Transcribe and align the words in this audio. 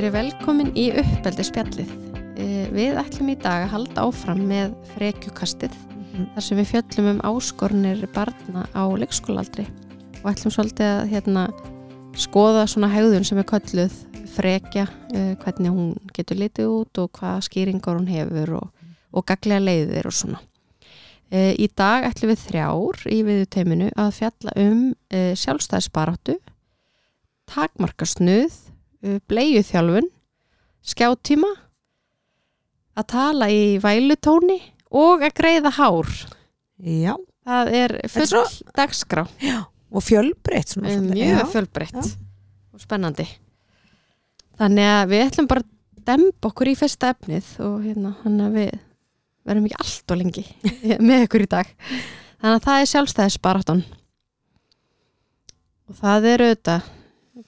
Verið 0.00 0.14
velkomin 0.14 0.70
í 0.80 0.86
uppeldi 0.96 1.44
spjallið. 1.44 1.90
Eh, 2.40 2.68
Við 2.72 2.96
ætlum 2.96 3.26
í 3.28 3.34
dag 3.36 3.66
að 3.66 3.72
halda 3.74 4.04
áfram 4.06 4.38
með 4.48 4.70
frekjukastið 4.94 5.74
þar 6.32 6.46
sem 6.46 6.56
við 6.56 6.70
fjöllum 6.70 7.08
um 7.10 7.20
áskornir 7.28 8.06
barna 8.14 8.62
á 8.72 8.88
leikskólaldri 8.96 9.66
og 10.22 10.30
ætlum 10.30 10.54
svolítið 10.54 10.88
að 10.94 11.12
hérna, 11.12 11.42
skoða 12.16 12.62
svona 12.64 12.88
hegðun 12.94 13.28
sem 13.28 13.42
er 13.42 13.48
kölluð 13.52 13.98
frekja, 14.38 14.86
uh, 14.88 15.34
hvernig 15.44 15.76
hún 15.76 15.92
getur 16.16 16.40
litið 16.46 16.72
út 16.78 17.02
og 17.04 17.12
hvaða 17.20 17.44
skýringar 17.50 18.00
hún 18.00 18.08
hefur 18.08 18.56
og, 18.62 18.88
og 19.12 19.28
gaglega 19.28 19.66
leiðir 19.66 20.08
og 20.08 20.16
svona. 20.16 20.40
Uh, 21.28 21.52
í 21.60 21.68
dag 21.76 22.08
ætlum 22.08 22.32
við 22.32 22.46
þrjár 22.46 23.04
í 23.04 23.20
viðuteiminu 23.28 23.92
að 24.00 24.16
fjalla 24.22 24.56
um 24.64 24.82
uh, 25.12 25.36
sjálfstæðisbaráttu, 25.36 26.40
takmarkasnuð, 27.52 28.69
bleiuþjálfun, 29.30 30.08
skjáttíma, 30.92 31.50
að 33.00 33.06
tala 33.14 33.48
í 33.52 33.78
vælutóni 33.80 34.58
og 34.90 35.22
að 35.24 35.34
greiða 35.40 35.72
hár. 35.78 36.10
Já, 36.80 37.14
Það 37.50 37.68
er 37.74 37.92
full 38.12 38.26
Þetta 38.28 38.74
dagskrá, 38.76 39.22
og 39.90 40.02
fjölbreytt 40.04 40.74
svolítið. 40.74 41.06
mjög 41.14 41.38
Já. 41.40 41.46
fjölbreytt 41.54 41.96
já. 41.96 42.10
og 42.76 42.80
spennandi. 42.82 43.24
Þannig 44.60 44.90
að 44.92 45.08
við 45.10 45.24
ætlum 45.24 45.48
bara 45.48 45.64
að 45.64 46.04
demba 46.10 46.50
okkur 46.50 46.68
í 46.70 46.74
fyrsta 46.76 47.10
efnið 47.14 47.48
og 47.64 47.78
hérna, 47.86 48.12
þannig 48.22 48.44
að 48.46 48.58
við 48.58 48.70
verðum 49.48 49.66
ekki 49.70 49.80
allt 49.80 50.12
og 50.14 50.20
lengi 50.20 50.44
með 51.08 51.24
ykkur 51.26 51.46
í 51.46 51.50
dag. 51.56 51.72
Þannig 52.40 52.58
að 52.60 52.64
það 52.68 52.80
er 52.84 52.90
sjálfstæðisbaráttan. 52.92 53.82
Og 55.90 55.98
það 55.98 56.28
er 56.34 56.44
auðvitað 56.46 56.90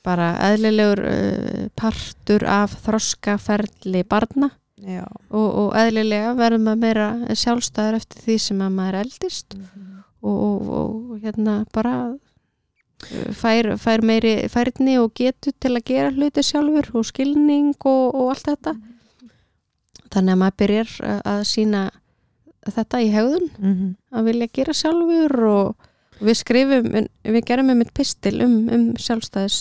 bara 0.07 0.33
eðlilegur 0.51 1.03
uh, 1.07 1.69
partur 1.79 2.45
af 2.48 2.77
þroskaferli 2.85 4.05
barna. 4.09 4.51
Og, 4.83 5.47
og 5.47 5.69
eðlilega 5.79 6.33
verðum 6.35 6.73
að 6.73 6.81
meira 6.83 7.07
sjálfstæður 7.39 8.01
eftir 8.01 8.25
því 8.25 8.37
sem 8.43 8.63
að 8.65 8.73
maður 8.79 8.98
eldist. 9.05 9.57
Og, 10.23 10.37
og, 10.37 10.73
og 10.79 11.23
hérna 11.23 11.61
bara 11.75 11.95
uh, 12.11 13.31
fær, 13.39 13.75
fær 13.79 14.03
meiri 14.07 14.48
færni 14.51 14.98
og 14.98 15.15
getur 15.19 15.55
til 15.63 15.77
að 15.77 15.87
gera 15.93 16.11
hluti 16.15 16.45
sjálfur 16.47 16.91
og 16.98 17.07
skilning 17.07 17.75
og, 17.79 18.05
og 18.11 18.35
allt 18.35 18.51
þetta. 18.51 18.77
Þannig 20.13 20.35
að 20.35 20.43
maður 20.43 20.59
byrjar 20.65 20.95
uh, 20.98 21.20
að 21.37 21.45
sína 21.53 21.87
þetta 22.70 23.01
í 23.03 23.09
hegðun. 23.13 23.48
Mhm. 23.59 23.89
að 24.13 24.29
vilja 24.29 24.53
gera 24.59 24.75
sjálfur 24.77 25.39
og 25.48 25.89
við 26.23 26.39
skrifum, 26.42 26.92
við 27.25 27.45
gerum 27.48 27.73
um 27.75 27.83
eitt 27.84 27.95
pistil 27.95 28.39
um, 28.45 28.56
um 28.73 28.87
sjálfstæðis 29.01 29.59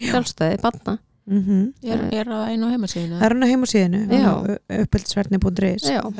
sjálfstæði 0.00 0.60
barna. 0.62 0.98
Mhm. 1.26 1.72
Er, 1.82 2.02
er 2.14 2.28
það 2.30 2.42
einu 2.52 2.66
á 2.70 2.70
heimasíðinu? 2.70 3.16
Það 3.18 3.24
er 3.26 3.32
hann 3.34 3.42
á 3.42 3.50
heimasíðinu 3.50 4.00
er 4.06 4.12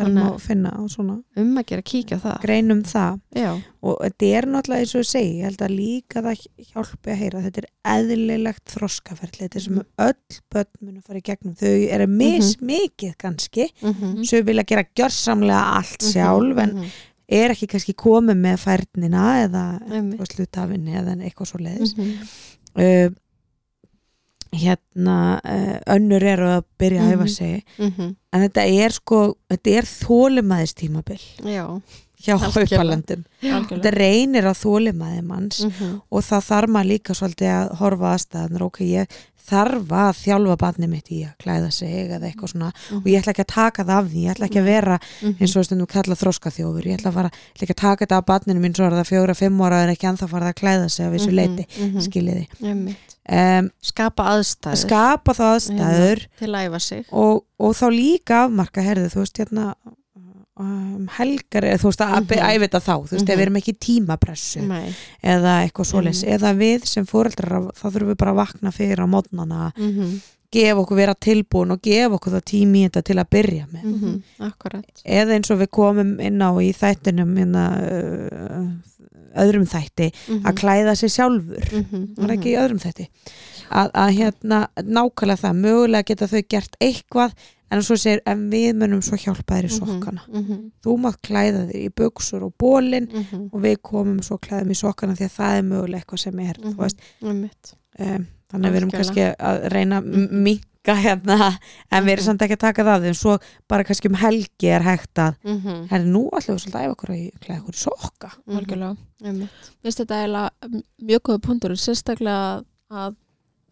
þannig 0.01 0.17
má 0.19 0.31
að- 0.33 0.41
finna 0.43 0.73
á 0.75 0.83
svona. 0.91 1.15
um 1.37 1.53
að 1.61 1.67
gera 1.69 1.83
kíkja 1.87 2.19
á 2.19 2.25
það. 2.25 2.41
Greinum 2.43 2.81
það. 2.83 3.21
Já, 3.39 3.53
og 3.87 4.01
þetta 4.03 4.33
er 4.35 4.49
náttúrulega 4.51 4.81
eins 4.83 4.95
og 4.97 5.05
ég 5.05 5.11
segi 5.13 5.31
ég 5.39 5.45
held 5.47 5.63
að 5.63 5.77
líka 5.77 6.23
það 6.27 6.43
hjálpi 6.73 7.13
að 7.15 7.21
heyra. 7.23 7.45
Þetta 7.47 7.63
er 7.63 7.69
eðlilegt 7.95 8.67
þroskaferli. 8.75 9.43
Þetta 9.47 9.57
er 9.57 9.67
sem 9.69 9.83
öll 10.09 10.41
börn 10.51 10.73
munu 10.83 11.01
fara 11.07 11.19
í 11.19 11.23
gegnum. 11.31 11.55
Þau 11.55 11.89
eru 11.95 12.07
mis 12.09 12.57
mikið 12.57 13.15
kannski. 13.17 13.71
Mm 13.83 13.95
-hmm. 13.95 14.25
sem 14.27 14.45
vilja 14.45 14.65
gera 14.67 14.85
gjörsamlega 14.91 15.65
allt 15.79 16.03
sjálf 16.03 16.59
en 16.59 16.83
er 17.29 17.51
ekki 17.51 17.67
kannski 17.67 17.95
komið 17.95 18.37
með 18.39 18.57
færnina 18.63 19.23
eða 19.49 19.65
slutafinni 20.31 20.95
eða 20.95 21.17
eitthvað 21.27 21.47
svo 21.51 21.59
leiðis 21.59 21.97
Mhm. 21.97 22.29
uh, 22.79 23.11
hérna 24.57 25.17
uh, 25.45 25.79
önnur 25.97 26.23
eru 26.23 26.47
að 26.57 26.65
byrja 26.81 27.03
að 27.03 27.13
æfa 27.17 27.25
Mhm. 27.25 27.29
sig 27.29 27.65
Mhm. 27.79 28.17
en 28.33 28.41
þetta 28.49 28.63
er 28.85 28.91
sko, 28.91 29.37
þetta 29.51 29.71
er 29.79 29.83
þólimaðistímabil 29.83 31.21
já, 31.43 31.83
hjá 32.23 32.39
haupalendum 32.41 33.25
þetta 33.43 33.93
reynir 33.95 34.45
á 34.49 34.53
þólimaði 34.57 35.23
manns 35.23 35.65
Mhm. 35.67 36.01
og 36.11 36.23
það 36.23 36.45
þarf 36.51 36.69
maður 36.77 36.91
líka 36.93 37.15
svolítið 37.15 37.51
að 37.55 37.75
horfa 37.81 38.15
aðstæðanar 38.17 38.63
ok, 38.63 38.79
ég 38.85 39.07
þarf 39.47 39.87
að 39.95 40.17
þjálfa 40.25 40.57
barnið 40.59 40.89
mitt 40.91 41.07
í 41.15 41.21
að 41.23 41.37
klæða 41.39 41.69
sig 41.73 42.11
eða 42.11 42.27
eitthvað 42.27 42.51
svona 42.51 42.73
og 42.97 43.05
ég 43.07 43.21
ætla 43.23 43.31
ekki 43.33 43.45
að 43.45 43.53
taka 43.55 43.85
það 43.85 43.99
af 44.01 44.07
því, 44.11 44.23
ég 44.25 44.31
ætla 44.35 44.47
ekki 44.49 44.59
að 44.59 44.65
vera 44.65 44.99
Mhm. 45.23 45.37
eins 45.41 45.57
og 45.57 45.65
stundum 45.65 45.87
kalla 45.87 46.15
þroska 46.19 46.51
þjófur 46.51 46.83
ég 46.87 46.97
ætla, 46.99 47.11
að 47.11 47.15
fara, 47.15 47.31
ég 47.31 47.55
ætla 47.55 47.63
ekki 47.67 47.77
að 47.77 47.85
taka 47.87 48.07
þetta 48.07 48.17
af 48.19 48.27
barninu 48.27 48.61
mín 48.61 48.75
svo 48.75 48.87
er 48.87 48.91
það 48.97 49.11
fjóra, 49.13 49.37
fimm 49.37 49.61
ára 49.63 49.83
en 49.85 49.95
ekki 49.95 50.09
anþá 50.11 50.27
farið 50.29 50.51
að 50.51 50.61
klæða 50.63 50.91
sig 50.91 51.07
af 51.07 51.13
þessu 51.13 51.33
leiti, 51.33 51.67
Mhm. 51.79 52.01
skiljiði. 52.01 52.47
Einmitt. 52.63 52.97
um, 53.29 53.71
skapa 53.83 54.23
aðstæður. 54.35 54.77
skapa 54.87 55.33
það 55.35 55.55
aðstæður. 55.57 56.27
Til 56.39 56.49
að 56.49 56.67
æfa 56.71 56.81
sig. 56.81 57.05
Og, 57.13 57.45
og 57.61 57.75
þá 57.75 57.87
líka 57.91 58.45
afmarka 58.47 58.83
hérna 58.83 59.75
um, 60.59 61.09
helgar, 61.19 61.65
eða 61.69 61.81
þú 61.83 61.91
veist 61.91 62.01
að 62.01 62.13
Mhm. 62.15 62.27
mm 62.27 62.47
æfi 62.47 62.63
þetta 62.67 62.81
þá, 62.81 62.95
þú 62.97 63.11
veist, 63.13 63.23
ef 63.23 63.29
Mhm. 63.29 63.39
við 63.39 63.43
erum 63.47 63.57
ekki 63.61 63.75
tímapressu 63.87 64.63
Nei. 64.67 64.95
eða 65.23 65.53
eitthvað 65.69 65.91
svoleiðis, 65.91 66.23
Mhm. 66.25 66.33
eða 66.39 66.57
við 66.57 66.87
sem 66.87 67.07
fóreldrar 67.07 67.73
þá 67.75 67.85
þurfum 67.93 68.11
við 68.13 68.17
bara 68.17 68.33
að 68.33 68.41
vakna 68.47 68.73
fyrir 68.73 68.99
á 68.99 69.07
mótnana 69.07 69.73
Mhm. 69.77 70.21
gefa 70.53 70.81
okkur 70.81 70.97
vera 70.97 71.15
tilbúin 71.15 71.73
og 71.73 71.83
gefa 71.83 72.15
okkur 72.19 72.33
það 72.33 72.45
tími 72.45 72.79
í 72.85 72.89
þetta 72.89 73.03
til 73.05 73.17
að 73.17 73.29
byrja 73.31 73.67
með 73.69 73.85
Mhm. 73.85 74.23
eða 75.05 75.35
eins 75.35 75.51
og 75.51 75.59
við 75.59 75.69
komum 75.69 76.21
inn 76.21 76.39
á 76.41 76.51
í 76.57 76.73
þættinum 76.73 77.37
hérna, 77.37 77.67
uh, 77.83 78.67
öðrum 79.37 79.67
þætti 79.69 80.13
Mhm. 80.29 80.43
að 80.47 80.55
klæða 80.55 80.97
sig 80.97 81.11
sjálfur 81.11 81.61
Mhm. 81.73 82.17
var 82.17 82.29
ekki 82.31 82.55
í 82.55 82.57
öðrum 82.57 82.81
þætti 82.81 83.09
að, 83.71 83.91
að 83.95 84.11
hérna 84.19 84.67
nákvæmlega 84.83 85.43
það 85.43 85.61
mögulega 85.65 86.07
geta 86.11 86.27
þau 86.27 86.43
gert 86.49 86.77
eitthvað 86.81 87.33
en 87.71 87.83
svo 87.83 87.97
segir 87.99 88.21
en 88.31 88.45
við 88.51 88.77
munum 88.79 89.01
svo 89.03 89.17
hjálpa 89.19 89.57
þér 89.59 89.67
í 89.67 89.73
Mhm. 89.73 89.79
sokkana 89.81 90.21
Mhm. 90.29 90.71
þú 90.85 90.97
mátt 91.03 91.21
klæða 91.23 91.65
þér 91.71 91.81
í 91.83 91.89
buksur 91.91 92.43
og 92.45 92.53
bólin 92.59 93.09
Mhm. 93.11 93.49
og 93.53 93.61
við 93.63 93.77
komum 93.83 94.21
svo 94.23 94.39
klæðum 94.39 94.71
í 94.71 94.77
sokkana 94.79 95.17
því 95.17 95.25
að 95.27 95.37
það 95.39 95.59
er 95.59 95.63
mögulega 95.63 96.01
eitthvað 96.05 96.19
sem 96.19 96.39
er 96.41 96.55
veist, 96.77 96.99
Einmitt. 97.23 97.75
um, 97.99 98.27
þannig 98.53 98.67
að 98.67 98.73
við 98.73 98.77
erum 98.77 98.91
kannski 98.91 99.37
að 99.37 99.69
reyna 99.73 100.01
Mhm. 100.01 100.43
minka 100.45 100.95
hérna 100.95 101.59
en 101.91 102.05
við 102.05 102.13
erum 102.13 102.23
Mhm. 102.23 102.25
samt 102.25 102.43
ekki 102.43 102.53
að 102.55 102.59
taka 102.59 102.85
það 102.85 103.05
en 103.09 103.15
svo 103.15 103.39
bara 103.69 103.83
kannski 103.83 104.07
um 104.07 104.15
helgi 104.15 104.69
er 104.71 104.83
hægt 104.83 105.15
að 105.19 105.35
herri 105.91 106.05
nú 106.07 106.31
ætlum 106.31 106.55
við 106.55 106.63
svolítið 106.63 106.79
að 106.79 106.87
æfa 106.87 106.95
okkur 106.95 107.11
að 107.11 107.31
klæða 107.41 107.61
okkur 107.63 107.75
í 107.75 107.83
sokka. 107.83 108.31
Algjörlega. 108.49 108.97
Einmitt. 109.25 109.49
Finnst 109.83 109.99
þetta 109.99 110.23
eiginlega 110.23 110.51
mjög 111.03 111.21
góða 111.23 111.39
punktur 111.43 111.71
sérstaklega 111.75 112.65
að 112.93 113.17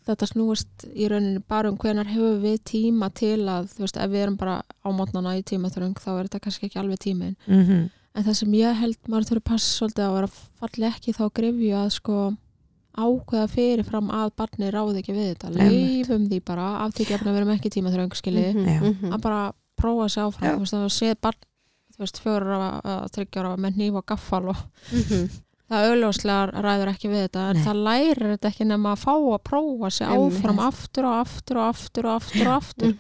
þetta 0.04 0.28
snúist 0.28 0.84
í 0.92 1.09
rauninni 1.09 1.42
bara 1.48 1.70
um 1.72 1.76
hvenar 1.81 2.06
hefur 2.10 2.38
við 2.42 2.59
tíma 2.70 3.10
til 3.15 3.41
að 3.48 3.69
þú 3.72 3.84
veist, 3.87 3.97
ef 3.97 4.10
við 4.12 4.22
erum 4.26 4.37
bara 4.41 4.56
á 4.62 4.88
mótnana 4.92 5.37
í 5.38 5.42
tímaþröng 5.42 5.97
þá 6.00 6.09
er 6.15 6.28
þetta 6.28 6.41
kannski 6.47 6.66
ekki 6.69 6.81
alveg 6.82 6.98
tíminn 7.04 7.37
mm 7.47 7.62
-hmm. 7.65 7.91
en 8.14 8.25
það 8.25 8.34
sem 8.41 8.53
ég 8.60 8.81
held 8.82 8.98
maður 9.09 9.28
þurfi 9.28 9.43
að 9.43 9.50
passa 9.53 9.70
svolítið 9.78 10.04
að 10.04 10.41
falli 10.60 10.87
ekki 10.87 11.12
þá 11.12 11.25
grefju 11.34 11.72
að 11.75 11.91
sko 11.91 12.19
ákveða 12.94 13.48
fyrirfram 13.50 14.10
að 14.10 14.31
barni 14.37 14.70
ráði 14.70 15.00
ekki 15.00 15.14
við 15.16 15.31
þetta 15.34 15.50
leifum 15.50 16.28
því 16.31 16.41
bara 16.44 16.66
af 16.84 16.94
því 16.94 17.06
gefna 17.09 17.32
við 17.32 17.37
erum 17.41 17.54
ekki 17.56 17.70
tímaþröng 17.70 18.14
skilji. 18.14 18.53
Já. 18.54 18.81
Mhm. 18.81 19.12
að 19.12 19.20
bara 19.20 19.53
prófa 19.75 20.09
sig 20.09 20.22
áfram 20.22 20.54
þú 20.54 20.60
veist, 20.60 20.75
að 20.75 20.88
sé 20.93 21.14
barn 21.20 21.41
þú 21.94 21.98
veist, 21.98 22.20
tryggja 23.14 23.43
ára 23.43 23.56
með 23.56 23.76
nýfa 23.76 23.98
og 23.98 24.06
gaffal 24.06 24.48
og 24.48 24.56
Mhm. 24.93 25.28
Það 25.70 25.86
auðljóslega 25.88 26.62
ræður 26.64 26.91
ekki 26.92 27.08
við 27.08 27.22
þetta 27.25 27.42
en 27.50 27.56
Nei. 27.56 27.62
það 27.64 27.78
lærir 27.86 28.19
þetta 28.34 28.48
ekki 28.50 28.64
nema 28.69 28.91
að 28.92 29.00
fá 29.04 29.12
að 29.16 29.38
prófa 29.48 29.91
sig 29.97 30.06
áfram 30.12 30.58
aftur 30.60 31.06
og 31.08 31.14
aftur 31.22 31.56
og 31.56 31.69
aftur 31.70 32.08
og 32.10 32.14
aftur 32.19 32.48
og 32.50 32.56
aftur 32.58 32.92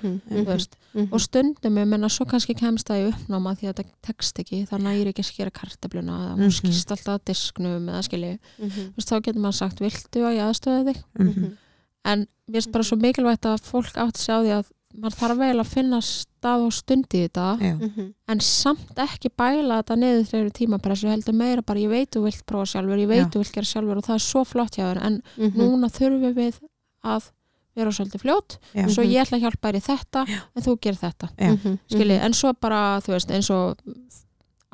veist, 0.48 0.76
Mhm. 0.94 1.08
og 1.12 1.20
stundum 1.20 1.74
ég 1.76 1.88
menna 1.90 2.06
svo 2.08 2.24
kannski 2.24 2.54
kemst 2.54 2.86
það 2.88 3.00
í 3.02 3.12
uppnáma 3.12 3.52
því 3.58 3.66
að 3.68 3.74
þetta 3.74 3.84
tekst 4.06 4.38
ekki 4.38 4.60
það 4.70 4.82
næri 4.86 5.08
ekki 5.12 5.22
að 5.24 5.30
skera 5.32 5.50
kartabluna 5.50 6.12
eða 6.22 6.36
hún 6.38 6.46
Mhm. 6.46 6.56
skýst 6.60 6.90
alltaf 6.94 7.14
að 7.18 7.24
disknum 7.26 7.88
eða 7.90 8.02
skilji, 8.06 8.38
þú 8.60 8.94
veist, 8.96 9.08
þá 9.10 9.20
getur 9.22 9.40
maður 9.42 9.54
sagt 9.58 9.80
viltu 9.80 10.22
að 10.22 10.36
ég 10.38 10.44
aðstöðu 10.48 10.84
þig 10.88 11.02
Mhm. 11.18 11.56
en 12.04 12.26
mér 12.48 12.60
finnst 12.62 12.72
bara 12.72 12.84
svo 12.84 12.96
mikilvægt 12.96 13.42
að 13.44 13.60
fólk 13.60 13.92
átt 13.96 14.16
sig 14.16 14.32
á 14.34 14.38
því 14.40 14.52
að 14.60 14.64
maður 14.94 15.16
þarf 15.18 15.38
vel 15.38 15.58
að 15.60 15.66
finna 15.74 15.98
stað 16.00 16.64
og 16.66 16.72
stund 16.72 17.06
í 17.14 17.22
þetta 17.28 17.46
Já. 17.60 17.74
Mhm. 17.78 18.08
en 18.28 18.40
samt 18.40 18.94
ekki 18.96 19.30
bæla 19.36 19.82
þetta 19.82 19.96
niður 19.98 20.26
þegar 20.30 20.50
tímapressu 20.58 21.08
heldur 21.10 21.34
meira 21.34 21.62
bara 21.62 21.80
ég 21.80 21.88
veit 21.90 22.10
þú 22.14 22.22
vilt 22.24 22.44
prófa 22.46 22.66
sjálfur, 22.74 22.98
ég 23.02 23.08
veit 23.08 23.24
Já. 23.24 23.30
þú 23.30 23.38
vilt 23.42 23.52
gera 23.54 23.66
sjálfur 23.72 23.96
og 23.96 24.04
það 24.04 24.14
er 24.14 24.24
svo 24.30 24.44
flott 24.44 24.76
hjá 24.78 24.84
þér 24.94 25.02
en 25.06 25.22
Mhm. 25.36 25.58
núna 25.58 25.88
þurfum 25.90 26.34
við 26.34 26.60
að 27.04 27.30
vera 27.76 27.90
svolítið 27.90 28.20
fljótt 28.22 28.58
Já. 28.74 28.86
svo 28.88 29.02
Mhm. 29.02 29.10
ég 29.10 29.20
ætla 29.26 29.38
að 29.38 29.42
hjálpa 29.42 29.68
þér 29.72 29.76
í 29.76 29.82
þetta 29.82 30.28
en 30.54 30.62
þú 30.62 30.78
gerir 30.80 30.98
þetta, 30.98 31.28
Já. 31.38 31.50
Mhm. 31.56 31.78
skilji 31.90 32.20
en 32.20 32.32
svo 32.32 32.52
bara, 32.60 33.00
þú 33.00 33.08
veist, 33.14 33.30
eins 33.30 33.50
og 33.50 33.76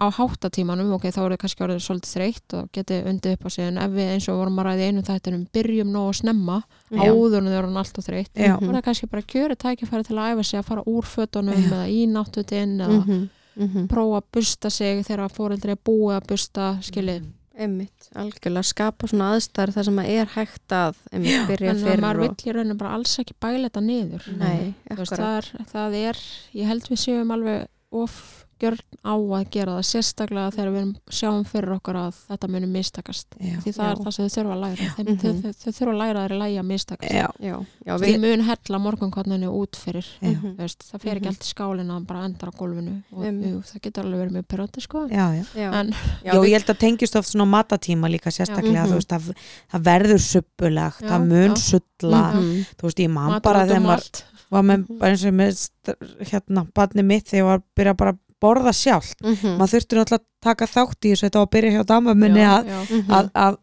á 0.00 0.06
háttatímanum, 0.17 0.93
ok, 0.97 1.05
þá 1.12 1.19
er 1.26 1.32
það 1.35 1.41
kannski 1.43 1.64
orðið 1.67 1.82
svolítið 1.85 2.12
þreytt 2.17 2.55
og 2.56 2.69
geti 2.73 3.00
undið 3.11 3.35
upp 3.37 3.44
á 3.44 3.49
sig 3.52 3.64
en 3.69 3.79
ef 3.85 3.91
við 3.93 4.12
eins 4.14 4.29
og 4.32 4.38
vorum 4.41 4.61
að 4.62 4.69
ræði 4.70 4.87
einu 4.88 5.02
þættinum 5.05 5.43
byrjum 5.52 5.91
nóg 5.93 6.06
að 6.08 6.17
snemma, 6.23 6.56
Já. 6.88 7.02
áður 7.05 7.37
en 7.41 7.50
þau 7.50 7.58
eru 7.61 7.73
alltaf 7.82 8.06
þreytt, 8.08 8.31
þá 8.32 8.47
er 8.49 8.73
það 8.79 8.85
kannski 8.88 9.11
bara 9.12 9.26
kjöri 9.35 9.58
tækifæri 9.61 10.06
til 10.08 10.17
að 10.17 10.31
æfa 10.32 10.47
sig 10.50 10.61
að 10.62 10.69
fara 10.70 10.87
úr 10.88 11.05
fötunum 11.05 11.61
eða 11.67 11.82
í 11.93 12.00
náttutinn 12.08 12.81
eða 12.81 13.02
Mhm. 13.05 13.29
Mhm. 13.61 13.88
prófa 13.91 14.23
að 14.23 14.25
busta 14.32 14.70
sig 14.70 15.05
þegar 15.05 15.29
fóreldri 15.29 15.70
er 15.75 15.81
búið 15.85 16.17
að 16.17 16.26
busta 16.31 16.67
skilið, 16.81 17.25
einmitt, 17.61 18.08
algjörlega 18.17 18.64
skapa 18.64 19.06
svona 19.11 19.35
aðstæður 19.37 19.73
þar 19.75 19.85
sem 19.85 19.99
að 20.00 20.08
er 20.08 20.26
hægt 20.32 20.69
að 20.73 20.94
einmitt 21.12 21.49
byrja 21.50 21.70
en 21.75 21.76
fyrir 21.85 22.00
maður 22.00 22.20
og, 22.20 22.23
vill 22.38 22.46
í 22.46 22.55
rauninu 22.56 22.79
bara 22.79 22.94
alls 22.96 23.19
ekki 23.20 23.35
bæla 23.43 23.69
þetta 23.69 23.82
niður 23.85 24.29
nei, 24.38 24.75
veist, 24.96 25.12
það, 25.12 25.37
er, 25.37 25.67
það 25.75 25.94
er, 26.08 26.23
ég 26.56 26.67
held 26.70 26.88
við 26.88 27.03
séum 27.05 27.35
alveg 27.37 27.69
ofgjörn 28.60 28.80
á 29.00 29.14
að 29.16 29.44
gera 29.54 29.72
það 29.78 29.86
sérstaklega 29.88 30.50
þegar 30.52 30.72
við 30.74 30.88
sjáum 31.16 31.44
fyrir 31.48 31.72
okkur 31.78 31.96
að 31.96 32.16
þetta 32.28 32.48
muni 32.52 32.66
mistakast 32.68 33.26
Já. 33.40 33.56
því 33.64 33.72
það 33.72 33.86
Já. 33.86 33.90
er 33.90 34.00
það 34.04 34.12
sem 34.16 34.26
þau 34.26 34.34
þurfa 34.36 34.52
að 34.54 34.60
læra 34.60 34.88
þeim, 34.96 35.06
Mhm. 35.06 35.16
þau, 35.20 35.32
þau, 35.40 35.52
þau 35.60 35.72
þurfa 35.78 35.92
að 35.94 36.00
læra 36.00 36.20
þeir 36.20 36.34
að 36.34 36.40
læra 36.42 36.60
að 36.60 36.66
mistakast 36.70 37.12
Já. 37.14 37.26
já, 37.40 37.56
já, 37.86 37.92
því 37.96 38.10
við, 38.10 38.20
mun 38.20 38.40
hella 38.50 38.78
morgunkotninu 38.78 39.48
út 39.60 39.76
fyrir. 39.80 40.06
Mhm. 40.20 40.56
Veist, 40.60 40.78
það 40.90 41.00
fer 41.00 41.14
ekki 41.16 41.24
Mhm. 41.24 41.28
allt 41.30 41.40
í 41.40 41.50
skálina 41.54 41.92
hann 41.92 42.04
bara 42.04 42.24
endar 42.24 42.50
á 42.50 42.52
gólfinu 42.52 43.02
og 43.12 43.24
Einmitt. 43.24 43.48
jú, 43.50 43.62
það 43.64 43.80
getur 43.80 44.04
alveg 44.04 44.20
verið 44.20 44.32
mjög 44.36 44.46
pyrrandi 44.46 44.80
sko 44.80 45.08
já, 45.08 45.26
já. 45.34 45.44
já, 45.54 45.72
en 45.80 45.90
já, 46.24 46.32
ég 46.44 46.52
held 46.52 46.66
að 46.66 46.78
tengjast 46.78 47.16
oft 47.16 47.28
svona 47.28 47.48
matatíma 47.48 48.08
líka 48.10 48.30
sérstaklega, 48.30 48.84
Já. 48.84 48.86
þú 48.86 48.94
veist, 49.00 49.08
það, 49.08 49.34
það 49.72 49.82
verður 49.82 50.20
suppulegt, 50.20 51.00
það 51.00 51.26
mun 51.28 51.56
sulla, 51.56 52.32
Mhm. 52.34 52.66
þú 52.76 52.82
veist, 52.82 52.98
ég 53.00 53.10
man 53.10 53.40
bara 53.40 53.64
út 53.64 53.68
þegar 53.70 53.76
um 53.76 53.82
maður 53.84 54.22
var 54.50 54.62
með, 54.62 54.86
Mhm. 54.88 54.98
eins 55.00 55.24
og 55.24 55.32
með 55.32 55.70
hérna, 56.30 56.66
barni 56.74 57.02
mitt 57.04 57.24
þegar 57.26 57.38
ég 57.40 57.44
var 57.44 57.58
að 57.58 57.62
byrja 57.76 57.96
bara 57.96 58.12
borða 58.40 58.72
sjálft, 58.72 59.19
Mhm. 59.22 59.56
maður 59.58 59.72
þurfti 59.75 59.96
náttúrulega 59.98 60.19
að 60.19 60.26
taka 60.42 60.66
þátt 60.66 61.00
í 61.04 61.10
þessu, 61.12 61.26
þetta 61.28 61.38
var 61.40 61.46
að 61.46 61.54
byrja 61.56 61.72
hjá 61.76 61.87
dama 61.87 62.14
minni 62.14 62.40
Já, 62.40 62.50
að, 62.60 62.66
já. 62.66 62.81
Mhm. 62.90 63.10
að, 63.10 63.31
að 63.34 63.56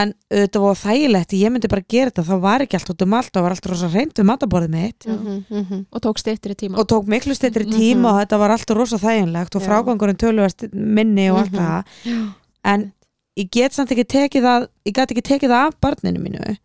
en 0.00 0.14
auðvitað 0.30 0.60
var 0.62 0.76
þægilegt, 0.78 1.32
ég 1.34 1.50
myndi 1.50 1.68
bara 1.68 1.82
gera 1.88 2.10
þetta 2.10 2.22
þá 2.30 2.40
var 2.40 2.60
ekki 2.62 2.74
allt 2.78 2.90
út 2.94 3.02
um 3.02 3.14
allt, 3.14 3.32
það 3.34 3.42
var 3.42 3.50
allt 3.50 3.66
rosa 3.66 3.88
reynd 3.90 4.12
við 4.14 4.26
mataborðið 4.30 4.70
mitt 4.70 4.98
Já. 5.04 5.12
Mhm, 5.16 5.44
mhm. 5.50 5.86
og 5.92 6.00
tók 6.00 6.16
stýttir 6.22 6.52
í 6.54 6.56
tíma 6.62 6.78
og 6.78 6.86
tók 6.86 7.06
miklu 7.10 7.34
steytri 7.34 7.66
Mhm. 7.66 7.74
tíma 7.74 8.06
og 8.14 8.20
þetta 8.28 8.38
var 8.38 8.50
alltaf 8.50 8.76
rosa 8.76 8.96
þægilegt 8.98 9.56
og 9.56 9.62
frágangurinn 9.62 10.16
tölvast 10.16 10.72
minni 10.72 11.28
og 11.30 11.38
allt 11.38 11.52
Mhm. 11.52 11.58
það 12.04 12.34
en 12.64 12.92
ég 13.36 13.50
get 13.50 13.72
samt 13.72 13.90
ekki 13.90 14.04
tekið 14.06 14.42
það 14.42 14.68
ég 14.86 14.92
get 14.94 15.10
ekki 15.10 15.22
tekið 15.22 15.50
það 15.50 15.66
af 15.66 15.80
barninu 15.80 16.18
mínu 16.22 16.56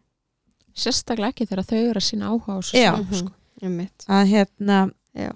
sérstaklega 0.76 1.34
ekki 1.34 1.48
þegar 1.48 1.66
þau 1.66 1.90
eru 1.90 2.00
að 2.00 2.08
sína 2.10 2.30
áhuga 2.30 2.52
á 2.54 2.60
sjálf, 2.62 3.10
Mhm. 3.10 3.14
sko. 3.16 3.32
að 4.08 4.28
hérna, 4.30 4.92
já, 5.16 5.32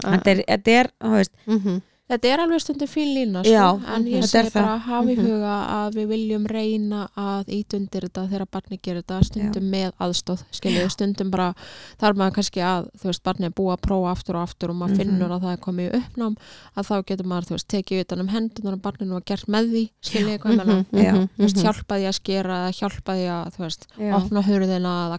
þetta 0.00 0.30
er, 0.36 0.44
þetta 0.48 0.76
er, 0.80 0.90
veist 1.02 1.32
Mhm. 1.46 1.80
Þetta 2.10 2.26
er 2.26 2.40
alveg 2.42 2.58
stundum 2.60 2.88
fín 2.90 3.10
lína 3.14 3.44
sko, 3.44 3.50
Já, 3.54 3.66
en 3.94 4.04
ég 4.10 4.24
segi 4.26 4.50
bara 4.50 4.72
að 4.74 4.80
hafa 4.82 5.10
í 5.12 5.14
Mhm. 5.16 5.26
huga 5.30 5.52
að 5.70 5.94
við 5.94 6.06
viljum 6.10 6.46
reyna 6.50 7.08
að 7.16 7.44
ít 7.54 7.68
undir 7.78 8.02
þetta 8.08 8.24
þegar 8.28 8.46
barni 8.50 8.78
gerir 8.82 9.02
þetta 9.04 9.18
stundum 9.24 9.70
með 9.70 9.92
aðstóð 10.00 10.42
skilju, 10.50 10.90
stundum 10.90 11.30
bara 11.30 11.54
þar 12.00 12.14
maður 12.18 12.34
kannski 12.34 12.60
að 12.66 12.88
þú 12.98 13.04
veist, 13.12 13.22
barni 13.22 13.46
er 13.46 13.50
búið 13.54 13.76
að 13.76 13.82
prófa 13.86 14.10
aftur 14.10 14.34
og 14.34 14.42
aftur 14.48 14.70
og 14.70 14.76
maður 14.80 14.90
Mhm. 14.90 14.98
finnur 14.98 15.30
að 15.30 15.40
það 15.44 15.52
er 15.52 15.62
komið 15.68 15.94
uppnám 16.02 16.36
að 16.76 16.84
þá 16.90 17.04
getur 17.06 17.26
maður, 17.30 17.46
þú 17.46 17.54
veist, 17.54 17.68
tekið 17.68 18.00
utan 18.00 18.20
um 18.20 18.28
hendunar 18.28 18.72
og 18.72 18.82
barninu 18.82 19.14
og 19.14 19.24
gert 19.24 19.46
með 19.46 19.70
því, 19.70 19.90
skilju 20.02 20.38
hvað 20.40 20.50
ég 20.50 20.56
meina 20.56 20.64
Mhm, 20.82 20.86
Já. 21.04 21.12
mhm, 21.14 21.28
þú 21.38 21.42
veist, 21.46 21.56
mhm. 21.56 21.62
hjálpa 21.62 21.94
því 21.94 22.06
að 22.10 22.14
skera 22.18 22.54
eða 22.58 22.74
hjálpa 22.74 23.12
því 23.14 23.26
að, 23.30 23.54
þú 23.54 23.58
veist, 23.62 23.86
Já. 24.00 24.14
opna 24.18 24.42
hurðina 24.42 25.18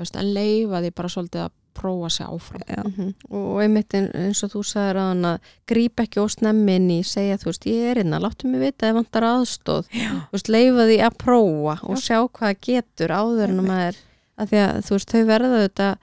að 0.00 0.04
já, 0.04 0.04
veist, 0.04 0.16
en 0.20 0.34
leifa 0.34 0.80
því 0.84 0.90
bara 0.98 1.08
svolítið 1.14 1.42
að 1.46 1.56
prófa 1.80 2.08
sig 2.10 2.26
áfram. 2.26 2.62
Já, 2.66 2.82
Mhm. 2.84 3.14
og 3.30 3.60
einmitt 3.62 3.94
ein- 3.94 4.10
eins 4.12 4.42
og 4.42 4.50
þú 4.50 4.62
sagðir 4.66 4.96
að 4.98 5.08
hann 5.08 5.22
að 5.24 5.38
grípa 5.70 6.02
ekki 6.02 6.20
ósnemmi 6.20 6.74
inn 6.76 6.88
í 6.90 7.00
segja 7.06 7.38
þú 7.38 7.44
veist 7.52 7.64
ég 7.70 7.90
er 7.90 7.98
innan, 8.02 8.22
láttu 8.22 8.44
mig 8.50 8.60
vita 8.60 8.88
ef 8.88 8.94
vantar 8.98 9.22
aðstóð 9.22 9.86
já, 9.94 10.10
veist 10.32 10.48
leifa 10.48 10.84
því 10.88 10.98
að 11.06 11.16
prófa 11.16 11.76
og 11.88 11.96
sjá 11.96 12.18
hvað 12.28 12.56
getur 12.60 13.08
áður 13.14 13.48
en 13.48 13.60
að 13.60 13.66
maður 13.70 13.96
að 14.40 14.48
því 14.50 14.58
að 14.66 14.82
þú 14.84 14.90
veist 14.90 15.10
þau 15.14 15.24
verða 15.30 15.68
þetta 15.68 15.96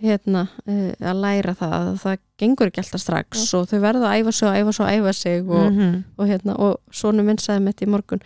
hérna 0.00 0.46
uh, 0.66 0.92
að 1.00 1.20
læra 1.24 1.54
það 1.58 1.74
að 1.78 1.90
það 2.04 2.18
gengur 2.40 2.70
ekki 2.70 2.80
alltaf 2.84 3.02
strax 3.02 3.46
og 3.58 3.66
þau 3.70 3.80
verða 3.82 4.10
að 4.10 4.20
æfa 4.22 4.32
sig 4.32 4.48
og 4.48 4.56
æfa 4.60 4.72
sig 4.72 4.84
og 4.86 4.92
æfa 4.96 5.12
sig 5.20 5.40
og, 5.44 5.72
Mhm. 5.72 6.04
og 6.18 6.26
hérna 6.30 6.58
og 6.58 6.76
svona 6.92 7.22
minn 7.26 7.38
sagði 7.38 7.64
mitt 7.66 7.82
í 7.84 7.88
morgun 7.90 8.22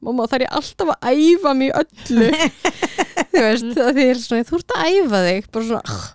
mamma 0.00 0.26
þar 0.30 0.46
ég 0.46 0.54
alltaf 0.60 0.94
að 0.94 1.10
æfa 1.12 1.56
í 1.58 1.72
öllu? 1.82 2.30
Þú 3.32 3.42
veist 3.44 3.82
að 3.82 3.90
því 3.98 4.06
er 4.10 4.22
svona 4.22 4.46
þú 4.48 4.56
ert 4.58 4.72
að 4.74 4.86
æfa 4.88 5.18
þig. 5.28 5.48
Bara 5.52 5.64
svona 5.68 5.82
"Ah, 5.84 6.06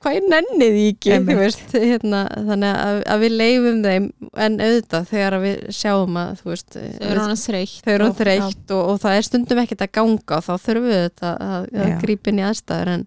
hvað 0.00 0.16
ég 0.16 0.26
nenni 0.32 0.66
því 0.74 0.82
ekki? 0.90 1.16
Veist 1.40 1.72
hérna 1.74 2.20
þannig 2.36 2.74
að, 2.84 2.98
að 3.14 3.24
við 3.24 3.34
leifum 3.40 3.80
þeim 3.84 4.06
en 4.44 4.58
auðvitað 4.60 5.08
þegar 5.10 5.36
að 5.38 5.44
við 5.46 5.56
sjáum 5.80 6.20
að 6.20 6.30
þú 6.42 6.50
veist 6.52 6.76
þau 6.76 7.08
eru 7.10 7.20
hann 7.24 7.40
þreytt 7.44 7.80
þau 7.86 7.92
eru 7.94 8.06
og- 8.10 8.16
þreytt 8.20 8.70
og, 8.76 8.82
og 8.92 9.00
það 9.02 9.16
er 9.18 9.26
stundum 9.30 9.62
ekkert 9.64 9.84
að 9.86 9.92
ganga 9.98 10.38
og 10.38 10.44
þá 10.46 10.52
þurfum 10.66 10.88
við 10.92 11.02
þetta 11.08 11.32
að, 11.48 11.66
að 11.74 11.90
Já. 11.90 11.98
grípa 12.04 12.30
inn 12.32 12.40
í 12.42 12.46
aðstæður 12.50 12.92
en, 12.94 13.06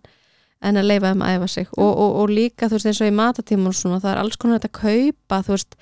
en 0.63 0.79
að 0.81 0.89
leifa 0.91 1.11
þeim 1.13 1.25
að 1.27 1.35
æfa 1.39 1.49
sig. 1.57 1.67
Og, 1.77 1.91
og, 1.91 2.15
og 2.23 2.31
líka 2.33 2.69
þú 2.71 2.79
veist 2.79 2.91
eins 2.93 3.03
og 3.03 3.11
í 3.11 3.17
matatíma 3.19 3.69
og 3.73 3.77
svona 3.81 3.99
það 4.03 4.15
er 4.15 4.23
alls 4.23 4.39
konar 4.41 4.61
þetta 4.61 4.71
að 4.71 4.79
kaupa 4.83 5.41
þú 5.47 5.57
veist 5.57 5.77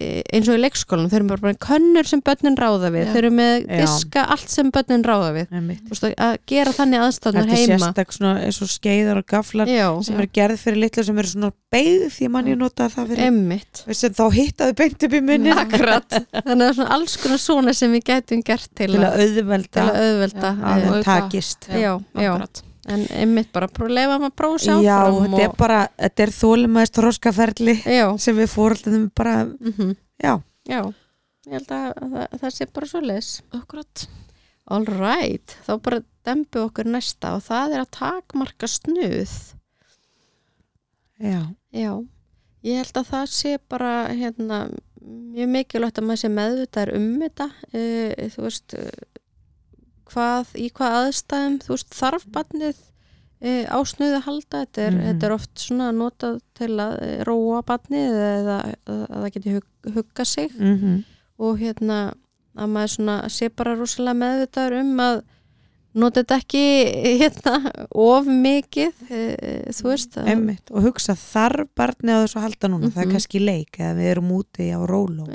e, 0.00 0.22
eins 0.32 0.48
og 0.48 0.56
í 0.56 0.60
leikskólanum, 0.62 1.10
þau 1.12 1.16
eru 1.18 1.26
bara, 1.30 1.42
bara 1.44 1.58
könnur 1.62 2.08
sem 2.08 2.22
börnin 2.24 2.56
ráða 2.58 2.88
við, 2.94 3.04
Já. 3.04 3.10
þau 3.12 3.18
eru 3.20 3.30
með 3.36 3.52
Já. 3.60 3.82
diska 3.82 4.24
allt 4.34 4.50
sem 4.54 4.70
börnin 4.74 5.04
ráða 5.06 5.28
við. 5.36 5.52
Veist 5.90 6.06
að 6.08 6.38
gera 6.48 6.72
þannig 6.78 7.04
aðstæðunar 7.06 7.46
Þetta 7.50 7.58
er 7.58 7.60
heima. 7.60 7.76
sérstak 7.84 8.16
svona 8.16 8.32
eins 8.46 8.60
og 8.64 8.72
skeiðar 8.72 9.20
og 9.20 9.28
gaflar 9.34 9.70
Já, 9.70 9.86
sem 10.08 10.18
eru 10.18 10.30
gerð 10.40 10.64
fyrir 10.64 10.80
litlu 10.86 11.04
sem 11.06 11.22
eru 11.22 11.32
svona 11.34 11.52
beigð 11.76 12.08
því 12.16 12.32
mann 12.32 12.50
ég 12.50 12.58
nota 12.62 12.88
það 12.92 13.12
fyrir 13.12 13.94
sem 14.00 14.16
þá 14.18 14.24
hittaðu 14.38 14.78
beint 14.80 15.06
upp 15.08 15.16
í 15.20 15.22
munni 15.28 15.54
þannig 15.60 16.66
að 16.66 16.74
svona 16.80 16.90
alls 16.96 17.16
konar 17.22 17.44
svona 17.44 17.76
sem 17.76 17.92
við 17.94 18.08
gætum 18.10 18.42
gert 18.48 18.68
til, 18.72 18.90
til 18.96 19.00
að, 19.04 19.08
að 19.12 19.24
auðvelda. 19.28 19.72
til 19.76 19.86
að 19.86 20.02
auðvelda 20.02 20.52
Já, 20.56 20.68
að 20.72 20.90
auka. 20.90 21.02
takist. 21.12 21.68
Já, 21.68 21.92
já, 22.16 22.30
Akkurat. 22.32 22.64
En 22.90 23.04
einmitt 23.14 23.52
bara 23.54 23.68
pró- 23.70 23.86
leifa 23.90 24.16
maður 24.18 24.30
að 24.32 24.38
prófa 24.40 24.58
sér 24.64 24.80
Já, 24.82 24.96
þetta 25.20 25.42
er 25.44 25.52
bara, 25.58 25.80
þetta 26.00 26.24
er 26.26 26.32
þólimaðist 26.38 26.98
þroskaferli 26.98 27.74
já, 27.86 28.06
sem 28.18 28.36
við 28.40 28.50
fóröldum 28.54 29.04
bara, 29.14 29.36
mm 29.46 29.94
já, 30.22 30.34
já. 30.68 30.80
Ég 31.46 31.56
held 31.58 31.72
að, 31.74 31.86
að, 32.02 32.12
að 32.28 32.40
það 32.44 32.52
sé 32.54 32.66
bara 32.70 32.86
svo 32.86 33.00
leis 33.02 33.30
Akkurat. 33.58 34.04
all 34.70 34.84
right, 34.86 35.56
þá 35.66 35.72
bara 35.82 36.02
dembu 36.24 36.60
okkur 36.68 36.86
næsta 36.86 37.32
og 37.34 37.42
það 37.42 37.72
er 37.74 37.80
að 37.82 37.90
takmarka 37.96 38.68
snuð. 38.70 39.32
Já, 41.22 41.40
já, 41.74 41.92
ég 42.66 42.78
held 42.82 42.98
að 43.02 43.08
það 43.10 43.26
sé 43.30 43.56
bara 43.70 43.90
hérna, 44.14 44.60
mjög 45.02 45.50
mikilvægt 45.56 45.98
að 45.98 46.06
maður 46.08 46.22
sé 46.22 46.30
meðvitaður 46.34 46.92
um 46.98 47.08
þetta. 47.22 47.48
E, 47.74 47.82
þú 48.34 48.44
veist 48.46 48.74
eh, 48.78 48.88
hvað, 50.12 50.54
í 50.60 50.70
hvað 50.76 50.96
aðstæðum 51.02 51.58
þú 51.64 51.74
veist, 51.74 51.90
þarf 51.98 52.26
barnið 52.34 52.80
e, 53.42 53.52
á 53.66 53.78
snuð 53.82 54.16
að 54.18 54.26
halda? 54.28 54.60
Þetta 54.64 54.82
er, 54.86 54.92
Mhm. 54.96 55.04
þetta 55.08 55.26
er 55.28 55.32
oft 55.36 55.54
svona 55.58 55.90
notað 55.92 56.40
til 56.54 56.70
að 56.78 56.92
eh, 57.02 57.22
róa 57.26 57.62
barnið 57.66 58.18
eða 58.22 58.58
að, 58.62 58.74
að 58.86 59.22
það 59.22 59.30
geti 59.36 59.54
hug, 59.56 59.66
hugga 59.96 60.24
sig. 60.24 60.52
Mm 60.58 61.04
og 61.42 61.56
hérna 61.58 62.12
að 62.54 62.68
maður 62.70 62.90
svona 62.92 63.14
sé 63.32 63.48
bara 63.50 63.72
rosalega 63.74 64.14
meðvitaður 64.14 64.74
um 64.82 65.00
að 65.02 65.22
nota 65.94 66.20
þetta 66.22 66.36
ekki 66.38 66.60
hérna 67.18 67.72
of 67.98 68.28
mikið 68.30 68.92
e, 69.10 69.72
þú 69.74 69.88
veist 69.88 70.14
að, 70.20 70.28
emmitt 70.36 70.70
og 70.70 70.84
hugsa 70.86 71.16
þarf 71.18 71.66
barni 71.74 72.12
á 72.14 72.22
þessu 72.22 72.38
að 72.38 72.46
halda 72.46 72.68
núna, 72.70 72.90
það 72.92 73.02
er 73.02 73.06
Mhm. 73.08 73.12
kannski 73.16 73.40
leik 73.42 73.80
eða 73.80 73.96
við 73.98 74.10
erum 74.12 74.30
úti 74.38 74.68
á 74.70 74.78
róló 74.86 75.26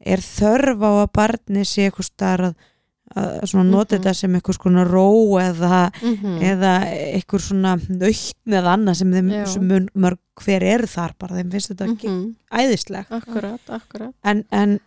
er 0.00 0.18
þörf 0.24 0.80
á 0.80 0.90
að 1.04 1.12
barni 1.12 1.64
sé 1.68 1.90
eitthvað 1.90 2.08
starf 2.08 2.54
að, 3.16 3.46
svona 3.50 3.64
nota 3.70 3.96
Mhm. 3.96 4.02
þetta 4.04 4.14
sem 4.14 4.34
eitthvað 4.34 4.58
svona 4.60 4.84
ró 4.84 5.08
eða, 5.40 5.90
mm 6.02 6.38
eða 6.42 6.72
eitthvað 7.16 7.40
svona 7.48 7.76
nöytn 7.88 8.52
eða 8.52 8.74
annað 8.76 8.96
sem 8.96 9.12
þeim 9.12 9.46
sem 9.46 9.68
mörg 9.94 10.18
hver 10.36 10.62
eru 10.62 10.86
þar 10.86 11.12
bara, 11.18 11.36
þeim 11.38 11.50
finnst 11.50 11.70
þetta 11.72 11.86
ekki 11.88 12.08
-hmm. 12.08 12.34
æðislegt 12.52 13.10
akkurat, 13.10 13.60
akkurat 13.72 14.12
en, 14.22 14.44
en 14.52 14.78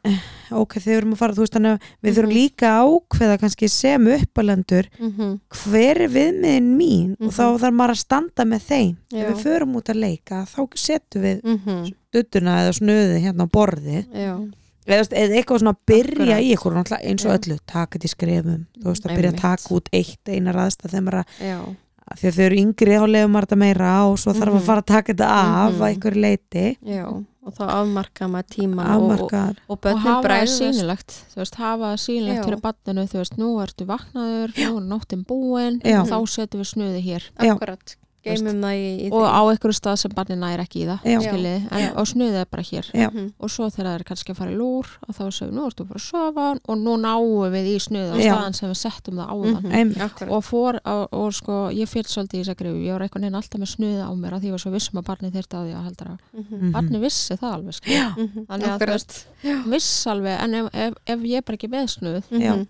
ok, 0.52 0.74
þegar 0.78 0.86
við 0.94 0.98
erum 1.00 1.14
að 1.14 1.18
fara 1.18 1.34
þú 1.34 1.40
veist 1.44 1.54
þannig 1.56 1.72
að 1.74 1.82
við 2.04 2.14
þurfum 2.14 2.30
Mhm. 2.30 2.38
líka 2.38 2.68
ákveða 2.86 3.38
kannski 3.42 3.70
sem 3.70 4.08
uppalendur 4.08 4.86
mm 5.00 5.12
-hmm. 5.18 5.40
hver 5.50 6.02
er 6.02 6.10
viðmiðin 6.10 6.70
mín 6.78 7.12
og 7.20 7.32
Mhm. 7.32 7.34
þá 7.34 7.58
þarf 7.60 7.74
maður 7.74 7.92
að 7.96 8.04
standa 8.06 8.44
með 8.46 8.62
þeim 8.70 8.96
Já. 9.12 9.24
ef 9.26 9.34
við 9.34 9.44
förum 9.44 9.76
út 9.76 9.90
að 9.90 10.00
leika 10.00 10.46
þá 10.46 10.68
setum 10.76 11.22
við 11.22 11.42
Mm 11.44 11.58
-hmm. 11.66 11.94
duttuna 12.14 12.60
eða 12.62 12.74
snöði 12.78 13.20
hérna 13.26 13.44
á 13.46 13.50
borðið 13.50 14.06
já, 14.14 14.52
eða, 14.96 15.36
eitthvað 15.40 15.60
svona 15.64 15.74
að 15.76 15.82
byrja 15.92 16.24
Akkurat. 16.24 16.44
í 16.46 16.54
ykkur 16.56 16.74
náttúrulega 16.78 17.10
eins 17.10 17.26
og 17.26 17.36
öllu, 17.38 17.58
taka 17.66 17.98
þetta 18.00 18.06
í 18.10 18.14
skrefum 18.16 18.66
þú 18.80 18.88
veist 18.90 19.06
að 19.06 19.16
byrja 19.18 19.32
að 19.34 19.42
taka 19.44 19.76
út 19.76 19.90
eitt 19.94 20.30
einar 20.34 20.56
aðstæð 20.66 20.92
þegar 20.96 21.06
maður 21.08 21.20
að 21.24 21.76
að 22.10 22.18
því 22.20 22.28
að 22.30 22.38
þau 22.40 22.44
eru 22.50 22.56
yngri 22.64 22.94
þá 22.98 23.04
lefum 23.14 23.32
maður 23.36 23.46
þetta 23.46 23.58
meira 23.62 23.90
og 24.10 24.16
svo 24.18 24.32
þarf 24.34 24.50
Mhm. 24.54 24.58
að 24.60 24.66
fara 24.66 24.82
að 24.82 24.86
taka 24.90 25.14
þetta 25.14 25.28
af 25.30 25.74
Mhm. 25.74 25.82
að 25.82 25.90
einhverju 25.94 26.22
leiti 26.22 26.78
já 26.82 27.06
og 27.50 27.54
þá 27.56 27.64
afmarka 27.70 28.28
maður 28.30 28.50
tíman 28.50 28.90
og, 28.90 29.22
og, 29.22 29.34
og 29.34 29.56
og 29.70 29.82
börnin 29.82 29.98
hafa 30.02 30.28
það 30.28 30.50
sýnilegt 30.58 31.12
þú 31.34 31.36
veist, 31.38 31.56
hafa 31.56 31.84
það 31.86 32.02
sýnilegt 32.06 32.40
Já. 32.40 32.44
fyrir 32.46 32.62
barninu 32.62 33.06
þú 33.10 33.18
veist, 33.22 33.38
nú 33.38 33.50
ertu 33.64 33.86
vaknaður, 33.86 34.50
nú 34.58 34.78
er 34.78 34.86
nóttin 34.90 35.24
búin 35.26 35.80
þá 35.82 36.18
setjum 36.28 36.62
við 36.62 36.70
snuði 36.74 37.02
hér. 37.06 37.24
Akkurat 37.38 37.96
geymum 38.24 38.62
það 38.64 38.76
í, 38.80 38.88
í 39.06 39.12
og 39.16 39.24
á 39.26 39.42
einhverju 39.50 39.76
stað 39.80 39.96
sem 40.02 40.12
barni 40.16 40.36
næri 40.36 40.64
ekki 40.66 40.82
í 40.84 40.88
það 40.90 41.00
Já. 41.08 41.20
skiljiði, 41.24 41.62
en 41.72 41.80
Já. 41.80 41.90
á 41.96 42.02
snuðið 42.12 42.38
er 42.42 42.46
bara 42.52 42.64
hér 42.70 42.86
Já. 42.94 43.08
Mhm. 43.10 43.28
og 43.40 43.50
svo 43.50 43.70
þegar 43.70 43.86
það 43.90 43.96
er 44.00 44.04
kannski 44.10 44.32
að 44.34 44.40
fara 44.42 44.52
í 44.52 44.58
lúr 44.60 44.86
og 45.08 45.16
þá 45.16 45.22
segjum 45.30 45.50
við, 45.50 45.56
nú 45.60 45.66
ertu 45.70 45.86
bara 45.88 46.00
að 46.00 46.08
sofa 46.10 46.48
og 46.68 46.78
nú 46.78 46.94
náum 47.00 47.52
við 47.54 47.66
í 47.70 47.76
snuðið 47.80 48.12
á 48.12 48.18
staðan 48.20 48.54
sem 48.60 48.70
við 48.70 48.80
settum 48.84 49.16
það 49.20 49.30
áðan 49.30 49.58
Mhm. 49.60 49.72
Einmitt. 49.80 50.02
Akkurat. 50.04 50.30
og, 50.32 50.44
fór, 50.44 50.80
og, 50.86 51.04
og 51.14 51.34
sko, 51.34 51.56
ég 51.72 51.88
fyrir 51.90 52.10
svolítið 52.12 52.40
í 52.40 52.44
þess 52.44 52.54
að 52.54 52.60
grefu, 52.60 52.80
ég 52.86 52.92
var 52.94 53.02
einhvern 53.08 53.24
veginn 53.24 53.40
alltaf 53.40 53.60
með 53.60 53.72
snuðið 53.76 54.04
á 54.04 54.12
mér 54.20 54.34
að 54.34 54.40
því 54.42 54.48
ég 54.50 54.56
var 54.56 54.64
svo 54.66 54.72
vissum 54.72 55.00
að 55.00 55.08
barnið 55.10 55.34
þyrfti 55.40 55.56
á 55.56 55.62
því 55.64 55.74
að 55.80 55.86
heldur 55.88 56.08
að 56.10 56.18
Mhm. 56.34 56.46
Mhm. 56.60 56.72
barnið 56.76 57.02
vissi 57.08 57.34
það 57.40 57.54
alveg 57.56 57.74
skiljiði. 57.80 58.16
Mhm. 58.20 58.46
Þannig 58.50 58.70
að 58.70 58.88
veist, 58.90 59.26
viss 59.70 60.08
alveg 60.08 60.40
en 60.44 60.54
ef, 60.54 60.66
ef, 60.74 60.94
ef 61.08 61.20
ég 61.20 61.38
er 61.38 61.42
bara 61.42 61.58
ekki 61.58 61.70
með 61.70 61.88
snuð 61.96 62.24
Já. 62.32 62.54
Mhm. 62.56 62.68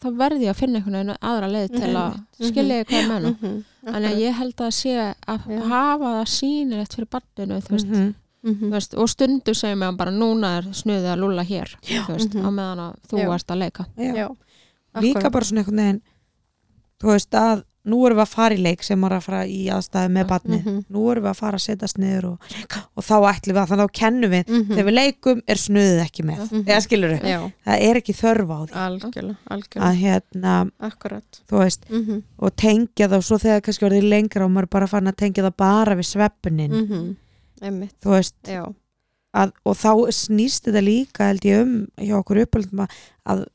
Þá 0.00 0.08
verði 0.16 0.46
ég 0.46 0.50
að 0.54 0.60
finna 0.60 0.78
einhvern 0.80 0.96
veginn 0.96 1.16
aðra 1.30 1.48
leið 1.52 1.68
til 1.76 1.90
að 1.92 2.14
Mhm. 2.14 2.48
skilja 2.50 2.84
hvað 2.84 3.00
ég 3.00 3.08
menna 3.08 3.30
Mhm. 3.30 3.64
Þannig 3.84 4.10
að 4.12 4.20
ég 4.20 4.32
held 4.34 4.56
að 4.56 4.70
sé 4.76 5.14
að 5.26 5.40
Já. 5.48 5.60
hafa 5.68 6.08
það 6.16 6.26
sýnilegt 6.36 6.94
fyrir 6.94 7.08
barninu 7.10 7.60
Mhm. 7.60 7.68
þú 7.80 8.14
Mhm. 8.42 8.70
veist, 8.72 8.94
og 8.96 9.08
stundu 9.08 9.52
mig 9.76 9.86
hann 9.86 9.96
bara 9.96 10.10
núna 10.10 10.58
er 10.58 10.62
snuðið 10.72 11.12
að 11.12 11.18
lúlla 11.20 11.44
hér 11.44 11.76
þú 11.82 12.06
veist, 12.16 12.34
Mhm. 12.34 12.44
á 12.44 12.48
meðan 12.50 12.78
að 12.78 12.94
þú 13.08 13.18
Já. 13.18 13.34
ert 13.34 13.46
að 13.46 13.58
leika 13.58 13.86
Já. 13.96 14.14
Já. 14.14 14.36
líka 15.00 15.30
bara 15.30 15.44
svona 15.44 15.60
einhvern 15.64 15.76
veginn 15.76 16.00
þú 17.00 17.06
veist 17.12 17.30
að 17.30 17.64
nú 17.88 17.98
erum 18.06 18.18
við 18.18 18.22
að 18.26 18.28
fara 18.34 18.54
í 18.54 18.60
leik 18.60 18.82
sem 18.84 19.04
er 19.04 19.12
að 19.16 19.22
fara 19.24 19.38
í 19.48 19.60
aðstæði 19.72 20.10
með 20.12 20.26
barni 20.28 20.58
Mhm. 20.60 20.84
nú 20.92 21.04
erum 21.10 21.24
við 21.24 21.30
að 21.30 21.36
fara 21.40 21.56
að 21.56 21.64
setjast 21.64 21.98
niður 21.98 22.24
og, 22.32 22.38
og 22.96 23.04
þá 23.04 23.14
ætlum 23.32 23.54
við 23.56 23.62
að 23.62 23.70
þannig 23.70 23.86
að 23.88 23.92
kennum 24.00 24.30
við. 24.34 24.44
Mhm. 24.50 24.68
þegar 24.74 24.84
við 24.90 24.96
leikum 24.98 25.40
er 25.48 25.54
snuðið 25.56 26.00
ekki 26.04 26.22
með. 26.28 26.42
Við, 26.50 26.68
Já, 27.30 27.40
það 27.66 27.84
er 27.88 28.00
ekki 28.02 28.14
þörf 28.20 28.50
á 28.50 28.58
því. 28.66 28.74
Algjörlega, 28.84 29.36
að 29.46 29.56
algjörlega, 29.56 29.94
hérna, 30.02 30.70
akkurat. 30.80 31.40
þú 31.48 31.58
veist 31.64 31.88
Mhm. 31.90 32.22
og 32.38 32.56
tengja 32.56 33.08
það 33.08 33.16
og 33.16 33.24
svo 33.24 33.38
þegar 33.38 33.60
kannski 33.62 33.88
orðið 33.88 34.08
lengra 34.10 34.44
og 34.44 34.50
maður 34.50 34.70
bara 34.70 34.86
fann 34.86 35.06
að 35.08 35.16
tengja 35.16 35.44
það 35.48 35.56
bara 35.56 35.94
við 35.96 36.08
svefnin 36.12 36.70
Mhm. 36.70 37.16
Þú 38.00 38.10
veist, 38.16 38.34
að, 39.34 39.52
og 39.64 39.76
þá 39.76 39.90
snýst 40.12 40.64
þetta 40.68 40.82
líka 40.84 41.26
held 41.28 41.40
ég 41.44 41.62
um 41.62 41.86
hjá 41.98 42.14
okkur 42.24 42.44
uppöldum 42.46 42.80
að, 42.86 42.90
að 43.26 43.46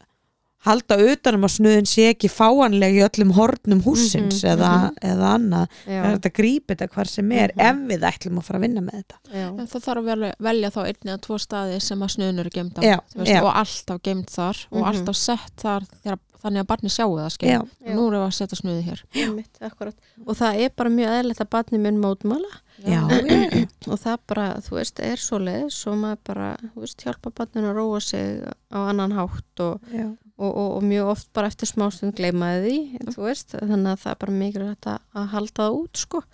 halda 0.66 0.98
utanum 1.12 1.46
að 1.48 1.54
snuðin 1.56 1.88
sé 1.90 2.08
ekki 2.14 2.30
fáanleg 2.32 2.98
í 2.98 3.04
öllum 3.06 3.32
hornum 3.38 3.82
húsins 3.86 4.42
Mhm, 4.44 4.52
eða, 4.54 4.72
mhm. 4.76 4.96
eða 5.12 5.32
annað. 5.38 5.68
Já, 5.86 6.00
er 6.04 6.18
þetta 6.18 6.32
grípið 6.40 6.76
þetta 6.76 6.88
hvar 6.96 7.08
sem 7.08 7.32
er 7.32 7.52
Mhm. 7.56 7.66
ef 7.70 7.76
við 7.92 8.08
ætlum 8.12 8.38
að 8.40 8.44
fara 8.50 8.60
að 8.60 8.66
vinna 8.68 8.82
með 8.82 8.96
þetta? 9.02 9.18
Já, 9.34 9.48
En 9.48 9.68
það 9.68 9.86
þarf 9.88 10.12
að 10.16 10.34
velja, 10.50 10.72
þá 10.76 10.82
einni 10.86 11.12
eða 11.14 11.22
tvo 11.22 11.38
staði 11.40 11.82
sem 11.82 12.00
að 12.00 12.14
snuðin 12.16 12.40
eru 12.40 12.50
gemd 12.50 12.74
á 12.78 12.82
Já, 12.82 12.98
þú 13.14 13.20
veist, 13.22 13.32
já. 13.32 13.42
og 13.44 13.54
alltaf 13.54 14.02
gemd 14.04 14.26
þar 14.30 14.58
og 14.72 14.80
Mhm. 14.82 14.90
alltaf 14.92 15.16
sett 15.16 15.56
þar 15.58 15.82
þegar, 16.04 16.20
þannig 16.46 16.62
að 16.62 16.68
barni 16.68 16.90
sjáu 16.90 17.14
það 17.18 17.38
Já. 17.42 17.60
og 17.62 17.70
nú 17.96 18.10
við 18.12 18.22
að 18.22 18.34
setja 18.34 18.58
snuðið 18.62 18.84
hér. 18.86 19.00
Akkurat 19.62 19.96
og 20.28 20.36
það 20.38 20.60
er 20.66 20.70
bara 20.76 20.90
mjög 20.90 21.10
eðlilegt 21.20 21.42
að 21.42 21.50
barni 21.50 21.80
mun 21.80 22.02
mótmála 22.02 22.52
Já, 22.86 23.02
og 23.88 23.98
það 24.00 24.18
bara, 24.28 24.46
þú 24.62 24.72
veist, 24.78 25.00
er 25.00 25.16
svo 25.16 25.40
leiðis 25.40 25.88
og 25.88 25.96
maður 25.98 26.18
bara, 26.28 26.58
þú 26.76 26.82
veist, 26.84 26.98
hjálpa 27.06 27.32
barninu 27.32 27.70
að 27.72 27.76
róa 27.80 28.02
sig 28.02 28.44
á 28.74 28.78
annan 28.90 29.14
hátt 29.16 29.60
og, 29.64 29.80
já, 29.94 30.12
og, 30.36 30.50
og, 30.50 30.72
og 30.78 30.88
mjög 30.88 31.12
oft 31.16 31.30
bara 31.36 31.52
eftir 31.52 31.70
smástund 31.70 32.16
gleymaði 32.18 32.64
því, 32.66 33.12
þú 33.16 33.28
veist. 33.28 33.54
Þannig 33.56 33.94
að 33.94 34.02
það 34.02 34.16
er 34.16 34.24
bara 34.24 34.40
mikilvægt 34.40 34.90
að, 34.92 35.06
að 35.16 35.30
halda 35.36 35.62
það 35.62 35.78
út, 35.84 36.02
sko. 36.02 36.26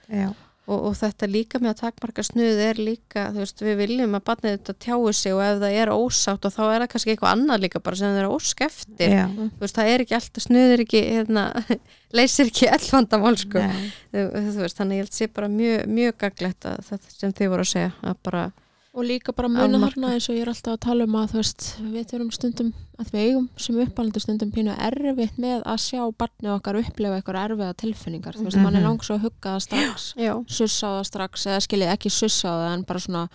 Og, 0.71 0.77
og 0.87 0.93
þetta 0.95 1.27
líka 1.27 1.59
með 1.59 1.71
að 1.71 1.79
takmarka 1.81 2.23
snuð 2.23 2.59
er 2.63 2.77
líka, 2.79 3.23
þú 3.33 3.41
veist, 3.41 3.63
við 3.65 3.79
viljum 3.81 4.13
að 4.15 4.23
barnið 4.29 4.53
þetta 4.53 4.75
tjái 4.85 5.13
sig 5.17 5.33
og 5.35 5.41
ef 5.43 5.57
það 5.63 5.77
er 5.81 5.91
ósátt 5.91 6.45
og 6.47 6.53
þá 6.53 6.61
er 6.67 6.75
það 6.83 6.89
kannski 6.93 7.13
eitthvað 7.15 7.33
annað 7.35 7.63
líka 7.65 7.81
bara 7.81 7.99
sem 7.99 8.13
það 8.13 8.21
er 8.21 8.35
ósk 8.37 8.61
eftir. 8.67 9.15
Já. 9.17 9.23
þú 9.41 9.65
veist, 9.65 9.79
það 9.79 9.89
er 9.91 10.03
ekki 10.05 10.17
alltaf 10.19 10.45
snuð 10.45 10.75
er 10.75 10.83
ekki, 10.85 11.01
hérna, 11.17 11.45
leysir 12.17 12.51
ekki 12.53 12.69
ellvandamál, 12.77 13.33
sko. 13.41 13.65
Þú, 14.13 14.25
þú 14.37 14.61
veist, 14.61 14.79
þannig 14.79 15.01
ég 15.01 15.07
held 15.07 15.17
sé 15.17 15.29
bara 15.33 15.51
mjög, 15.51 15.83
mjög 15.97 16.17
gaglegt 16.25 16.69
að 16.69 16.85
þetta 16.91 17.17
sem 17.17 17.35
þið 17.41 17.53
voru 17.55 17.65
að 17.65 17.71
segja 17.73 17.91
að 18.13 18.21
bara, 18.29 18.45
og 18.93 19.05
líka 19.07 19.31
bara 19.31 19.47
muna 19.47 19.79
þarna 19.85 20.09
eins 20.15 20.25
og 20.29 20.35
ég 20.35 20.41
er 20.43 20.49
alltaf 20.51 20.73
að 20.75 20.81
tala 20.83 21.05
um 21.07 21.13
að 21.15 21.29
þú 21.31 21.37
veist, 21.39 21.67
við 21.93 22.13
erum 22.17 22.31
stundum 22.35 22.71
að 22.99 23.11
við 23.13 23.21
eigum 23.29 23.45
sem 23.63 23.77
uppalandi 23.85 24.19
stundum 24.23 24.51
pínu 24.51 24.73
erfitt 24.87 25.37
með 25.39 25.63
að 25.63 25.79
sjá 25.85 26.01
barnið 26.19 26.51
okkar 26.57 26.79
upplefa 26.81 27.19
eitthvað 27.21 27.39
erfiða 27.45 27.77
tilfinningar, 27.83 28.35
þú 28.35 28.43
veist, 28.49 28.57
Mhm. 28.57 28.63
mann 28.63 28.75
er 28.75 28.83
langs 28.83 29.09
að 29.09 29.21
hugga 29.23 29.55
það 29.55 29.61
strax 29.67 30.13
já, 30.17 30.33
sussa 30.47 30.87
á 30.87 30.91
það 30.99 31.05
strax 31.11 31.45
eða 31.47 31.61
skiljið 31.67 31.93
ekki 31.95 32.09
sussa 32.11 32.47
á 32.51 32.55
það 32.59 32.73
en 32.73 32.83
bara 32.83 32.99
svona 32.99 33.29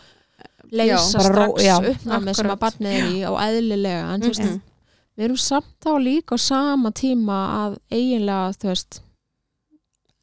leysa 0.73 1.21
strax 1.25 1.65
uppnámið 1.95 2.35
sem 2.37 2.47
að 2.53 2.59
barnið 2.59 2.93
er 2.93 3.05
í 3.17 3.25
og 3.25 3.39
eðlilega. 3.41 4.15
En 4.15 4.21
þú 4.21 4.27
veist, 4.29 4.41
Mhm. 4.45 4.61
við 5.17 5.25
erum 5.25 5.37
samt 5.37 5.81
á 5.87 5.93
líka 5.97 6.35
á 6.37 6.39
sama 6.39 6.91
tíma 6.91 7.39
að 7.65 7.79
eiginlega 7.91 8.53
þú 8.61 8.69
veist 8.69 9.01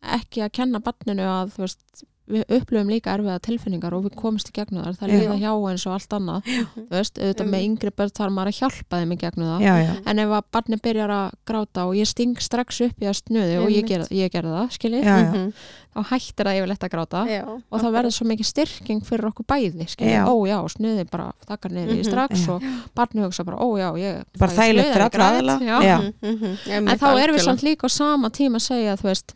ekki 0.04 0.44
að 0.46 0.52
kenna 0.52 0.80
barninu 0.80 1.24
að 1.26 1.54
þú 1.56 1.58
veist 1.66 2.04
við 2.24 2.44
upplöfum 2.56 2.88
líka 2.90 3.12
erfiða 3.18 3.40
tilfinningar 3.44 3.94
og 3.98 4.06
við 4.06 4.14
komumst 4.16 4.48
í 4.48 4.54
gegnum 4.56 4.84
þar, 4.86 4.96
það 4.96 5.10
Já. 5.12 5.20
líða 5.20 5.36
hjá 5.42 5.52
eins 5.70 5.84
og 5.90 5.94
allt 5.98 6.14
annað 6.16 6.46
þú 6.48 6.84
veist, 6.94 7.18
auðvitað 7.20 7.50
með 7.52 7.64
yngri 7.68 7.92
börn 8.00 8.14
þarf 8.16 8.32
maður 8.32 8.52
að 8.54 8.60
hjálpa 8.62 9.00
þeim 9.02 9.12
í 9.12 9.18
gegnum 9.20 9.50
það 9.52 9.66
já, 9.66 9.74
já. 9.84 9.94
en 10.08 10.20
ef 10.24 10.30
að 10.38 10.44
barni 10.56 10.78
byrjar 10.86 11.12
að 11.18 11.34
gráta 11.52 11.84
og 11.90 11.96
ég 12.00 12.08
sting 12.08 12.38
strax 12.40 12.80
upp 12.88 13.04
í 13.04 13.10
að 13.12 13.18
snuði 13.20 13.58
og 13.60 13.68
ég, 13.68 13.84
Einmitt. 13.84 13.90
ger, 13.92 14.06
ég 14.24 14.32
gerði 14.32 14.54
það, 14.56 14.72
skiljið. 14.78 15.04
Mhm. 15.04 15.54
þá 15.94 16.00
hættir 16.10 16.48
það 16.50 16.58
yfirleitt 16.58 16.84
að 16.88 16.90
gráta 16.96 17.20
já, 17.30 17.44
og 17.70 17.82
það 17.84 17.92
verður 17.94 18.14
svo 18.16 18.26
mikið 18.32 18.48
styrking 18.50 19.04
fyrir 19.06 19.28
okkur 19.30 19.46
bæði 19.46 19.86
skilja, 19.92 20.24
Já. 20.24 20.26
ó 20.26 20.34
já, 20.50 20.58
snuði 20.74 21.04
bara 21.12 21.28
þakkar 21.46 21.72
niður 21.76 21.92
í 21.94 22.00
Mhm. 22.00 22.08
strax 22.08 22.48
Já. 22.48 22.50
og 22.56 22.64
barni 22.96 23.22
hugsa 23.22 23.44
bara, 23.46 23.58
ó 23.62 23.68
já, 23.78 23.90
ég 24.00 24.24
Bara 24.40 24.52
þægilegt 24.52 24.90
fyrir. 24.96 25.60
Já. 25.84 25.98
Mhm, 26.24 26.58
en 26.72 26.88
þá 26.98 27.06
erum 27.14 27.36
við 27.36 27.44
algjörlega. 27.44 27.44
samt 27.46 27.62
líka 27.68 27.86
á 27.86 27.90
sama 27.92 28.30
tíma 28.32 28.58
að 28.58 28.66
segja, 28.72 28.96
þú 28.98 29.04
veist 29.12 29.36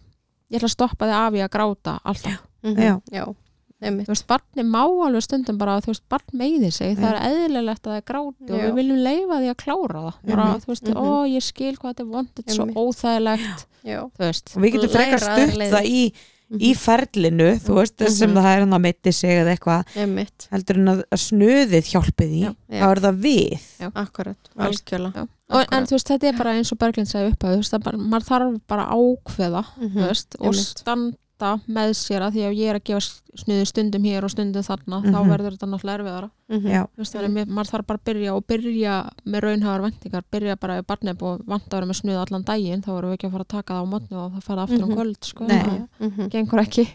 ég 0.49 0.57
ætla 0.57 0.65
að 0.65 0.73
stoppa 0.73 1.05
þig 1.05 1.13
af 1.13 1.33
í 1.33 1.41
að 1.45 1.49
gráta 1.51 1.99
alltaf, 2.03 2.41
Mhm. 2.63 2.77
Já. 2.81 3.01
já, 3.11 3.25
einmitt 3.81 4.07
þú 4.07 4.13
veist, 4.15 4.27
barni 4.27 4.63
má 4.65 4.81
alveg 5.05 5.21
stundum 5.23 5.57
bara, 5.57 5.79
þú 5.81 5.91
veist, 5.93 6.03
barn 6.09 6.31
meiði 6.33 6.71
sig 6.73 6.97
það 6.97 7.13
er 7.13 7.19
eðlilegt 7.31 7.83
að 7.85 7.91
það 7.91 7.97
er 7.97 8.07
gráti 8.09 8.49
og 8.51 8.57
Já. 8.59 8.65
við 8.65 8.73
viljum 8.79 9.03
leifa 9.03 9.41
því 9.41 9.51
að 9.51 9.59
klára 9.63 9.99
það 10.07 10.13
bara, 10.31 10.47
þú 10.63 10.65
veist, 10.71 10.87
Mhm. 10.87 10.97
ó, 10.97 11.27
ég 11.29 11.43
skil 11.43 11.75
hvað 11.77 11.93
þetta 11.93 11.99
er 11.99 12.11
vond 12.15 12.29
þetta 12.35 12.49
er 12.49 12.55
svo 12.55 12.65
óþægilegt 12.73 13.65
já, 13.85 13.99
þú 14.17 14.25
veist, 14.25 14.55
og 14.57 14.61
við 14.63 14.71
getum 14.73 14.89
frekar 14.89 15.19
stutt 15.19 15.71
það 15.71 15.85
í, 15.85 16.13
í 16.49 16.71
ferlinu 16.79 17.49
þú 17.59 17.73
veist, 17.75 17.97
Mhm. 17.99 18.09
sem 18.09 18.33
það 18.33 18.45
er 18.55 18.59
hann 18.59 18.71
að 18.73 18.81
mitti 18.81 19.11
sig 19.13 19.29
eða 19.29 19.53
eitthvað, 19.57 19.85
heldur 20.51 20.77
en 20.77 20.87
að, 20.87 21.03
að 21.11 21.19
snuðið 21.27 21.85
hjálpi 21.91 22.25
því, 22.25 22.41
Já. 22.41 22.53
þá 22.81 22.91
er 22.91 22.99
það 23.05 23.21
við 23.21 23.61
Já. 23.79 23.91
akkurat, 23.93 24.37
Já. 25.13 25.27
og, 25.49 25.65
en 25.71 25.83
þú 25.85 25.91
veist, 25.91 26.07
þetta 26.07 26.23
er 26.27 26.37
bara 26.37 26.51
eins 26.53 26.71
og 26.71 26.77
Berglind 26.79 27.07
sagði 27.07 27.31
upp 27.33 27.39
að 27.43 27.55
veist, 27.57 27.73
maður 28.09 28.25
þarf 28.25 28.61
bara 28.67 28.85
ákveða 28.89 29.65
Mhm. 29.77 30.07
veist, 30.07 30.35
og 30.39 30.53
Einmitt. 30.53 30.83
Standa 31.37 31.61
með 31.69 31.91
sér 31.97 32.23
að 32.25 32.33
því 32.33 32.43
að 32.47 32.55
ég 32.57 32.69
er 32.71 32.77
að 32.79 32.83
gefa 32.89 33.01
snuði 33.37 33.65
stundum 33.69 34.03
hér 34.07 34.23
og 34.25 34.31
stundum 34.33 34.63
þarna 34.65 34.97
þá 35.03 35.17
Mhm. 35.21 35.29
verður 35.29 35.53
þetta 35.53 35.67
náttúrulega 35.69 35.97
erfiðara. 35.99 36.29
Veist, 36.97 37.13
þannig, 37.13 37.45
að 37.45 37.51
maður 37.53 37.69
þarf 37.71 37.85
bara 37.87 37.99
að 37.99 38.05
byrja 38.07 38.33
og 38.35 38.45
byrja 38.47 38.93
með 39.27 39.39
raunhæðar 39.45 39.81
vendingar, 39.85 40.23
byrja 40.31 40.55
bara 40.59 40.77
ef 40.79 40.85
barnið 40.87 41.09
er 41.09 41.13
búið 41.21 41.43
vant 41.45 41.67
að 41.67 41.73
vera 41.77 41.85
með 41.85 41.99
snuð 42.01 42.17
allan 42.23 42.43
daginn 42.47 42.81
þá 42.81 42.89
erum 42.97 43.11
við 43.11 43.17
ekki 43.17 43.27
að 43.27 43.31
fara 43.31 43.43
að 43.43 43.53
taka 43.53 43.73
það 43.73 43.83
á 43.83 43.91
mótnu 43.93 44.17
og 44.17 44.31
það 44.33 44.43
fara 44.47 44.61
aftur 44.63 44.83
um 44.83 44.89
Mhm. 44.89 44.97
kvöld 44.97 45.21
sko, 45.23 45.47
Nei. 45.47 45.59
það 45.59 45.87
Mhm. 45.99 46.29
gengur 46.29 46.59
ekki. 46.65 46.87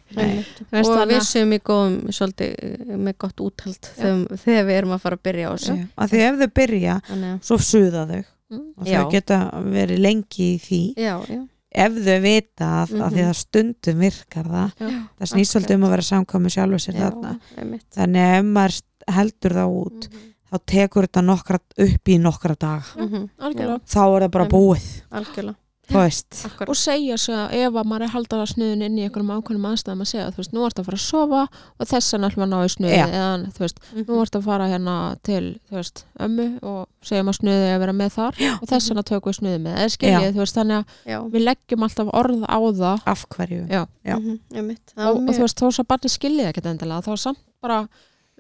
Og 0.73 1.09
við 1.09 1.23
séum 1.23 1.53
í 1.53 1.59
góðum 1.61 1.97
svolítið 2.11 2.53
eh, 2.59 2.97
með 2.97 3.19
gott 3.19 3.37
úthald 3.37 3.81
þegar, 3.97 4.37
þegar 4.39 4.65
við 4.67 4.79
erum 4.83 4.95
að 4.97 5.01
fara 5.01 5.17
að 5.17 5.23
byrja 5.23 5.47
á 5.49 5.53
þessu. 5.55 5.89
Að 5.99 6.09
því 6.11 6.19
ef 6.27 6.39
þau 6.43 6.51
byrja, 6.59 7.41
svo 7.43 7.57
suða 7.59 8.07
þau. 8.11 8.25
Mm. 8.53 8.75
og 8.77 8.85
Já. 8.87 9.01
þau 9.01 9.11
geta 9.11 9.51
verið 9.65 9.99
lengi 9.99 10.47
í 10.53 10.61
því. 10.61 10.95
Já, 10.97 11.25
já, 11.25 11.49
ef 11.75 11.93
þau 12.05 12.19
vita 12.23 12.67
að, 12.83 12.91
mm 12.93 13.03
að 13.03 13.13
því 13.13 13.23
Mhm. 13.23 13.31
að 13.31 13.39
stundum 13.43 13.99
virkar 13.99 14.45
það 14.45 14.71
Já. 14.79 14.99
það 15.19 15.31
snýst 15.33 15.53
svolítið 15.57 15.75
um 15.79 15.85
að 15.87 15.91
vera 15.91 16.03
samkvæmi 16.03 16.51
sjálfur 16.57 16.83
sér 16.85 16.95
já, 16.95 17.01
þarna 17.11 17.41
einmitt 17.59 17.87
þannig 17.97 18.23
að 18.27 18.39
ef 18.39 18.45
maður 18.45 18.81
heldur 19.17 19.53
það 19.57 19.77
út 19.83 20.09
Mhm. 20.13 20.29
þá 20.53 20.57
tekur 20.67 21.07
þetta 21.09 21.23
nokkra 21.25 21.59
upp 21.79 22.05
í 22.09 22.19
nokkra 22.21 22.55
daga 22.59 22.85
Mhm. 22.97 23.29
algjörlega 23.41 23.81
þá 23.89 24.03
er 24.17 24.21
það 24.23 24.31
bara 24.31 24.45
Einmitt. 24.45 24.53
búið 24.53 25.03
algjörlega, 25.13 25.57
og 25.93 26.77
segja 26.79 27.17
svo 27.19 27.35
að 27.35 27.55
ef 27.59 27.75
að 27.75 27.89
maður 27.91 28.05
er 28.07 28.13
haldar 28.15 28.43
að 28.45 28.51
snuðin 28.53 28.85
inn 28.87 28.99
í 29.01 29.03
einhverjum 29.07 29.33
ákveðnum 29.35 29.67
aðstæðum 29.73 30.05
að 30.05 30.09
segja 30.13 30.27
þú 30.33 30.39
veist, 30.41 30.53
nú 30.55 30.63
ert 30.67 30.79
að 30.79 30.87
fara 30.87 30.99
að 30.99 31.03
sofa 31.03 31.41
og 31.83 31.89
þess 31.91 32.15
að 32.17 32.27
ætlum 32.29 32.45
að 32.47 32.51
ná 32.53 32.59
í 32.63 32.71
snuði 32.73 32.95
Já. 32.97 33.07
eða 33.09 33.33
þú 33.57 33.65
veist, 33.65 33.81
Mhm. 33.93 34.05
nú 34.09 34.21
ert 34.23 34.37
að 34.39 34.45
fara 34.47 34.69
hérna 34.71 34.95
til 35.23 35.45
þú 35.69 35.75
veist, 35.81 36.05
ömmu 36.23 36.47
og 36.63 36.89
segjum 37.03 37.29
að 37.33 37.39
snuði 37.41 37.69
að 37.75 37.79
vera 37.83 37.93
með 37.93 38.11
þar 38.17 38.35
Já. 38.39 38.53
og 38.63 38.69
þess 38.69 38.91
að 38.93 39.03
tökum 39.11 39.33
við 39.33 39.39
snuði 39.41 39.59
með 39.67 39.75
eða 39.83 39.93
skiljið, 39.97 40.33
þú 40.33 40.43
veist, 40.45 40.57
þannig 40.57 40.79
að 40.79 40.87
já, 41.13 41.19
við 41.35 41.45
leggjum 41.51 41.83
alltaf 41.83 42.09
orð 42.15 42.45
á 42.47 42.59
það 42.83 43.03
af 43.07 43.27
hverju 43.29 43.63
Já. 43.69 43.83
Já. 44.07 44.17
Mhm. 44.17 44.39
einmitt 44.55 44.87
Það 44.97 45.07
og, 45.11 45.17
og 45.29 45.35
þú 45.35 45.41
veist, 45.43 45.59
þó 45.61 45.67
svo 45.73 45.85
barni 45.85 46.09
skiljið 46.09 46.47
ekkert 46.53 46.67
endilega 46.73 47.03
þá 47.03 47.13
er 47.13 47.17
samt 47.27 47.39
bara 47.61 47.89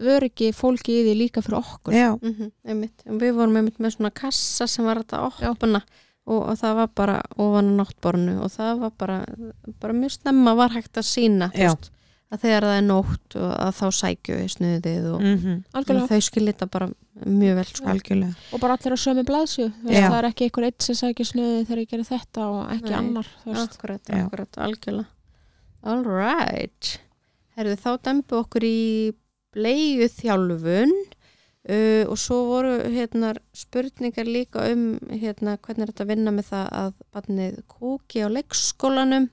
öryggi 0.00 0.52
fólki 0.56 1.02
í 1.02 1.02
því 1.04 1.14
líka 1.18 1.42
fyrir 1.44 1.58
okkur 1.61 1.92
Já. 1.94 2.16
Mhm, 2.22 2.50
einmitt. 2.66 3.02
Og 3.06 3.18
við 3.20 3.34
vorum 3.37 3.56
einmitt 3.61 3.78
með 3.78 3.96
svona 3.99 4.11
kassa 4.14 4.66
sem 4.66 4.84
var 4.84 4.96
þetta 5.02 5.20
að 5.28 5.50
opna 5.52 5.82
og, 6.29 6.38
og 6.38 6.59
það 6.61 6.76
var 6.79 6.93
bara 7.00 7.17
ofan 7.41 7.73
á 7.73 7.79
náttbornu 7.81 8.37
og 8.45 8.52
það 8.52 8.85
var 8.85 8.95
bara, 8.99 9.19
bara 9.83 9.97
mjög 9.97 10.17
snemma 10.19 10.55
var 10.59 10.75
hægt 10.76 11.00
að 11.00 11.09
sína 11.09 11.49
veist, 11.55 11.91
að 12.33 12.45
þegar 12.45 12.67
það 12.69 12.76
er 12.79 12.85
nótt 12.87 13.38
og 13.41 13.49
að 13.52 13.73
þá 13.79 13.87
sækju 14.00 14.37
við 14.38 14.52
snuðið 14.57 15.09
og 15.12 15.23
Mm 15.23 15.57
algjörlega, 15.73 16.09
þau 16.12 16.29
skilja 16.29 16.52
þetta 16.52 16.69
bara 16.76 16.88
mjög 17.26 17.57
vel 17.59 17.64
sko. 17.69 17.95
og 18.52 18.61
bara 18.61 18.76
allir 18.76 18.95
á 18.97 18.99
sömu 19.05 19.25
blaðsju 19.29 19.67
það 19.87 20.19
er 20.19 20.29
ekki 20.31 20.47
einhver 20.47 20.69
eitt 20.69 20.83
sem 20.83 20.95
sækir 20.95 21.29
snuði 21.29 21.64
þegar 21.67 21.83
ég 21.83 21.91
gerir 21.91 22.09
þetta 22.09 22.47
og 22.47 22.62
ekki 22.76 22.93
Nei. 22.93 22.99
annar 22.99 23.29
akkurat, 23.47 24.14
akkurat, 24.23 24.59
algjörlega. 24.59 25.09
All 25.83 26.05
right. 26.07 27.00
Herðu, 27.59 27.75
þá 27.83 27.91
dembu 28.07 28.38
okkur 28.38 28.64
í 28.64 29.12
bleiðu 29.52 30.09
þjálfun 30.14 30.95
uh, 31.69 32.04
og 32.11 32.19
svo 32.19 32.40
voru 32.49 32.73
hérna, 32.92 33.35
spurningar 33.54 34.26
líka 34.26 34.66
um 34.73 34.99
hérna, 35.11 35.59
hvernig 35.59 35.87
er 35.87 35.92
þetta 35.92 36.07
að 36.07 36.12
vinna 36.14 36.35
með 36.35 36.50
það 36.50 36.66
að 36.81 36.92
barnið 37.14 37.62
kúki 37.71 38.25
á 38.25 38.28
leikskólanum 38.33 39.28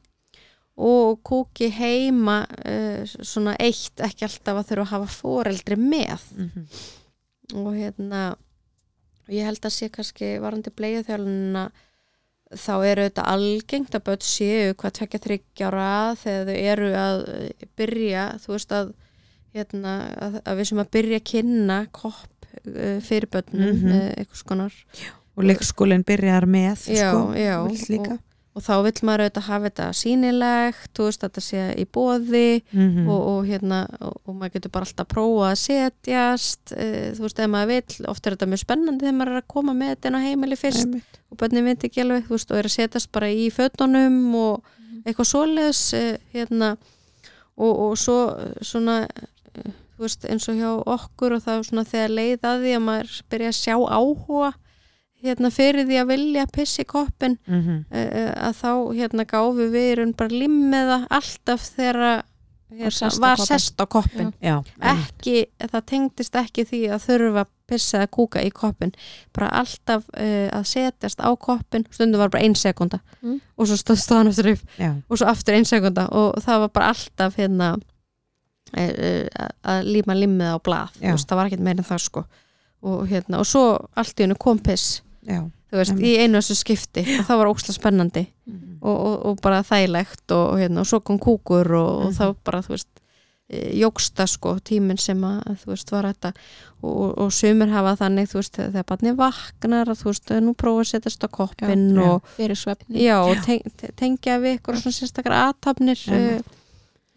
og 0.79 1.19
kúki 1.27 1.67
heima 1.75 2.41
uh, 2.63 3.01
svona 3.05 3.55
eitt, 3.59 3.99
ekki 3.99 4.27
alltaf 4.29 4.61
að 4.61 4.69
þurfa 4.71 4.85
að 4.87 4.93
hafa 4.95 5.11
foreldri 5.17 5.75
með 5.79 6.29
Mhm. 6.37 6.69
og 7.59 7.73
hérna 7.73 8.23
ég 9.29 9.45
held 9.45 9.61
að 9.65 9.73
sé 9.73 9.89
kannski 9.89 10.35
varandi 10.41 10.69
bleiðu 10.73 11.03
þjálfunina 11.07 11.63
þá 12.49 12.73
eru 12.85 13.03
þetta 13.05 13.25
algengt 13.29 13.95
að 13.97 14.03
börn 14.07 14.23
séu 14.25 14.73
hvað 14.73 14.95
tvekja 14.97 15.19
þryggjára 15.25 15.89
þegar 16.17 16.47
þau 16.47 16.55
eru 16.73 16.87
að 16.97 17.19
eh, 17.35 17.67
byrja 17.77 18.23
þú 18.41 18.53
veist 18.55 18.71
að, 18.73 18.93
hérna, 19.53 19.93
að, 20.21 20.39
að 20.45 20.57
við 20.61 20.67
sem 20.69 20.79
að 20.83 20.91
byrja 20.95 21.19
að 21.21 21.27
kynna 21.33 21.79
kopp 21.91 22.49
uh, 22.67 22.99
fyrir 23.01 23.29
börnum 23.33 23.69
mm 23.69 23.83
Mhm. 23.83 24.01
eitthvað 24.17 24.41
skonar 24.43 24.73
og 25.39 25.43
leikskólinn 25.47 26.03
byrjar 26.03 26.45
með 26.45 26.89
já, 26.91 27.11
sko, 27.13 27.33
já, 27.33 27.55
og, 27.63 28.19
og 28.55 28.63
þá 28.65 28.73
vill 28.83 29.01
maður 29.07 29.21
auðvitað 29.23 29.45
hafa 29.47 29.69
þetta 29.69 29.85
sýnilegt 29.95 30.89
þú 30.97 31.05
veist 31.07 31.23
að 31.23 31.29
þetta 31.29 31.43
sé 31.45 31.61
í 31.79 31.85
bóði 31.85 32.61
Mhm. 32.73 33.07
og, 33.07 33.21
og 33.31 33.45
hérna 33.47 33.79
og, 34.01 34.15
og 34.27 34.35
maður 34.35 34.53
getur 34.57 34.71
bara 34.73 34.85
alltaf 34.85 35.05
að 35.05 35.13
prófa 35.13 35.51
að 35.51 35.61
setjast 35.63 36.73
uh, 36.75 37.07
þú 37.15 37.21
veist 37.23 37.39
ef 37.39 37.49
maður 37.53 37.71
vill 37.73 38.09
oft 38.11 38.27
er 38.27 38.35
þetta 38.35 38.49
mjög 38.51 38.63
spennandi 38.65 39.05
þegar 39.05 39.17
maður 39.21 39.31
er 39.37 39.41
að 39.41 39.47
koma 39.55 39.73
með 39.73 39.93
þetta 39.95 40.07
inn 40.11 40.19
á 40.19 40.25
heimili 40.27 40.55
fyrst 40.59 40.85
Einmitt. 40.85 41.19
og 41.31 41.37
bönni 41.39 41.63
veit 41.63 41.83
ekki 41.87 42.03
alveg 42.03 42.27
þú 42.27 42.35
veist 42.35 42.51
og 42.51 42.57
er 42.59 42.67
að 42.69 42.75
setjast 42.75 43.11
bara 43.15 43.27
í 43.31 43.47
fötunum 43.53 44.35
og 44.35 44.61
Mhm. 44.79 45.03
eitthvað 45.05 45.29
svoleiðis 45.31 45.83
uh, 45.95 46.17
hérna 46.33 46.75
og, 47.59 47.73
og 47.79 47.97
svo 47.97 48.17
svona 48.61 49.07
þú 49.55 50.05
veist 50.05 50.25
eins 50.29 50.47
og 50.49 50.55
hjá 50.55 50.69
okkur 50.95 51.35
og 51.37 51.43
það 51.43 51.57
er 51.59 51.67
svona 51.69 51.85
þegar 51.89 52.15
leið 52.19 52.47
að 52.51 52.63
því 52.63 52.73
að 52.77 52.83
maður 52.87 53.21
byrja 53.29 53.51
að 53.53 53.59
sjá 53.59 53.75
áhuga 53.99 54.51
hérna 55.19 55.49
fyrir 55.51 55.83
því 55.89 55.97
að 55.99 56.07
vilja 56.13 56.45
pissi 56.55 56.85
koppin 56.87 57.37
Mhm. 57.47 57.85
uh, 57.91 58.33
að 58.47 58.53
þá 58.61 58.71
hérna 58.95 59.25
gáfu 59.27 59.69
við 59.73 59.91
erum 59.97 60.13
bara 60.15 60.29
limmiða 60.31 60.99
alltaf 61.11 61.65
þegar 61.75 62.23
hérna, 62.71 62.91
sest 62.91 63.19
var 63.19 63.35
sest 63.41 63.81
á 63.81 63.85
koppin 63.89 64.31
já, 64.41 64.61
ekki, 64.79 65.47
það 65.59 65.85
tengdist 65.85 66.35
ekki 66.35 66.63
því 66.69 66.81
að 66.93 67.03
þurfa 67.07 67.45
pissa 67.69 67.99
að 68.05 68.11
kúka 68.15 68.41
í 68.45 68.49
koppin 68.55 68.93
bara 69.35 69.49
alltaf 69.59 70.05
uh, 70.15 70.47
að 70.55 70.63
setjast 70.65 71.19
á 71.19 71.29
koppin 71.35 71.83
stundum 71.91 72.19
var 72.23 72.29
bara 72.29 72.43
ein 72.45 72.55
sekunda 72.55 73.01
Mm. 73.21 73.41
og 73.57 73.67
svo 73.67 73.75
stóð 73.75 73.99
stóðan 73.99 74.29
aftur 74.31 74.51
upp 74.53 74.61
já, 74.79 74.95
og 75.09 75.17
svo 75.19 75.27
aftur 75.27 75.53
ein 75.57 75.65
sekunda 75.65 76.07
og 76.15 76.39
það 76.39 76.59
var 76.63 76.69
bara 76.69 76.87
alltaf 76.93 77.35
hérna 77.35 77.73
að 78.73 79.83
líma 79.89 80.15
limmið 80.17 80.53
á 80.53 80.57
blað. 80.63 80.89
Veist, 81.13 81.27
það 81.29 81.35
var 81.41 81.45
ekkert 81.49 81.65
meira 81.65 81.77
en 81.83 81.89
það 81.89 82.03
sko. 82.05 82.25
Og, 82.81 83.07
hérna, 83.09 83.39
og 83.41 83.45
svo 83.49 83.63
allt 83.99 84.19
í 84.19 84.23
hennu 84.23 84.37
kom 84.39 84.59
piss. 84.63 85.01
Veist, 85.71 85.93
í 85.99 86.15
einu 86.23 86.39
þessu 86.39 86.55
skipti. 86.55 87.03
Og 87.19 87.25
það 87.27 87.37
var 87.43 87.51
óksla 87.53 87.73
spennandi. 87.75 88.27
Mhm. 88.49 88.65
og, 88.81 88.95
og, 89.05 89.25
og 89.25 89.41
bara 89.43 89.59
þægilegt 89.61 90.31
hérna, 90.31 90.79
og 90.79 90.87
svo 90.87 90.99
kom 91.03 91.17
kúkur 91.19 91.67
og, 91.75 91.89
og 92.05 92.05
Mhm. 92.09 92.15
þá 92.15 92.35
bara 92.45 92.61
þú 92.61 92.69
veist 92.69 92.87
e, 93.49 93.73
jógsta 93.81 94.27
sko 94.27 94.53
tíminn 94.63 94.97
sem 94.99 95.19
að 95.21 95.57
þú 95.63 95.65
veist 95.73 95.91
var 95.91 96.05
þetta. 96.07 96.31
Og, 96.81 97.17
og, 97.17 97.31
sumir 97.33 97.67
hafa 97.73 97.95
þannig 97.99 98.29
þú 98.31 98.37
veist 98.39 98.55
þegar 98.55 98.85
barni 98.87 99.11
vaknar 99.17 99.85
þú 99.91 100.05
veist 100.13 100.29
nú 100.41 100.53
prófa 100.55 100.79
að 100.85 100.89
setjast 100.93 101.23
á 101.25 101.27
koppinn 101.27 101.89
Já, 101.97 102.07
og 102.13 102.23
já, 102.95 103.17
og 103.19 103.35
teng, 103.43 103.61
te- 103.77 103.91
tengja 103.97 104.39
við 104.39 104.59
ykkur 104.61 104.79
svona 104.79 104.95
sérstakar 104.95 105.35
aðtapnir 105.35 105.97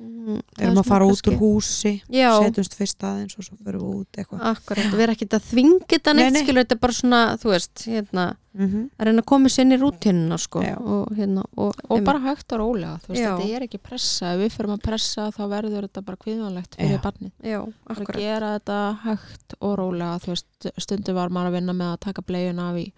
Einmitt. 0.03 0.59
erum 0.59 0.79
að 0.83 0.87
fara 0.89 1.07
út 1.07 1.29
úr 1.31 1.37
húsi 1.39 1.93
já, 2.11 2.31
setjumst 2.43 2.75
fyrst 2.79 3.05
aðeins 3.07 3.37
og 3.39 3.45
svo 3.47 3.57
förum 3.63 3.83
við 3.83 3.95
út 4.03 4.19
eitthvað 4.19 4.41
akkurat, 4.51 4.89
við 4.93 5.03
erum 5.05 5.15
ekki 5.17 5.29
að 5.29 5.45
þvinga 5.51 5.87
þetta 5.93 6.15
Nei, 6.15 6.23
neitt 6.23 6.33
nei. 6.37 6.43
skilur, 6.45 6.63
þetta 6.65 6.77
er 6.77 6.81
bara 6.85 6.93
svona 6.99 7.21
þú 7.43 7.53
veist, 7.55 7.85
hérna 7.87 8.25
Mhm. 8.53 8.91
að 9.01 9.07
reyna 9.09 9.23
að 9.23 9.25
koma 9.31 9.49
sér 9.49 9.63
inn 9.65 9.73
í 9.73 9.79
rútínuna 9.81 10.37
sko 10.39 10.61
og 10.61 11.13
hérna 11.17 11.43
og, 11.57 11.75
og 11.89 12.03
bara 12.05 12.19
hægt 12.21 12.53
og 12.53 12.59
rólega, 12.61 12.99
þú 13.01 13.09
veist, 13.09 13.23
Já. 13.23 13.31
þetta 13.39 13.57
er 13.57 13.63
ekki 13.67 13.79
pressa 13.83 14.33
ef 14.35 14.41
við 14.43 14.51
fyrir 14.53 14.73
að 14.77 14.83
pressa 14.83 15.31
þá 15.33 15.43
verður 15.49 15.87
þetta 15.89 16.05
bara 16.05 16.17
kviðanlegt 16.21 16.77
fyrir 16.77 16.99
Já. 16.99 17.03
barnið, 17.07 17.33
já, 17.43 17.61
bara 17.65 18.01
akkurat 18.03 18.21
gera 18.21 18.51
þetta 18.59 18.81
hægt 19.07 19.55
og 19.61 19.79
rólega, 19.79 20.19
þú 20.21 20.35
veist, 20.35 20.69
stundum 20.85 21.15
var 21.17 21.29
maður 21.31 21.49
að 21.49 21.57
vinna 21.61 21.73
með 21.73 21.95
að 21.95 22.01
taka 22.01 22.23
bleiun 22.23 22.59
af 22.61 22.77
í 22.77 22.93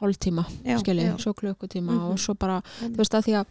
hálftíma, 0.00 0.44
Já, 0.64 0.78
skiljið, 0.80 1.16
svo 1.20 1.32
klukkutíma 1.36 1.92
Mhm. 1.92 2.10
og 2.12 2.18
svo 2.18 2.34
bara, 2.38 2.62
þú 2.80 2.96
veist, 2.96 3.14
að 3.16 3.24
því 3.24 3.34
að 3.40 3.46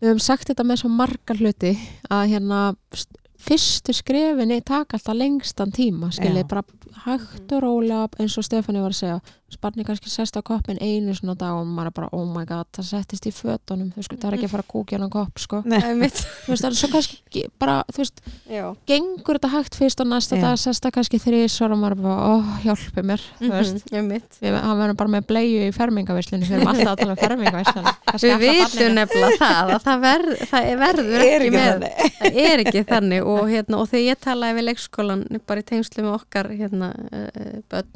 við 0.00 0.08
höfum 0.10 0.22
sagt 0.24 0.48
þetta 0.50 0.64
með 0.66 0.82
svo 0.82 0.90
margar 0.92 1.36
hluti 1.40 1.72
að 2.10 2.28
hérna 2.34 2.60
st- 2.96 3.16
fyrstu 3.40 3.94
skrefinni 3.96 4.60
taka 4.64 4.98
alltaf 4.98 5.16
lengstan 5.16 5.70
tíma 5.72 6.10
skiljið, 6.12 6.42
Já. 6.44 6.48
bara 6.48 6.62
hægt 7.06 7.52
og 7.56 7.62
rólega 7.64 8.08
eins 8.20 8.36
og 8.36 8.44
Stefáni 8.44 8.82
var 8.82 8.92
að 8.92 8.98
segja 9.00 9.20
sparni 9.54 9.84
kannski 9.86 10.10
sest 10.12 10.36
á 10.36 10.42
koppin 10.46 10.78
einu 10.80 11.14
svona 11.16 11.34
dag 11.38 11.56
og 11.58 11.66
maður 11.68 11.90
er 11.90 11.96
bara, 11.96 12.08
oh 12.16 12.26
my 12.30 12.44
god, 12.48 12.68
það 12.76 12.88
settist 12.90 13.26
í 13.28 13.32
fötunum 13.34 13.90
þú 13.94 14.00
veist, 14.02 14.14
það 14.14 14.28
er 14.30 14.36
ekki 14.38 14.48
að 14.48 14.54
fara 14.54 14.64
að 14.66 14.70
kúkja 14.74 15.00
hann 15.00 15.12
kopp 15.12 15.40
sko. 15.42 15.62
Nei. 15.68 15.78
Einmitt. 15.90 16.20
þú 16.44 16.52
veist, 16.54 16.64
það 16.64 16.70
er 16.70 16.78
svo 16.80 16.90
kannski 16.94 17.44
bara, 17.60 17.76
þú 17.90 18.02
veist, 18.02 18.22
já, 18.50 18.64
gengur 18.90 19.40
þetta 19.40 19.52
hægt 19.56 19.78
fyrst 19.80 20.04
og 20.04 20.10
næsta 20.10 20.38
Já. 20.38 20.42
dag 20.46 20.60
sest 20.62 20.84
það 20.86 20.94
kannski 20.98 21.20
þrís 21.22 21.56
og 21.66 21.74
maður 21.76 21.96
er 21.96 22.02
bara, 22.04 22.28
oh, 22.34 22.52
hjálpi 22.64 23.04
mér 23.10 23.24
þú 23.40 23.52
veist, 23.54 23.90
einmitt 23.94 24.38
við, 24.40 24.58
hann 24.60 24.78
verður 24.80 24.98
bara 25.02 25.14
með 25.16 25.26
bleiu 25.30 25.66
í 25.66 25.72
fermingavislinu, 25.76 26.46
við 26.48 26.58
erum 26.60 26.70
alltaf 26.72 26.92
að 26.94 27.02
tala 27.04 27.16
um 27.16 27.22
fermingavislinu 27.24 27.96
Við 28.30 28.36
vitum 28.42 28.94
nefnilega 28.96 29.38
það 29.40 29.70
að 29.74 29.84
það, 29.84 30.00
verð, 30.04 30.32
það 30.50 30.68
er 30.70 30.80
verður 30.80 31.22
Er 31.24 31.44
ekki 31.44 31.50
með 31.54 31.68
þannig. 31.70 32.10
það 32.20 32.38
er 32.44 32.62
ekki 32.64 32.82
þannig 32.90 33.28
og, 33.30 33.40
hérna, 33.50 33.78
og 33.80 33.88
þegar 33.90 34.04
ég 34.06 34.20
talaði 34.26 34.56
við 34.58 34.66
leikskólan 34.70 35.22
bara 35.46 35.62
í 35.62 35.66
tengslu 35.70 36.04
með 36.04 36.16
okkar 36.16 36.50
hérna, 36.52 36.90
uh, 37.10 37.60
börn 37.70 37.90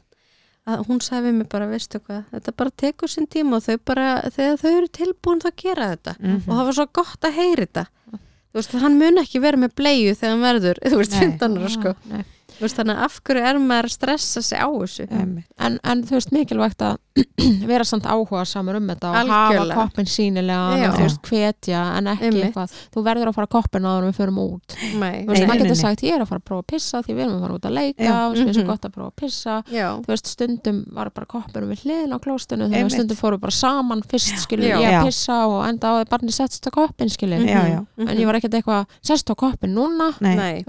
að 0.66 0.86
hún 0.88 1.00
við 1.26 1.34
mig 1.38 1.48
bara, 1.52 1.66
veistu 1.68 1.98
hvað 2.00 2.22
þetta 2.32 2.52
bara 2.56 2.70
tekur 2.82 3.08
sinn 3.12 3.26
tíma 3.26 3.56
og 3.58 3.62
þau 3.66 3.76
bara 3.84 4.06
þegar 4.32 4.56
þau 4.62 4.70
eru 4.78 4.88
tilbúin 4.88 5.40
það 5.44 5.56
gera 5.62 5.88
þetta 5.96 6.14
Mhm. 6.20 6.40
og 6.48 6.54
það 6.56 6.64
var 6.64 6.72
svo 6.78 6.86
gott 6.92 7.20
að 7.28 7.32
heyri 7.40 7.66
þetta 7.66 7.86
þú 8.14 8.54
veist, 8.60 8.72
hann 8.80 8.98
mun 8.98 9.18
ekki 9.18 9.40
vera 9.42 9.56
með 9.58 9.74
bleiu 9.76 10.14
þegar 10.14 10.30
hann 10.30 10.46
verður, 10.46 10.78
þú 10.84 10.96
veist, 11.02 11.12
Nei. 11.12 11.20
15 11.20 11.58
ára 11.58 11.68
sko 11.74 11.94
Nei. 12.10 12.24
Þú 12.58 12.64
veist, 12.66 12.76
þannig 12.78 12.96
að 12.98 13.04
af 13.08 13.16
hverju 13.26 13.46
er 13.50 13.58
maður 13.58 13.88
að 13.88 13.94
stressa 13.94 14.42
sig 14.42 14.58
á 14.62 14.68
þessu? 14.70 15.06
En, 15.14 15.78
en 15.82 16.02
þú 16.06 16.16
veist 16.18 16.32
mikilvægt 16.34 16.84
að 16.84 16.98
vera 17.70 17.84
samt 17.86 18.06
áhuga 18.10 18.42
samar 18.48 18.76
um 18.80 18.88
þetta 18.90 19.10
og 19.10 19.16
Algjörlega. 19.20 19.74
hafa 19.74 19.86
koppin 19.88 20.08
sínilega 20.10 20.88
og 20.90 20.96
þú 20.96 21.04
veist 21.04 21.28
hvetja 21.30 21.82
en 21.98 22.08
ekki 22.10 22.26
Einmitt. 22.28 22.46
eitthvað. 22.48 22.74
Þú 22.94 23.04
verður 23.06 23.30
að 23.30 23.36
fara 23.38 23.50
koppin 23.54 23.86
áður 23.86 24.06
en 24.06 24.08
við 24.10 24.18
förum 24.18 24.40
út. 24.42 24.76
Nei, 24.98 25.16
þú 25.22 25.30
veist, 25.30 25.46
maður 25.50 25.62
getur 25.62 25.78
sagt 25.78 26.04
ég 26.06 26.16
er 26.16 26.24
að 26.24 26.30
fara 26.32 26.42
að 26.42 26.46
prófa 26.50 26.64
að 26.64 26.70
pissa 26.74 27.02
því 27.06 27.14
við 27.14 27.24
erum 27.24 27.36
að 27.36 27.44
fara 27.46 27.58
út 27.58 27.68
að 27.68 27.76
leika 27.78 28.08
Já. 28.08 28.14
og 28.24 28.34
svo 28.38 28.48
er 28.48 28.54
svo 28.58 28.64
Mhm. 28.64 28.70
gott 28.72 28.88
að 28.88 28.94
prófa 28.96 29.10
að 29.10 29.16
pissa. 29.22 29.54
Já, 29.70 29.88
þú 30.02 30.10
veist, 30.14 30.26
stundum 30.34 30.80
var 30.94 31.10
bara 31.14 31.26
koppinum 31.26 31.70
við 31.70 31.84
hliðin 31.84 32.14
á 32.14 32.18
klóstinu 32.18 32.66
þannig 32.66 32.84
að 32.88 32.94
stundum 32.98 33.16
fóru 33.20 33.38
bara 33.40 33.54
saman 33.54 34.02
fyrst 34.02 34.42
skilur 34.42 34.68
Já. 34.68 34.78
ég 34.82 34.98
að 34.98 35.06
pissa 35.06 35.38
og 35.46 35.60
enda 35.68 35.86
á 35.86 35.92
að 36.02 36.08
barni 36.10 36.34
settst 36.34 36.66
á 36.66 36.70
koppin 36.74 37.08
skilur 37.08 37.38
mhm. 37.44 37.86
en 38.08 38.16
ég 38.18 38.26
var 38.26 38.34
ekkert 38.40 38.58
eitthvað 38.58 38.86
sest 39.02 39.30
á 39.30 39.34
koppin 39.38 39.74
núna? 39.74 40.10
Nei. 40.20 40.34
Nei, 40.34 40.64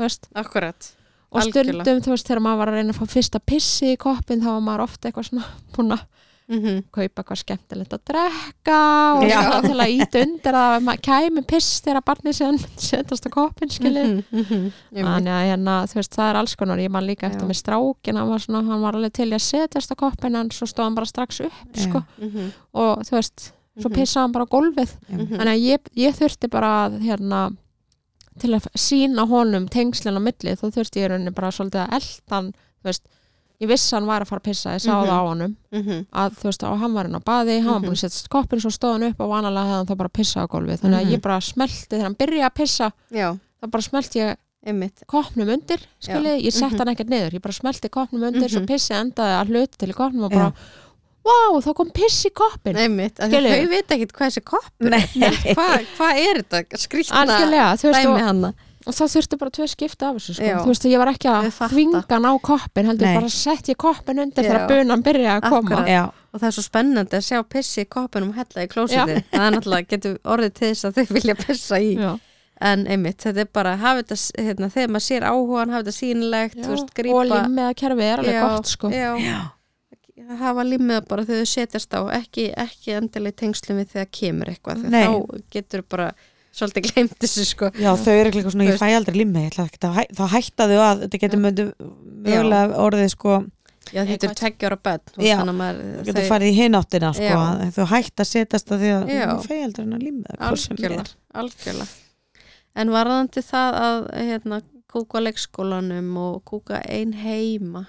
og 1.35 1.41
Algjörlega. 1.43 1.83
stundum 1.83 2.01
þú 2.07 2.15
veist 2.15 2.27
þegar 2.31 2.43
maður 2.47 2.61
var 2.63 2.71
að 2.73 2.77
reyna 2.79 2.93
að 2.95 2.99
fá 3.01 3.05
fyrsta 3.15 3.39
pissi 3.45 3.93
í 3.93 3.97
koppin 4.01 4.41
þá 4.43 4.51
var 4.55 4.61
maður 4.69 4.85
ofta 4.87 5.09
eitthvað 5.11 5.29
svona 5.31 5.49
búin 5.75 5.95
að 5.97 6.05
mm 6.45 6.83
kaupa 6.93 7.23
eitthvað 7.23 7.39
skemmtilegt 7.41 7.93
að 7.95 8.01
drekka 8.05 8.75
og 9.17 9.23
Já. 9.25 9.39
svona 9.41 9.61
til 9.65 9.79
að 9.81 9.93
íta 9.95 10.19
undir 10.21 10.57
að 10.59 10.75
maður 10.85 11.01
kæmi 11.07 11.41
piss 11.49 11.81
þegar 11.81 12.03
barnið 12.05 12.35
sem 12.37 12.59
setast 12.77 13.25
á 13.25 13.29
koppin 13.33 13.71
skilur 13.73 14.11
Mhm, 14.29 14.67
þannig 14.93 15.33
að 15.33 15.47
hérna, 15.49 15.73
þú 15.89 15.97
veist, 15.97 16.13
það 16.13 16.29
er 16.29 16.39
alls 16.43 16.53
konar 16.55 16.77
ég 16.85 16.91
man 16.93 17.07
líka 17.07 17.25
eftir 17.31 17.41
Já. 17.41 17.49
með 17.49 17.57
strákin 17.63 18.19
hann 18.21 18.29
var, 18.29 18.39
svona, 18.45 18.61
hann 18.69 18.81
var 18.85 18.93
alveg 18.93 19.13
til 19.17 19.29
að 19.33 19.41
setjast 19.41 19.89
á 19.89 19.95
koppin 19.97 20.35
en 20.37 20.49
svo 20.53 20.67
stóð 20.69 20.83
hann 20.85 20.95
bara 20.95 21.09
strax 21.09 21.41
upp 21.41 21.75
sko. 21.81 22.03
Mhm, 22.21 22.51
og 22.75 23.01
þú 23.09 23.11
veist, 23.17 23.51
svo 23.81 23.89
pissaði 23.89 24.21
hann 24.21 24.31
bara 24.31 24.45
á 24.45 24.53
gólfið 24.53 24.91
Mhm. 25.09 25.17
mhm. 25.25 25.37
þannig 25.41 25.55
að 25.57 25.65
ég, 25.65 25.79
ég 25.97 26.13
þurfti 26.21 26.47
bara 26.51 26.69
að, 26.89 26.99
hérna 27.01 27.57
til 28.39 28.51
að 28.57 28.67
sína 28.75 29.27
honum 29.27 29.67
tengslinn 29.71 30.17
á 30.17 30.21
milli 30.21 30.55
þá 30.55 30.65
þurfti 30.75 31.01
ég 31.03 31.09
rauninni 31.11 31.31
bara 31.35 31.51
svolítið 31.51 31.85
að 31.87 31.93
eldan 31.99 32.53
veist, 32.83 33.03
ég 33.61 33.67
vissi 33.71 33.93
að 33.93 33.99
hann 33.99 34.07
var 34.09 34.21
að 34.21 34.27
fara 34.27 34.39
að 34.41 34.47
pissa 34.49 34.73
ég 34.75 34.81
sá 34.83 34.91
Mhm. 34.91 35.07
það 35.07 35.15
á 35.15 35.23
honum 35.29 35.55
Mhm, 35.71 36.05
að 36.11 36.31
þú 36.39 36.43
veist, 36.49 36.63
og 36.63 36.79
hann 36.79 36.93
var 36.93 37.05
inn 37.05 37.15
á 37.15 37.21
baði, 37.23 37.61
hann 37.63 37.73
var 37.73 37.81
búin 37.81 37.95
að 37.95 38.03
setja 38.09 38.27
koppin 38.29 38.59
svo 38.59 38.69
stóð 38.71 38.93
hann 38.99 39.03
upp 39.11 39.19
og 39.21 39.29
vanalega 39.29 39.65
hefði 39.65 39.77
hann 39.77 39.85
þá 39.87 39.97
bara 39.97 40.09
pissa 40.09 40.39
á 40.43 40.47
gólfið 40.47 40.79
þannig 40.81 40.99
að 40.99 41.05
Mhm. 41.05 41.11
ég 41.15 41.21
bara 41.21 41.39
smelti 41.41 41.87
þegar 41.89 42.03
hann 42.03 42.15
byrjaði 42.15 42.45
að 42.49 42.55
pissa 42.55 42.91
Já, 43.11 43.37
þá 43.63 43.71
bara 43.71 43.81
smelti 43.81 44.19
ég 44.19 44.37
einmitt 44.65 45.03
koppnum 45.07 45.47
undir, 45.53 45.79
skilji, 46.01 46.41
ég 46.43 46.51
sett 46.51 46.71
Mhm. 46.73 46.77
hann 46.79 46.87
ekkert 46.95 47.09
niður 47.09 47.31
ég 47.33 47.41
bara 47.41 47.53
smelti 47.53 47.87
koppnum 47.89 48.23
undir, 48.27 48.49
svo 48.49 48.59
Mhm. 48.61 48.67
pissi 48.67 48.93
endaði 48.93 49.39
að 49.39 49.47
hluti 49.47 49.77
til 49.77 49.93
koppnum 49.93 50.23
og 50.25 50.31
bara 50.31 50.53
wow, 51.25 51.57
þá 51.65 51.71
kom 51.79 51.89
piss 51.95 52.25
í 52.27 52.31
koppin 52.35 52.77
Einmitt, 52.77 53.17
af 53.19 53.31
því 53.31 53.39
Skilurðu? 53.39 53.57
þau 53.65 53.71
veit 53.73 53.95
ekkit 53.95 54.13
hvað 54.13 54.29
þessi 54.31 54.43
koppur 54.45 54.93
Nei. 54.93 55.01
er. 55.25 55.39
Hvað 55.57 55.89
hva 55.97 56.09
er 56.21 56.41
þetta? 56.43 56.79
Skrýtna 56.85 57.25
dæmi 57.81 58.11
og, 58.11 58.19
hana. 58.21 58.51
og 58.85 58.93
það 58.93 59.13
þurfti 59.15 59.39
bara 59.41 59.53
tvö 59.57 59.67
skipta 59.71 60.09
af 60.11 60.19
þessu, 60.19 60.35
sko, 60.37 60.51
þú 60.61 60.69
veist, 60.69 60.85
ég 60.91 61.01
var 61.01 61.11
ekki 61.15 61.31
að 61.31 61.47
þvinga 61.71 62.03
hann 62.11 62.27
á 62.29 62.33
koppin, 62.45 62.91
heldur 62.91 63.09
Nei. 63.09 63.15
bara 63.17 63.31
sett 63.33 63.71
ég 63.73 63.79
koppin 63.81 64.21
undir 64.21 64.45
þegar 64.45 64.67
bunan 64.69 65.03
byrjaði 65.05 65.41
að 65.41 65.49
koma. 65.55 65.81
Og 66.35 66.41
það 66.43 66.47
er 66.49 66.55
svo 66.57 66.65
spennandi 66.67 67.15
að 67.15 67.25
sjá 67.29 67.41
pissi 67.47 67.85
í 67.85 67.89
koppinum 67.89 68.33
hella 68.35 68.65
í 68.65 68.69
klósitið 68.69 69.21
það 69.31 69.45
er 69.47 69.53
náttúrulega 69.55 69.89
getur 69.95 70.17
orðið 70.35 70.53
til 70.59 70.69
þess 70.73 70.87
að 70.89 70.97
þau 70.99 71.13
vilja 71.17 71.35
pissa 71.41 71.79
í. 71.81 71.93
Já. 71.95 72.11
en 72.69 72.85
einmitt, 72.87 73.17
þetta 73.23 73.41
er 73.43 73.49
bara 73.55 73.73
hafa 73.81 74.03
þetta, 74.03 74.15
hérna, 74.45 74.69
þegar 74.71 74.91
maður 74.93 75.03
sér 75.07 75.25
áhugan 75.27 75.73
hafa 75.73 75.83
þetta 75.83 75.95
sýnilegt, 75.97 76.59
þú 76.61 76.69
veist, 76.71 76.85
og 76.91 76.99
grípa 76.99 77.23
límmiða 77.31 77.73
kerfi 77.81 78.05
er 78.07 78.21
alveg 78.23 78.37
Já, 78.37 78.43
gott 78.47 78.69
sko. 78.71 78.91
já, 78.93 79.09
Já. 79.19 79.39
Hafa 80.39 80.63
límið 80.63 81.01
bara 81.09 81.25
þegar 81.27 81.43
þau 81.43 81.51
setjast 81.51 81.95
á 81.97 82.01
ekki, 82.21 82.45
ekki 82.55 82.93
endilega 82.95 83.35
í 83.35 83.39
tengslum 83.41 83.81
við 83.81 83.89
þegar 83.95 84.09
kemur 84.19 84.51
eitthvað, 84.53 84.85
þá 84.87 85.41
getur 85.55 85.83
bara 85.91 86.07
svolítið 86.55 86.85
glemt 86.87 87.17
þessu 87.19 87.43
sko. 87.49 87.69
Já, 87.75 87.89
þau 87.99 88.13
eru 88.15 88.29
eitthvað 88.31 88.53
svona, 88.55 88.63
Þú 88.69 88.71
ég 88.71 88.79
fæ 88.79 88.87
aldrei 88.95 89.17
limmi, 89.19 89.41
ég 89.43 89.51
ætla 89.51 89.65
ekki 89.67 89.81
að 89.89 89.97
hæ- 89.99 90.13
þá 90.15 90.23
hætta 90.35 90.67
þau 90.71 90.79
að, 90.85 91.01
þetta 91.03 91.19
getur 91.25 91.41
mögulega 91.43 92.79
orðið 92.85 93.09
sko, 93.11 93.33
Já, 93.93 94.01
þetta 94.07 94.29
er 94.31 94.37
tveggjára 94.39 94.77
að 95.51 95.57
maður 95.59 96.05
getur 96.07 96.25
farið 96.29 96.47
í 96.49 96.55
hináttina 96.61 97.11
sko, 97.13 97.41
þau 97.75 97.85
hætta 97.91 98.23
að 98.23 98.29
setjast 98.31 98.71
að 98.71 98.79
því 98.85 98.93
að 98.95 99.11
ég 99.11 99.33
fæ 99.45 99.53
aldrei 99.65 99.83
hennar 99.85 100.05
limmi 100.07 100.39
algjörlega, 100.39 101.05
algjörlega. 101.43 101.91
En 102.75 102.89
varðandi 102.95 103.43
það 103.45 103.77
að 103.83 103.99
hérna, 104.31 104.61
kúka 104.95 105.21
leikskólanum 105.21 106.09
og 106.23 106.41
kúka 106.47 106.79
ein 106.87 107.13
heima 107.19 107.85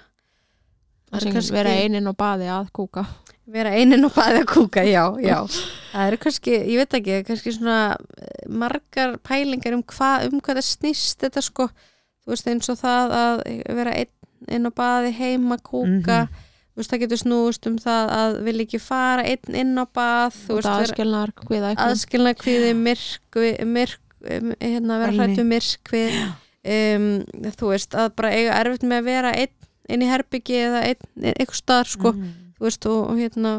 það 1.11 1.21
er 1.21 1.33
kannski- 1.37 1.55
vera 1.57 1.69
einin 1.81 2.07
og 2.11 2.17
baði 2.19 2.47
að 2.51 2.69
kúka. 2.75 3.05
Vera 3.47 3.69
einin 3.79 4.03
og 4.03 4.11
bæði 4.11 4.41
að 4.43 4.47
kúka, 4.51 4.81
já, 4.83 5.03
já. 5.23 5.37
Það 5.93 6.07
eru 6.09 6.17
kannski, 6.19 6.51
ég 6.67 6.81
veit 6.81 6.95
ekki 6.97 7.19
kannski 7.29 7.53
svona 7.55 7.77
eh, 7.95 8.41
margar 8.51 9.13
pælingar 9.23 9.73
um 9.77 9.83
hvað, 9.87 10.25
um 10.33 10.41
hvað 10.43 10.59
það 10.59 10.65
snýst 10.67 11.23
þetta 11.23 11.43
sko, 11.45 11.69
þú 12.25 12.33
veist 12.33 12.49
eins 12.51 12.67
og 12.73 12.77
það 12.81 13.15
að 13.21 13.45
vera 13.79 13.93
einn 14.01 14.51
inn 14.51 14.67
á 14.67 14.71
baði 14.75 15.13
heima 15.15 15.57
kúka, 15.63 16.27
Mhm. 16.27 16.43
þú 16.75 16.81
veist 16.83 16.91
það 16.91 17.01
getur 17.05 17.21
snúist 17.23 17.67
um 17.71 17.77
það 17.81 18.11
að 18.17 18.35
vil 18.49 18.57
ekki 18.65 18.79
fara 18.83 19.23
einn 19.23 19.55
inn 19.63 19.71
á 19.79 19.85
bað, 19.95 20.35
þú 20.43 20.51
og 20.51 20.57
veist 20.59 20.67
það 20.67 20.75
vera 20.77 20.91
aðskilnar 20.91 21.31
hviða 21.47 21.69
eitthvað. 21.71 21.93
aðskilna 21.95 22.33
kviði 22.43 22.73
myrkvi, 22.83 23.53
myrk, 23.65 23.99
um, 24.27 24.51
hérna 24.59 24.99
vera 25.05 25.15
hrættu 25.21 25.47
myrkvið 25.47 26.19
um, 26.67 27.07
þú 27.55 27.71
veist 27.71 27.95
að 27.95 28.11
bara 28.19 28.33
eiga 28.35 28.59
erfitt 28.59 28.83
með 28.83 28.99
að 29.01 29.07
vera 29.07 29.31
einn 29.39 29.55
inn 29.89 30.03
í 30.03 30.09
herbyggi 30.09 30.57
eða 30.67 30.83
eitthvað 30.89 31.59
staðar 31.61 31.91
sko. 31.93 32.11
Þú 32.57 32.65
veist 32.67 32.85
og, 32.89 32.99
og 33.11 33.17
hérna 33.21 33.51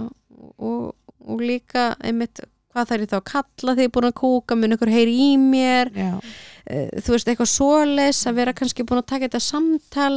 og, 0.58 0.94
og 1.28 1.40
líka 1.44 1.92
einmitt 2.04 2.40
hvað 2.74 2.90
þær 2.92 3.00
er 3.04 3.10
þá 3.10 3.16
að 3.18 3.26
kalla 3.32 3.74
því 3.78 3.86
búin 3.94 4.08
að 4.10 4.16
kúka? 4.20 4.56
Mun 4.58 4.74
ykkur 4.76 4.90
heyri 4.92 5.14
í 5.28 5.30
mér? 5.40 5.90
Uh, 6.68 6.88
þú 7.00 7.14
veist 7.16 7.28
eitthvað 7.32 7.48
svoleis 7.52 8.20
að 8.28 8.36
vera 8.42 8.52
kannski 8.56 8.84
búin 8.86 9.00
að 9.00 9.08
taka 9.14 9.26
þetta 9.28 9.40
samtal 9.40 10.16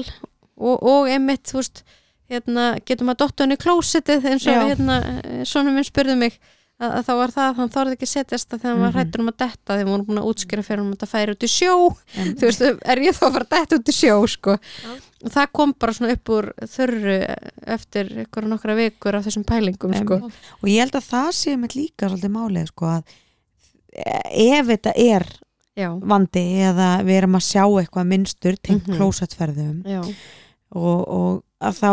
og, 0.58 0.76
og 0.84 1.08
einmitt 1.10 1.48
þú 1.48 1.62
veist 1.62 1.84
hérna 2.32 2.66
getur 2.88 3.08
maður 3.08 3.26
dottu 3.26 3.44
hann 3.46 3.56
í 3.56 3.60
klósitið 3.60 4.28
eins 4.32 4.46
og 4.48 4.68
hérna 4.70 4.98
eh, 5.20 5.42
svona 5.48 5.72
minn 5.76 5.84
spurði 5.88 6.14
mig 6.16 6.36
að, 6.80 6.94
að 7.00 7.02
þá 7.08 7.12
var 7.20 7.34
það 7.36 7.48
að 7.50 7.58
hann 7.60 7.72
þorði 7.74 7.96
ekki 7.98 8.08
að 8.08 8.12
setjast 8.14 8.54
að 8.56 8.62
þegar 8.62 8.72
hann 8.72 8.82
var 8.86 8.92
Mhm. 8.92 8.98
hrættur 9.00 9.22
um 9.24 9.32
að 9.32 9.38
detta 9.44 9.74
þegar 9.74 9.82
hann 9.82 9.92
voru 9.96 10.06
búin 10.08 10.22
að 10.22 10.30
útskýra 10.32 10.64
fyrir 10.68 10.80
hann 10.84 10.92
að 10.92 10.96
þetta 10.96 11.10
færi 11.12 11.36
út 11.36 11.44
í 11.44 11.50
sjó. 11.52 11.74
Þú 12.16 12.48
veist, 12.48 12.64
er 12.96 13.02
ég 13.04 13.18
þá 13.18 13.24
að 13.28 13.34
fara 13.36 13.46
að 13.48 13.52
detta 13.58 13.80
út 13.82 13.92
í 13.92 13.96
sjó 14.00 14.16
sko. 14.32 14.56
Já. 14.86 14.94
Og 15.24 15.30
það 15.36 15.52
kom 15.54 15.74
bara 15.80 15.94
svona 15.94 16.14
upp 16.16 16.30
úr 16.34 16.48
þörru 16.66 17.16
eftir 17.76 18.08
ykkur 18.26 18.48
nokkra 18.50 18.76
vikur 18.80 19.16
af 19.20 19.26
þessum 19.28 19.44
pælingum 19.46 19.94
sko. 19.94 20.18
og 20.62 20.70
ég 20.70 20.80
held 20.82 20.96
að 20.98 21.10
það 21.12 21.30
sé 21.38 21.56
með 21.62 21.76
líka 21.78 22.10
svolítið 22.10 22.34
málið 22.38 22.68
sko 22.72 22.86
að 22.86 23.04
ef 24.32 24.66
þetta 24.72 24.94
er 24.96 25.26
já, 25.78 25.90
vandi 26.00 26.44
eða 26.70 26.90
við 27.06 27.18
erum 27.22 27.38
að 27.40 27.46
sjá 27.50 27.64
eitthvað 27.82 28.08
minnstur 28.14 28.58
tengt 28.64 28.88
Mhm. 28.88 28.98
klósettferðum 28.98 29.84
já, 29.86 30.02
og, 30.72 31.00
og 31.08 31.44
að 31.62 31.78
þá 31.82 31.92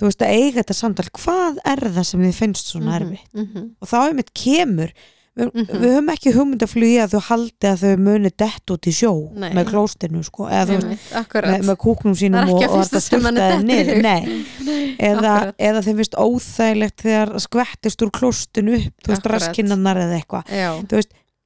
þú 0.00 0.08
veist 0.08 0.22
að 0.24 0.34
eiga 0.36 0.60
þetta 0.62 0.74
samtal 0.74 1.08
hvað 1.12 1.58
er 1.64 1.80
það 1.92 2.04
sem 2.08 2.20
þið 2.24 2.34
finnst 2.38 2.66
svona 2.72 2.92
Mhm, 2.92 3.00
erfitt? 3.00 3.32
Mhm, 3.34 3.70
og 3.80 3.88
þá 3.88 3.96
einmitt 4.08 4.32
kemur 4.34 4.92
við, 5.40 5.50
Mhm. 5.54 5.80
við 5.82 5.94
höfum 5.96 6.10
ekki 6.14 6.32
hugmynd 6.36 6.62
að 7.04 7.14
þau 7.14 7.20
haldi 7.30 7.68
að 7.70 7.82
þau 7.84 7.96
muni 8.06 8.30
dett 8.44 8.72
út 8.74 8.88
í 8.90 8.92
sjó 8.94 9.12
Nei. 9.34 9.50
með 9.56 9.70
klóstinu 9.72 10.22
sko 10.26 10.48
eða 10.48 10.66
þú 10.68 10.76
veist 10.80 11.14
með, 11.50 11.64
með 11.70 11.76
kúknum 11.84 12.14
Það 12.14 12.20
sínum 12.22 12.52
og, 12.54 12.62
og 12.62 12.84
dettur 12.84 13.24
í 13.60 13.64
niður. 13.70 14.02
Nei. 14.02 14.94
eða, 15.10 15.34
eða 15.58 15.82
þeim 15.86 15.96
finnst 16.02 16.18
óþægilegt 16.20 17.04
þegar 17.06 17.34
skvettist 17.46 18.02
úr 18.06 18.10
klóstinu 18.20 18.76
upp 18.80 19.02
þú 19.06 19.14
veist 19.14 19.26
raskinnanar 19.34 19.96
eða 20.06 20.20
eitthvað 20.20 20.54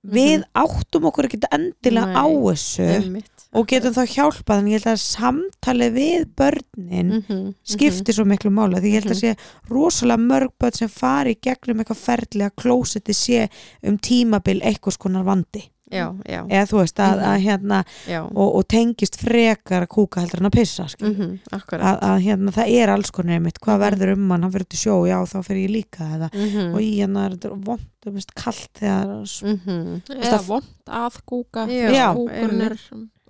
já, 0.04 0.10
þú 0.10 0.14
veist, 0.14 0.14
við 0.14 0.44
áttum 0.54 1.04
okkur 1.10 1.24
ekki 1.30 1.40
endilega 1.50 2.06
Nei. 2.06 2.16
á 2.20 2.26
þessu 2.28 2.88
einmitt 2.98 3.30
og 3.54 3.66
getum 3.70 3.92
þá 3.94 4.02
hjálpað 4.10 4.58
en 4.58 4.66
ég 4.66 4.80
held 4.82 4.90
að 4.90 5.02
samtalið 5.04 5.92
við 5.94 6.24
börnin 6.36 7.12
Mhm, 7.14 7.54
skiptir 7.64 8.14
svo 8.16 8.24
miklu 8.26 8.50
mála 8.50 8.80
því 8.82 8.90
ég 8.90 9.02
held 9.02 9.12
að 9.14 9.20
sé 9.20 9.36
rosalega 9.70 10.18
mörg 10.24 10.50
börn 10.60 10.74
sem 10.74 10.88
fari 10.88 11.36
gegnum 11.40 11.78
eitthvað 11.80 12.02
ferli 12.02 12.42
að 12.48 12.56
klósetti 12.60 13.14
sé 13.14 13.48
um 13.84 13.96
tímabil 13.98 14.60
eitthvað 14.60 14.96
skonar 14.98 15.24
vandi. 15.24 15.62
mhm, 15.62 15.73
já, 15.94 16.06
já, 16.28 16.40
eða 16.48 16.66
þú 16.70 16.78
veist 16.80 16.98
að, 17.04 17.14
Mhm. 17.14 17.28
að 17.30 17.38
hérna 17.46 17.78
já. 18.10 18.20
og, 18.24 18.48
og 18.58 18.66
tengist 18.68 19.16
frekar 19.22 19.86
að 19.86 19.92
kúka 19.94 20.20
heldur 20.24 20.40
en 20.42 20.50
að 20.50 20.56
pissa 20.58 20.86
mhm, 21.00 21.38
akkurat. 21.52 21.86
Að, 21.92 21.98
að 22.10 22.18
hérna 22.26 22.54
það 22.58 22.74
er 22.82 22.88
alls 22.96 23.10
konar 23.14 23.38
einmitt 23.38 23.60
hvað 23.62 23.78
Mhm. 23.78 23.84
verður 23.86 24.12
um 24.16 24.30
hann, 24.30 24.42
hann 24.42 24.52
fyrir 24.52 24.68
til 24.68 24.78
sjó 24.84 24.96
já 25.08 25.18
þá 25.24 25.38
fyrir 25.46 25.68
ég 25.68 25.74
líka 25.78 26.04
eða 26.18 26.30
Mhm, 26.34 26.74
og 26.74 26.80
í 26.80 26.90
hérna 26.98 27.26
er 27.26 27.30
þetta 27.38 27.64
vond, 27.64 27.86
þú 28.04 28.12
veist, 28.18 28.34
kallt 28.34 28.70
þegar 28.74 29.16
mhm, 29.24 30.02
eða 30.10 30.42
vond 30.46 30.64
að 30.86 31.18
kúka 31.24 31.66
kúkurinn 31.66 32.60
er 32.70 32.78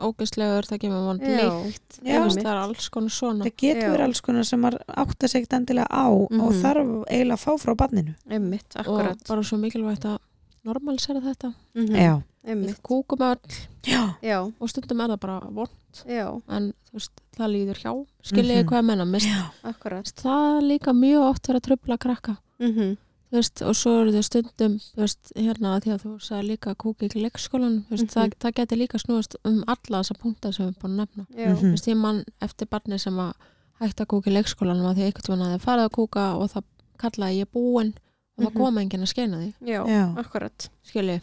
ógeðslegur 0.05 0.67
það 0.67 0.81
kemur 0.83 1.05
vond 1.07 1.21
líkt. 1.23 1.99
Það 2.03 2.47
er 2.51 2.59
alls 2.65 2.89
konar 2.91 3.11
svona. 3.15 3.45
Það 3.47 3.57
getur 3.63 3.93
verið 3.95 4.05
alls 4.09 4.21
konar 4.27 4.45
sem 4.49 4.65
átta 4.65 5.29
sig 5.31 5.45
ekkert 5.45 5.55
endilega 5.61 5.87
á 5.87 6.09
og 6.11 6.31
Mhm. 6.33 6.63
þarf 6.63 7.05
eiginlega 7.07 7.39
að 7.39 7.45
fá 7.45 7.53
frá 7.63 7.75
barninu. 7.77 8.15
Einmitt, 8.29 8.75
og 8.89 9.17
bara 9.29 9.41
svo 9.43 9.57
mikilvægt 9.59 10.05
að 10.05 10.19
normalisera 10.65 11.21
þetta. 11.21 11.53
Mhm, 11.75 11.95
já, 11.97 12.15
við 12.45 12.51
einmitt, 12.55 12.83
kúkum 12.83 13.19
öll. 13.21 13.39
Já, 13.85 14.03
já, 14.23 14.39
og 14.61 14.69
stundum 14.71 15.01
er 15.05 15.09
það 15.15 15.21
bara 15.21 15.41
vond 15.51 16.03
já, 16.09 16.27
en 16.49 16.73
veist, 16.93 17.13
það 17.37 17.51
líður 17.55 17.81
hjá. 17.83 17.93
Skiljiði 18.25 18.63
Mhm. 18.65 18.69
hvað 18.69 18.79
ég 18.81 18.85
menna, 18.85 19.05
mist 19.05 19.27
já. 19.27 19.51
akkurat 19.65 20.05
það 20.17 20.59
er 20.59 20.63
líka 20.63 20.93
mjög 20.93 21.23
oft 21.31 21.43
verið 21.49 21.61
að 21.61 21.67
trubla 21.69 21.99
krakka. 21.99 22.37
Mhm, 22.61 22.97
þú 23.31 23.37
veist, 23.39 23.63
og 23.63 23.75
svo 23.75 23.91
eru 24.01 24.13
þau 24.13 24.23
stundum 24.25 24.81
veist, 24.97 25.33
hérna 25.37 25.81
því 25.81 25.91
að 25.95 26.03
þú 26.05 26.13
sagði 26.21 26.49
líka 26.51 26.71
að 26.75 26.77
kúka 26.77 27.05
ekki 27.09 27.19
í 27.21 27.25
leikskólan, 27.29 27.85
veist, 27.91 28.05
Mhm. 28.07 28.15
það, 28.15 28.33
það 28.41 28.53
geti 28.55 28.77
líka 28.79 28.99
snúast 28.99 29.37
um 29.45 29.65
alla 29.67 30.03
þessa 30.03 30.19
punkta 30.19 30.53
sem 30.55 30.67
við 30.67 30.69
erum 30.69 30.81
búin 30.81 30.95
að 30.95 31.07
nefna. 31.07 31.27
Já, 31.37 31.55
Mhm. 31.55 31.75
ég 31.75 31.97
mann 31.97 32.25
eftir 32.41 32.67
barni 32.69 32.99
sem 32.99 33.15
að 33.17 33.35
hætti 33.81 34.01
að 34.05 34.07
kúka 34.07 34.31
í 34.31 34.35
leikskólanum 34.43 34.87
að 34.87 34.97
því 34.97 35.13
einhvern 35.13 35.29
veginn 35.29 35.47
að 35.47 35.59
þið 35.59 35.65
farið 35.65 35.89
að 35.89 35.91
kúka 35.91 36.35
og 36.41 36.51
það 36.51 36.63
kallaði 36.99 37.39
ég 37.43 37.47
búin 37.53 37.95
og 38.39 38.45
það 38.45 38.51
Mhm. 38.53 38.57
kom 38.63 38.79
enginn 38.79 39.03
að 39.03 39.13
skeina 39.15 39.37
því. 39.39 39.53
Já, 39.63 39.85
Já. 39.87 40.15
akkurat. 40.19 40.69
Skilji, 40.85 41.21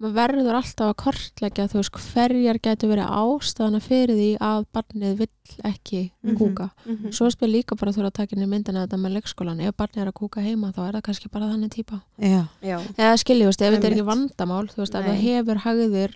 maður 0.00 0.14
verður 0.16 0.56
alltaf 0.56 0.88
að 0.88 0.96
kortleggja 0.96 1.66
þú 1.68 1.76
veist, 1.76 1.92
hverjar 2.14 2.58
getur 2.64 2.88
verið 2.88 3.10
ástæðana 3.20 3.80
fyrir 3.84 4.16
því 4.16 4.28
að 4.40 4.64
barnið 4.72 5.18
vill 5.18 5.28
ekki 5.62 6.10
Mhm. 6.24 6.36
kúka. 6.38 6.70
Mhm, 6.86 7.10
svo 7.12 7.28
spil 7.30 7.48
líka 7.52 7.76
bara 7.76 7.92
þú 7.92 8.06
að 8.06 8.12
taka 8.14 8.34
inn 8.36 8.42
í 8.42 8.48
myndina 8.48 8.86
þetta 8.86 8.96
með 8.96 9.20
leikskólan, 9.20 9.60
ef 9.60 9.76
barnið 9.76 9.98
er 10.00 10.06
að 10.10 10.14
kúka 10.14 10.40
heima 10.40 10.72
þá 10.72 10.88
er 10.88 10.92
það 10.94 11.02
kannski 11.02 11.30
bara 11.30 11.46
þannig 11.52 11.70
típa. 11.70 12.00
Já, 12.18 12.48
já, 12.62 12.78
eða 12.96 13.18
skilji, 13.18 13.46
ef 13.46 13.56
þetta 13.56 13.84
er 13.84 13.92
ekki 13.92 14.06
vandamál 14.08 14.66
þú 14.72 14.76
veist, 14.80 14.94
ef 14.94 15.04
það 15.04 15.20
hefur 15.20 15.56
hagðir 15.66 16.10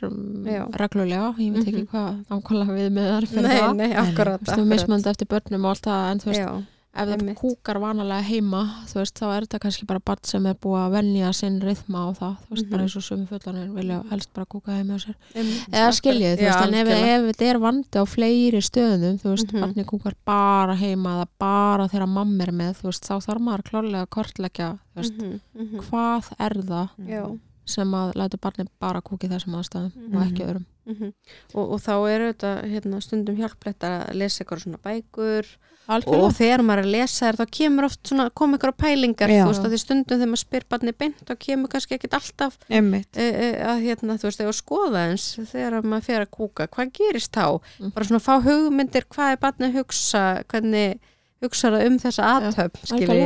Já. 0.47 0.65
reglulega, 0.73 1.35
ég 1.39 1.53
veit 1.53 1.65
ekki 1.67 1.85
Mhm. 1.85 1.89
hvað 1.93 2.27
nákvæmlega 2.31 2.73
við 2.73 2.93
með 2.93 3.11
þar 3.13 3.27
fyrir 3.29 3.43
nei, 3.43 3.61
það. 3.61 3.77
nei, 3.77 3.93
akkurat, 3.93 4.41
þú 4.41 4.65
veist, 4.65 4.87
mismönd 4.89 5.07
eftir 5.07 5.27
börnum 5.29 5.65
og 5.65 5.71
allt 5.77 5.83
það 5.83 6.11
en 6.11 6.19
þú 6.21 6.25
veist, 6.25 6.41
já, 6.41 6.65
ef 6.95 7.09
það 7.11 7.35
kúkar 7.35 7.79
vanalega 7.83 8.23
heima 8.23 8.61
þú 8.87 8.95
veist, 9.01 9.15
þá 9.19 9.25
er 9.35 9.47
þetta 9.47 9.59
kannski 9.65 9.87
bara 9.91 10.01
barn 10.05 10.23
sem 10.25 10.47
er 10.47 10.55
búið 10.55 10.81
að 10.85 10.93
venja 10.95 11.33
sinn 11.35 11.57
rithma 11.61 12.03
og 12.11 12.19
það 12.21 12.35
þú 12.45 12.51
veist, 12.55 12.65
Mhm. 12.65 12.71
bara 12.71 12.83
eins 12.85 12.97
og 12.97 13.03
sumi 13.03 13.27
fullanir 13.27 13.73
vilja 13.75 13.99
helst 14.11 14.33
bara 14.35 14.47
kúka 14.47 14.71
heima 14.79 14.95
á 14.95 14.99
sér 15.03 15.15
einmitt, 15.35 15.69
eða 15.73 15.93
skiljið, 15.99 16.37
þú 16.39 16.45
veist, 16.45 16.67
en 16.69 16.75
ef, 16.75 16.89
ef 16.89 17.23
þetta 17.37 17.51
er 17.51 17.59
vandi 17.59 17.99
á 17.99 18.05
fleiri 18.07 18.61
stöðum, 18.63 19.19
þú 19.21 19.29
veist, 19.35 19.53
Mhm. 19.53 19.61
barnið 19.65 19.87
kúkar 19.87 20.15
bara 20.25 20.75
heima 20.77 21.11
eða 21.19 21.27
bara 21.39 21.89
þegar 21.89 22.09
mamma 22.09 22.43
er 22.45 22.53
með, 22.53 22.73
þú 22.79 22.83
veist, 22.93 23.03
þá 23.03 23.15
þarf 23.27 23.41
maður 23.41 23.63
klárlega 23.71 24.07
að 24.07 24.11
kortleggja, 24.11 24.79
þú 24.95 25.03
veist, 25.03 25.19
Mhm, 25.19 25.41
mhm, 25.59 25.81
hvað 25.91 26.33
er 26.39 26.55
það 26.63 27.39
sem 27.67 27.91
að 27.91 28.13
læta 28.15 28.37
barnið 28.39 28.69
bara 28.79 29.01
kúka 29.01 29.25
í 29.27 29.31
þessum 29.31 29.55
aðstæðum 29.57 29.93
Mhm. 29.97 30.17
og 30.17 30.23
ekki 30.27 30.45
öðrum 30.45 30.65
mhm. 30.87 31.13
og, 31.55 31.71
og 31.73 31.81
þá 31.81 31.93
eru 32.15 32.33
þetta 32.35 32.63
hérna, 32.69 33.01
stundum 33.03 33.37
hjálplegt 33.37 33.81
að 33.81 34.15
lesa 34.15 34.45
eitthvað 34.45 34.61
svona 34.63 34.79
bækur 34.85 35.47
og 35.85 35.95
Algjörlega, 35.95 36.31
þegar 36.39 36.63
maður 36.65 36.81
er 36.81 36.85
að 36.89 36.95
lesa 36.95 37.27
þér 37.27 37.39
þá 37.41 37.45
kemur 37.59 37.85
oft 37.89 38.01
svona, 38.09 38.27
kom 38.41 38.55
eitthvað 38.57 38.77
pælingar 38.81 39.29
Já. 39.35 39.43
þú 39.45 39.49
veist 39.53 39.65
að 39.69 39.73
því 39.75 39.81
stundum 39.83 40.19
þegar 40.19 40.31
maður 40.33 40.43
spyr 40.45 40.65
barni 40.73 40.93
beint 41.03 41.19
þá 41.29 41.35
kemur 41.45 41.69
kannski 41.75 41.95
ekkit 41.99 42.17
alltaf 42.19 42.59
e, 42.71 42.81
e, 43.29 43.49
að 43.69 43.83
hérna, 43.85 44.17
þú 44.19 44.29
veist, 44.31 44.41
eða 44.41 44.55
skoða 44.57 45.03
eins 45.11 45.27
þegar 45.53 45.81
maður 45.85 46.07
fer 46.09 46.21
að 46.25 46.31
kúka, 46.39 46.69
hvað 46.73 46.93
gerist 47.01 47.33
þá 47.37 47.61
Mhm. 47.81 47.93
bara 47.95 48.05
svona 48.09 48.25
fá 48.25 48.35
hugmyndir 48.45 49.05
hvað 49.13 49.33
er 49.33 49.43
barni 49.45 49.67
að 49.69 49.77
hugsa, 49.83 50.25
hvernig 50.49 50.99
hugsa 51.43 51.69
það 51.75 51.83
um 51.89 51.97
þessa 52.01 52.27
aðtöfn, 52.39 52.87
skilji 52.89 53.25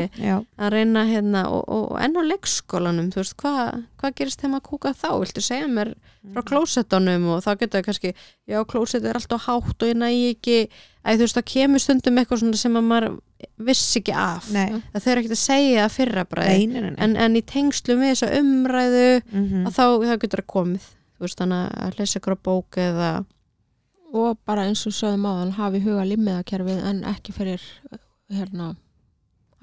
að 0.59 0.71
reyna 0.75 1.03
hérna 1.07 1.42
og, 1.53 1.62
og 1.71 1.99
enn 2.03 2.16
á 2.18 2.23
leikskólanum, 2.27 3.11
þú 3.14 3.21
veist, 3.21 3.37
hvað 3.38 3.85
hva 4.01 4.11
gerist 4.18 4.40
þegar 4.40 4.53
maður 4.57 4.66
kúka 4.73 4.92
þá, 4.97 5.09
viltu 5.23 5.44
segja 5.44 5.68
mér 5.71 5.92
frá 6.35 6.42
klósettunum 6.49 7.29
og 7.37 7.44
þá 7.44 7.51
getur 7.61 7.79
það 7.79 7.85
kannski 7.87 8.12
já, 8.49 8.59
klósett 8.66 9.07
er 9.07 9.21
alltaf 9.21 9.47
hátt 9.47 9.83
og 9.87 9.92
ég 9.92 10.01
næ 10.01 10.09
ekki 10.33 10.59
að 11.05 11.21
þú 11.21 11.25
veist, 11.29 11.38
það 11.38 11.47
kemur 11.53 11.85
stundum 11.85 12.18
eitthvað 12.21 12.42
svona 12.42 12.59
sem 12.64 12.77
að 12.81 12.88
maður 12.90 13.09
vissi 13.68 14.01
ekki 14.03 14.12
af. 14.18 14.51
Nei, 14.51 14.81
að 14.90 15.05
þau 15.05 15.11
eru 15.12 15.21
ekkert 15.23 15.37
að 15.38 15.44
segja 15.44 15.85
það 15.87 15.94
fyrra 16.01 16.25
bræði 16.29 16.59
nei, 16.59 16.66
nei, 16.66 16.81
nei, 16.81 16.90
nei. 16.90 17.01
en, 17.07 17.16
en 17.23 17.37
í 17.38 17.42
tengslu 17.47 17.94
með 18.01 18.14
þessa 18.16 18.33
umræðu 18.42 19.09
Mhm. 19.31 19.66
að 19.68 19.77
þá, 19.79 19.85
þá 20.11 20.14
getur 20.25 20.42
það 20.42 20.53
komið. 20.57 20.88
Þú 21.18 21.27
veist 21.29 21.38
þannig 21.38 21.77
að 21.87 21.99
lesa 22.03 22.18
ykkur 22.18 22.35
á 22.35 22.38
bók 22.51 22.79
eða 22.83 23.11
og 24.18 24.38
bara 24.49 24.62
eins 24.64 24.87
og 24.88 24.94
sögðum 24.97 25.27
áðan 25.29 25.51
hafi 25.59 25.81
huga 25.85 26.05
limmiðakerfið 26.09 26.79
en 26.88 27.01
ekki 27.11 27.35
fyrir 27.37 27.64
hérna 28.31 28.77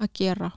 að 0.00 0.08
gera 0.14 0.52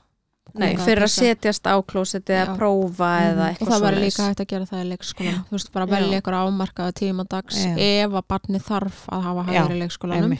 Nei, 0.58 0.74
fyrir 0.82 1.04
að 1.06 1.12
setjast 1.14 1.68
á 1.70 1.78
klósetti 1.86 2.34
eða 2.34 2.56
prófa 2.58 3.10
Mhm. 3.20 3.26
eða 3.30 3.44
og 3.46 3.50
eitthvað 3.54 3.70
það 3.70 3.84
væri 3.84 3.96
svoleiðis. 3.96 4.06
líka 4.10 4.28
hægt 4.30 4.40
að 4.42 4.48
gera 4.50 4.66
það 4.66 4.82
í 4.82 4.88
leikskólanum 4.90 5.44
þú 5.46 5.52
veist 5.52 5.72
bara 5.72 5.86
Já. 5.86 5.92
velja 5.94 6.22
ykkur 6.22 6.38
ámarkaða 6.40 6.94
tíma 7.00 7.24
dags 7.30 7.56
Já. 7.66 7.76
ef 7.78 8.12
að 8.12 8.28
barni 8.28 8.60
þarf 8.60 8.98
að 9.14 9.22
hafa 9.22 9.44
hægri 9.46 9.76
í 9.76 9.80
leikskólanum 9.84 10.34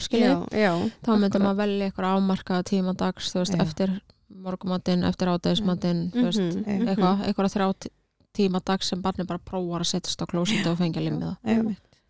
þá 1.04 1.10
myndum 1.20 1.42
maður 1.46 1.56
velja 1.62 1.90
ykkur 1.92 2.04
ámarkaða 2.10 2.62
tíma 2.72 2.96
dags 2.96 3.30
þú 3.32 3.38
veist 3.38 3.54
Já. 3.54 3.62
eftir 3.62 4.00
morgumatinn, 4.34 5.04
eftir 5.04 5.28
ádæðismatinn 5.28 6.10
Mhm, 6.12 6.26
mhm. 6.26 6.88
eitthvað, 6.88 7.24
eitthvað 7.26 7.54
þrjá 7.54 7.74
tí- 7.78 7.90
tíma 8.34 8.60
dags 8.64 8.86
sem 8.88 9.00
barni 9.02 9.24
bara 9.24 9.38
prófar 9.38 9.80
að 9.82 9.86
setjast 9.94 10.22
á 10.22 10.26
klósetti 10.26 10.66
og 10.66 10.78
fengja 10.78 11.00
limmiða 11.02 11.36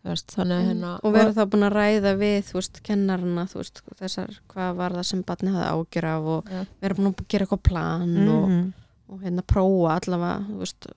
veist, 0.09 0.31
þannig 0.33 0.57
að 0.57 0.67
hérna 0.71 0.91
og 1.03 1.13
vera 1.13 1.33
þá 1.37 1.41
búin 1.53 1.63
að 1.67 1.75
ræða 1.77 2.11
við 2.17 2.37
þú 2.49 2.53
veist, 2.57 2.79
kennarana, 2.83 3.45
þú 3.51 3.57
veist, 3.61 3.81
þessar 3.99 4.31
hvað 4.49 4.75
var 4.75 4.91
það 4.97 5.05
sem 5.11 5.23
barni 5.23 5.51
hafði 5.53 5.71
ágjör 5.71 6.07
af 6.11 6.29
og 6.35 6.49
Já. 6.49 6.61
vera 6.81 6.95
búin 6.95 7.11
að 7.11 7.27
gera 7.27 7.45
eitthvað 7.45 7.63
plan 7.63 8.27
og, 8.27 8.49
Mhm. 8.49 8.73
og 9.11 9.19
hérna 9.21 9.41
prófa 9.43 9.99
allavega 9.99 10.45
þú 10.49 10.57
veist, 10.57 10.87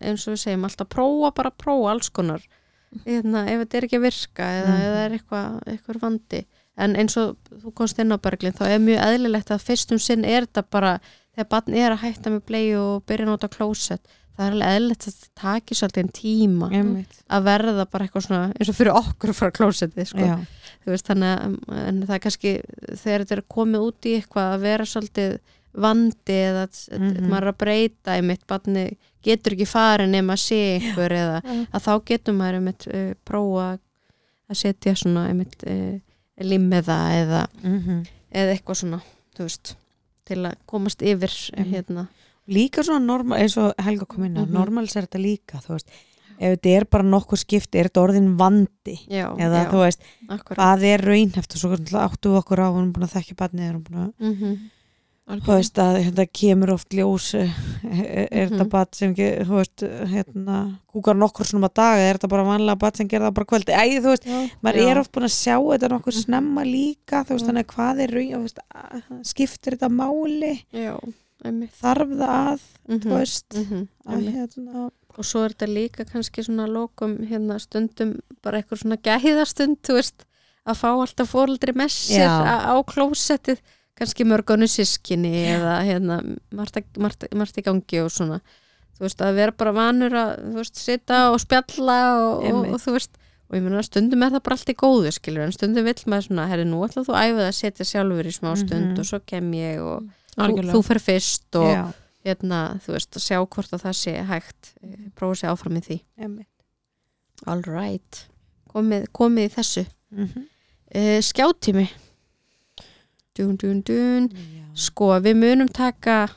eins 0.00 0.26
og 0.28 0.34
við 0.34 0.42
segjum 0.44 0.64
alltaf 0.68 0.88
prófa, 0.88 1.34
bara 1.34 1.50
prófa 1.50 1.90
alls 1.90 2.08
konar 2.10 2.42
hérna, 3.04 3.46
ef 3.50 3.60
þetta 3.64 3.74
er 3.80 3.86
ekki 3.88 3.98
að 3.98 4.06
virka 4.06 4.42
eða, 4.44 4.74
Mhm. 4.74 4.84
eða 4.86 5.00
er 5.04 5.10
eitthvað, 5.18 5.62
eitthvað 5.66 6.00
vandi 6.00 6.44
en 6.76 6.94
eins 6.96 7.16
og 7.16 7.36
þú 7.50 7.72
komst 7.74 7.98
inn 7.98 8.12
á 8.12 8.18
Berglinn 8.18 8.52
þá 8.54 8.66
er 8.66 8.78
mjög 8.78 9.00
eðlilegt 9.02 9.50
að 9.50 9.62
fyrstum 9.62 9.98
sinn 10.00 10.24
er 10.24 10.42
þetta 10.46 10.62
bara, 10.70 11.00
þegar 11.36 11.48
barn 11.48 11.74
er 11.74 11.90
að 11.92 11.98
hætta 12.02 12.30
með 12.30 12.42
blei 12.46 12.74
og 12.76 13.04
byrja 13.06 13.26
að 13.26 13.30
nota 13.30 13.48
klósett 13.48 14.00
það 14.36 14.46
er 14.46 14.52
alveg 14.54 14.74
eðlilegt 14.76 15.06
að 15.08 15.14
það 15.14 15.28
taki 15.40 15.74
svolítið 15.78 16.02
en 16.04 16.12
tíma 16.18 16.68
Einmitt. 16.74 17.18
að 17.30 17.44
verða 17.44 17.84
bara 17.90 18.04
eitthvað 18.08 18.26
svona 18.26 18.52
eins 18.58 18.68
og 18.72 18.74
fyrir 18.78 18.92
okkur 18.98 19.30
að 19.30 19.38
fara 19.40 19.50
klósetti 19.58 20.06
sko. 20.10 20.30
Veist 20.84 21.06
þannig 21.08 21.34
að 21.38 21.78
en 21.88 22.00
það 22.04 22.14
er 22.16 22.22
kannski 22.26 22.54
þegar 22.98 23.24
þetta 23.24 23.36
er 23.38 23.44
komið 23.54 23.84
út 23.88 24.08
í 24.10 24.14
eitthvað 24.18 24.54
að 24.56 24.60
vera 24.66 24.84
svolítið 24.84 25.38
vandi 25.74 26.34
eða 26.50 26.64
mm 26.68 27.04
Mhm. 27.14 27.28
maður 27.30 27.48
að 27.50 27.58
breyta 27.58 28.18
í 28.18 28.22
mitt 28.22 28.46
barni 28.46 28.84
getur 29.24 29.52
ekki 29.56 29.66
farið 29.66 30.08
nema 30.12 30.32
að 30.36 30.42
sé 30.44 30.58
ykkur 30.78 31.10
eða 31.10 31.40
að 31.72 31.80
þá 31.86 31.92
getur 32.04 32.34
maður 32.34 32.54
einmitt 32.60 32.86
uh, 32.94 33.14
prófa 33.24 33.78
að 34.50 34.56
setja 34.60 34.94
svona 34.94 35.28
einmitt 35.30 35.64
uh, 35.66 35.98
limmiða 36.40 36.98
eða, 37.22 37.46
Mhm. 37.62 38.04
eða 38.34 38.54
eitthvað 38.54 38.76
svona 38.82 39.00
veist 39.38 39.74
til 40.26 40.36
að 40.46 40.54
komast 40.66 41.02
yfir 41.02 41.32
Mhm. 41.56 41.72
hérna 41.72 42.06
líka 42.48 42.82
svona 42.84 43.04
normal, 43.04 43.38
eins 43.40 43.56
og 43.56 43.72
Helga 43.78 44.06
kom 44.06 44.24
inn 44.24 44.36
á 44.36 44.44
Mhm. 44.44 44.52
normals 44.52 44.96
er 44.96 45.06
þetta 45.06 45.20
líka, 45.22 45.60
þú 45.64 45.74
veist. 45.78 45.88
Ef 46.40 46.58
þetta 46.58 46.76
er 46.76 46.84
bara 46.90 47.04
nokkur 47.04 47.38
skipti, 47.38 47.78
er 47.78 47.88
þetta 47.88 48.02
orðin 48.08 48.36
vandi? 48.36 48.98
Já, 49.08 49.30
eða 49.38 49.64
já, 49.64 49.70
þú 49.70 49.78
veist, 49.84 50.00
akkurat. 50.28 50.58
hvað 50.58 50.82
er 50.82 50.98
raunheft 51.06 51.54
og 51.54 51.60
svo 51.60 51.70
áttu 51.76 52.28
við 52.32 52.42
okkur 52.42 52.58
á, 52.58 52.66
hún 52.74 52.88
er 52.88 52.92
búin 52.92 53.06
að 53.08 53.14
þekka 53.14 53.36
barnið, 53.36 53.68
er 53.68 53.74
hún 53.74 53.84
búin 53.84 54.00
að 54.02 54.12
mm 54.18 54.34
-hmm. 54.34 54.70
þú 55.40 55.46
veist 55.56 55.74
að 55.78 56.04
þetta 56.04 56.26
kemur 56.32 56.70
oft 56.74 56.88
ljós 56.92 57.34
eh, 57.34 57.50
er, 57.84 58.28
er 58.32 58.48
Mhm. 58.50 58.58
þetta 58.58 58.68
bat 58.68 58.94
sem 58.94 59.14
ekki, 59.14 59.46
þú 59.46 59.54
veist, 59.56 59.80
hérna 60.10 60.78
kúkar 60.92 61.16
nokkur 61.16 61.46
svona 61.46 61.68
að 61.68 61.74
daga, 61.74 61.98
er 62.10 62.14
þetta 62.18 62.28
bara 62.28 62.44
vanlega 62.44 62.78
bat 62.78 62.96
sem 62.96 63.08
gerða 63.08 63.32
bara 63.32 63.46
kvöldi, 63.46 63.72
æ, 63.72 64.00
þú 64.00 64.10
veist 64.10 64.24
Já. 64.26 64.50
maður 64.62 64.90
er 64.90 64.98
oft 64.98 65.12
búin 65.12 65.24
að 65.24 65.38
sjá 65.38 65.56
þetta 65.78 65.88
nokkur 65.88 66.12
Mhm. 66.12 66.24
snemma 66.24 66.62
líka, 66.64 67.24
þú 67.24 67.30
veist, 67.30 67.46
þannig 67.46 67.64
að 67.64 67.74
hvað 67.74 68.00
er 68.00 68.10
raun, 68.10 68.32
þú 68.32 68.42
veist, 68.42 68.58
að- 68.74 69.24
skiptir 69.24 69.76
þetta 69.78 69.88
máli? 69.88 70.64
Já, 70.74 70.98
þarf 71.44 72.08
það 72.18 72.34
að, 72.34 72.60
mm 72.88 73.00
þú 73.04 73.14
veist 73.18 73.54
-hmm. 73.54 73.86
að 74.06 74.28
hérna 74.34 74.90
og 75.14 75.24
svo 75.24 75.44
er 75.44 75.54
þetta 75.54 75.68
líka 75.70 76.04
kannski 76.04 76.42
svona 76.42 76.66
lokum 76.66 77.18
hérna 77.28 77.58
stundum 77.62 78.16
bara 78.42 78.58
eitthvað 78.58 78.82
svona 78.82 78.96
gæðastund 78.96 79.78
veist, 79.88 80.24
að 80.66 80.80
fá 80.80 80.88
alltaf 80.90 81.34
sér 81.88 82.26
Já. 82.26 82.66
á, 82.66 82.74
klósettið 82.82 83.60
kannski 83.94 84.24
mörgunu 84.24 84.66
sískinni 84.66 85.32
eða 85.54 85.78
hérna 85.86 86.20
margt, 86.50 86.80
margt, 86.98 87.26
margt 87.34 87.58
í 87.58 87.62
gangi 87.62 88.00
og 88.02 88.10
svona 88.10 88.40
þú 88.94 89.06
veist, 89.06 89.20
að 89.20 89.34
vera 89.38 89.52
bara 89.52 89.72
vanur 89.72 90.14
að 90.14 90.32
veist, 90.54 90.76
sita 90.76 91.30
og 91.30 91.40
spjalla 91.42 91.98
og, 92.18 92.44
og, 92.44 92.72
og 92.74 92.80
þú 92.82 92.96
veist, 92.96 93.16
og 93.50 93.56
ég 93.58 93.62
meina 93.62 93.82
stundum 93.82 94.22
er 94.22 94.34
það 94.34 94.44
bara 94.48 94.58
allt 94.58 94.72
í 94.72 94.76
góðu 94.82 95.14
skilur, 95.14 95.46
en 95.46 95.52
stundum 95.54 95.84
vill 95.84 96.04
maður 96.06 96.28
svona 96.28 96.48
herri, 96.50 96.64
nú 96.64 96.82
ætla 96.86 97.04
þú 97.06 97.14
æfið 97.14 97.46
að 97.46 97.56
setja 97.60 97.84
sjálfur 97.84 98.26
í 98.30 98.34
smá 98.34 98.54
stund 98.58 98.92
Mhm. 98.94 98.98
og 98.98 99.04
svo 99.06 99.20
kem 99.26 99.52
ég 99.52 99.82
og 99.82 100.02
þú, 100.34 100.64
þú 100.74 100.82
fer 100.86 101.00
fyrst 101.02 101.58
og 101.60 101.68
já, 101.70 101.82
hérna, 102.24 102.60
þú 102.84 102.94
veist, 102.96 103.18
sjá 103.20 103.38
hvort 103.44 103.72
að 103.76 103.82
það 103.84 103.96
sé 104.00 104.14
hægt, 104.30 104.72
eh, 104.82 104.96
prófa 105.14 105.40
sér 105.40 105.52
áfram 105.54 105.76
í 105.78 105.84
því. 105.84 105.98
All 107.46 107.62
right, 107.66 108.26
komið, 108.72 109.08
komið 109.12 109.48
í 109.50 109.54
þessu 109.56 109.86
Mhm. 110.14 110.44
uh, 110.94 111.18
Skjáttími 111.20 111.88
Dún, 113.34 113.56
dún, 113.58 113.80
dún 113.82 114.28
Já. 114.30 114.62
Sko, 114.74 115.08
við 115.22 115.34
munum 115.40 115.68
taka 115.72 116.28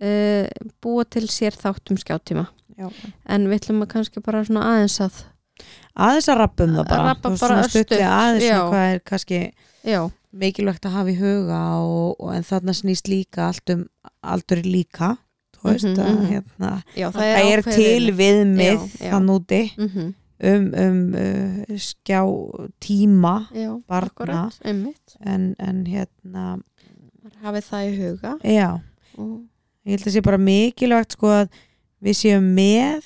uh, 0.00 0.46
búa 0.84 1.04
til 1.08 1.24
sér 1.32 1.56
þáttum 1.56 1.96
skjáttíma 2.00 2.46
Já. 2.76 2.90
en 3.26 3.46
við 3.48 3.60
ætlum 3.62 3.82
að 3.84 3.92
kannski 3.94 4.20
bara 4.24 4.42
svona 4.44 4.66
aðeins 4.74 4.98
að 5.00 5.22
aðeins 5.96 6.28
að 6.28 6.40
það 6.76 6.88
bara 6.90 7.06
Rappa 7.08 7.28
Þú 7.30 7.32
veist, 7.32 7.44
bara 7.46 7.62
stuttlega 7.68 8.08
örstutt, 8.10 8.20
aðeins 8.20 8.44
já. 8.44 8.58
hvað 8.68 8.94
er 8.94 9.00
kannski 9.08 9.40
já, 9.84 10.00
mikilvægt 10.34 10.86
að 10.88 10.96
hafa 10.98 11.12
í 11.12 11.18
huga 11.18 11.60
og, 11.84 12.16
og 12.20 12.34
en 12.34 12.42
þarna 12.46 12.74
snýst 12.74 13.08
líka 13.08 13.48
allt 13.48 13.70
um 13.74 13.84
aldur 14.22 14.62
líka 14.66 15.12
þú 15.56 15.70
veist 15.70 15.86
Mhm, 15.86 16.00
að 16.02 16.12
mhm. 16.18 16.26
hérna, 16.32 16.70
já, 16.96 17.06
það 17.14 17.30
er, 17.30 17.62
ákveðið- 17.62 17.74
til 17.78 18.12
viðmið 18.18 18.84
þann 18.98 19.30
úti. 19.32 19.60
Mhm, 19.78 20.14
um, 20.44 20.66
um 20.84 20.98
uh, 21.14 21.78
skjá 21.78 22.20
tíma 22.80 23.34
Já, 23.54 23.70
Barna. 23.88 24.10
akkurat, 24.10 24.60
en, 25.24 25.54
en 25.58 25.84
hérna 25.86 26.60
Hafið 27.44 27.64
það 27.70 27.88
í 27.88 27.94
huga. 28.02 28.32
já, 28.44 28.68
og, 29.18 29.42
ég 29.86 29.96
held 29.96 30.06
að 30.08 30.14
sé 30.16 30.22
bara 30.24 30.38
mikilvægt 30.38 31.12
sko 31.16 31.26
að 31.28 31.48
við 32.04 32.18
séum 32.20 32.50
með 32.56 33.04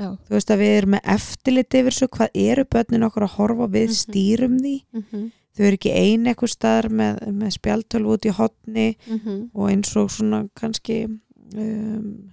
Já. 0.00 0.16
þú 0.24 0.30
veist 0.36 0.50
að 0.54 0.60
við 0.62 0.72
erum 0.78 0.94
með 0.94 1.04
eftirlit 1.16 1.74
yfir 1.80 1.92
svo 1.96 2.08
hvað 2.08 2.30
eru 2.34 2.64
börnin 2.64 3.04
okkur 3.04 3.26
að 3.26 3.34
horfa 3.36 3.66
við 3.68 3.88
Mhm. 3.90 3.98
stýrum 4.04 4.56
því. 4.60 4.76
Mm 4.94 5.30
þau 5.56 5.64
eru 5.66 5.78
ekki 5.78 5.94
ein 5.96 6.26
eitthvað 6.30 6.52
staðar 6.54 6.90
með, 7.00 7.22
með 7.42 7.54
spjaltölu 7.56 8.12
út 8.14 8.26
í 8.26 8.34
hotni 8.36 8.88
-hmm, 9.06 9.40
og 9.54 9.70
eins 9.70 9.96
og 9.96 10.10
svona 10.14 10.44
kannski 10.58 11.02
um, 11.06 12.30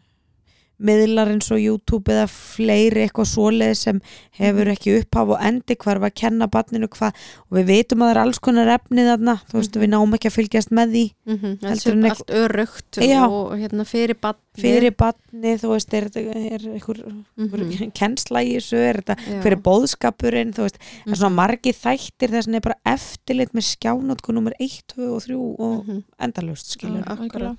miðlar 0.80 1.32
eins 1.34 1.50
og 1.52 1.58
YouTube 1.60 2.12
eða 2.14 2.28
fleiri 2.30 3.08
eitthvað 3.08 3.30
svoleið 3.32 3.76
sem 3.76 4.02
hefur 4.38 4.66
Mhm. 4.68 4.76
ekki 4.78 4.94
upphaf 5.02 5.30
og 5.34 5.40
endi 5.42 5.76
hvar 5.76 6.00
var 6.00 6.10
að 6.12 6.16
kenna 6.16 6.48
barninu 6.48 6.88
hvað 6.88 7.14
og 7.50 7.58
við 7.58 7.66
veitum 7.66 8.02
að 8.04 8.08
það 8.08 8.16
er 8.16 8.22
alls 8.22 8.40
konar 8.40 8.68
efni 8.68 9.02
þarna 9.08 9.42
þú 9.50 9.54
veist 9.58 9.76
Mhm. 9.76 9.82
við 9.84 9.90
náum 9.90 10.14
ekki 10.14 10.30
að 10.30 10.38
fylgjast 10.38 10.70
með 10.72 10.88
því 10.94 11.06
allt, 11.28 11.64
Heldur 11.64 11.92
en 11.94 12.06
allt 12.06 12.28
örugt 12.28 12.92
Já. 13.02 13.24
og 13.28 13.52
hérna 13.58 13.86
fyrir 13.86 14.14
batni 14.22 14.44
fyrir 14.58 14.92
barni 14.98 15.58
þú 15.58 15.70
veist 15.74 15.94
er 15.94 16.10
þetta 16.10 16.36
er 16.36 16.60
einhver, 16.74 16.98
einhver 17.38 17.60
Mhm, 17.66 17.92
kennsla 17.94 18.40
í 18.46 18.56
þessu 18.58 18.78
er 18.78 19.02
þetta 19.02 19.16
já. 19.18 19.42
fyrir 19.44 19.62
bóðskapurinn 19.62 20.54
þú 20.54 20.62
veist 20.66 20.78
það 20.78 21.12
er 21.12 21.16
svona 21.16 21.30
Mhm, 21.30 21.36
margi 21.36 21.74
þættir 21.74 22.30
þess 22.30 22.48
að 22.48 22.56
er 22.56 22.62
bara 22.62 22.76
eftirlit 22.86 23.52
með 23.54 23.78
skjánótku 23.78 24.34
nummer 24.34 24.54
1, 24.60 24.84
2 24.88 25.14
og 25.16 25.22
3 25.24 25.36
og 25.60 26.04
endalust 26.20 26.78
skilur 26.78 27.04
akkurat. 27.06 27.58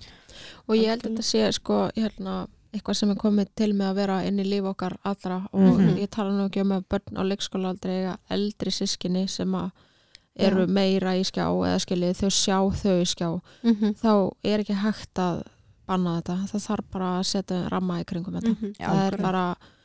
og 0.68 0.76
ég 0.76 0.86
held 0.86 1.02
að 1.02 1.16
þetta 1.16 1.24
sé 1.24 1.52
sko 1.54 1.90
hérna, 1.96 2.46
eitthvað 2.72 2.94
sem 3.00 3.10
er 3.10 3.16
komið 3.16 3.48
til 3.56 3.72
með 3.72 3.90
að 3.90 3.94
vera 4.02 4.16
inn 4.28 4.38
í 4.38 4.44
líf 4.44 4.64
okkar 4.72 4.96
allra 5.04 5.38
og 5.52 5.78
Mhm. 5.80 5.96
ég 5.98 6.10
tala 6.10 6.30
nú 6.30 6.48
ekki 6.48 6.60
um 6.60 6.72
að 6.76 6.84
börn 6.90 7.16
á 7.16 7.22
leikskóla 7.24 7.68
aldrei 7.72 7.94
eiga 8.02 8.18
eldri 8.30 8.70
sískinni 8.70 9.28
sem 9.28 9.52
að 9.54 9.70
eru 10.38 10.66
Já. 10.66 10.72
meira 10.72 11.12
í 11.18 11.24
skjá 11.24 11.46
eða 11.50 11.78
skiljið 11.82 12.20
þau 12.20 12.30
sjá 12.30 12.58
þau 12.82 13.00
í 13.02 13.06
skjá 13.14 13.30
mhm, 13.64 13.94
þá 13.98 14.12
er 14.44 14.58
ekki 14.62 14.74
hægt 14.84 15.14
að 15.18 15.42
banna 15.88 16.20
þetta, 16.20 16.36
það 16.52 16.66
þarf 16.68 16.84
bara 16.92 17.08
að 17.18 17.24
setja 17.26 17.68
ramma 17.72 18.00
í 18.00 18.04
kringum 18.04 18.34
þetta 18.36 18.52
mhm. 18.54 18.74
Já, 18.78 18.86
það 18.86 19.00
er 19.06 19.12
akkurat. 19.12 19.22
bara 19.22 19.44
Já. 19.56 19.77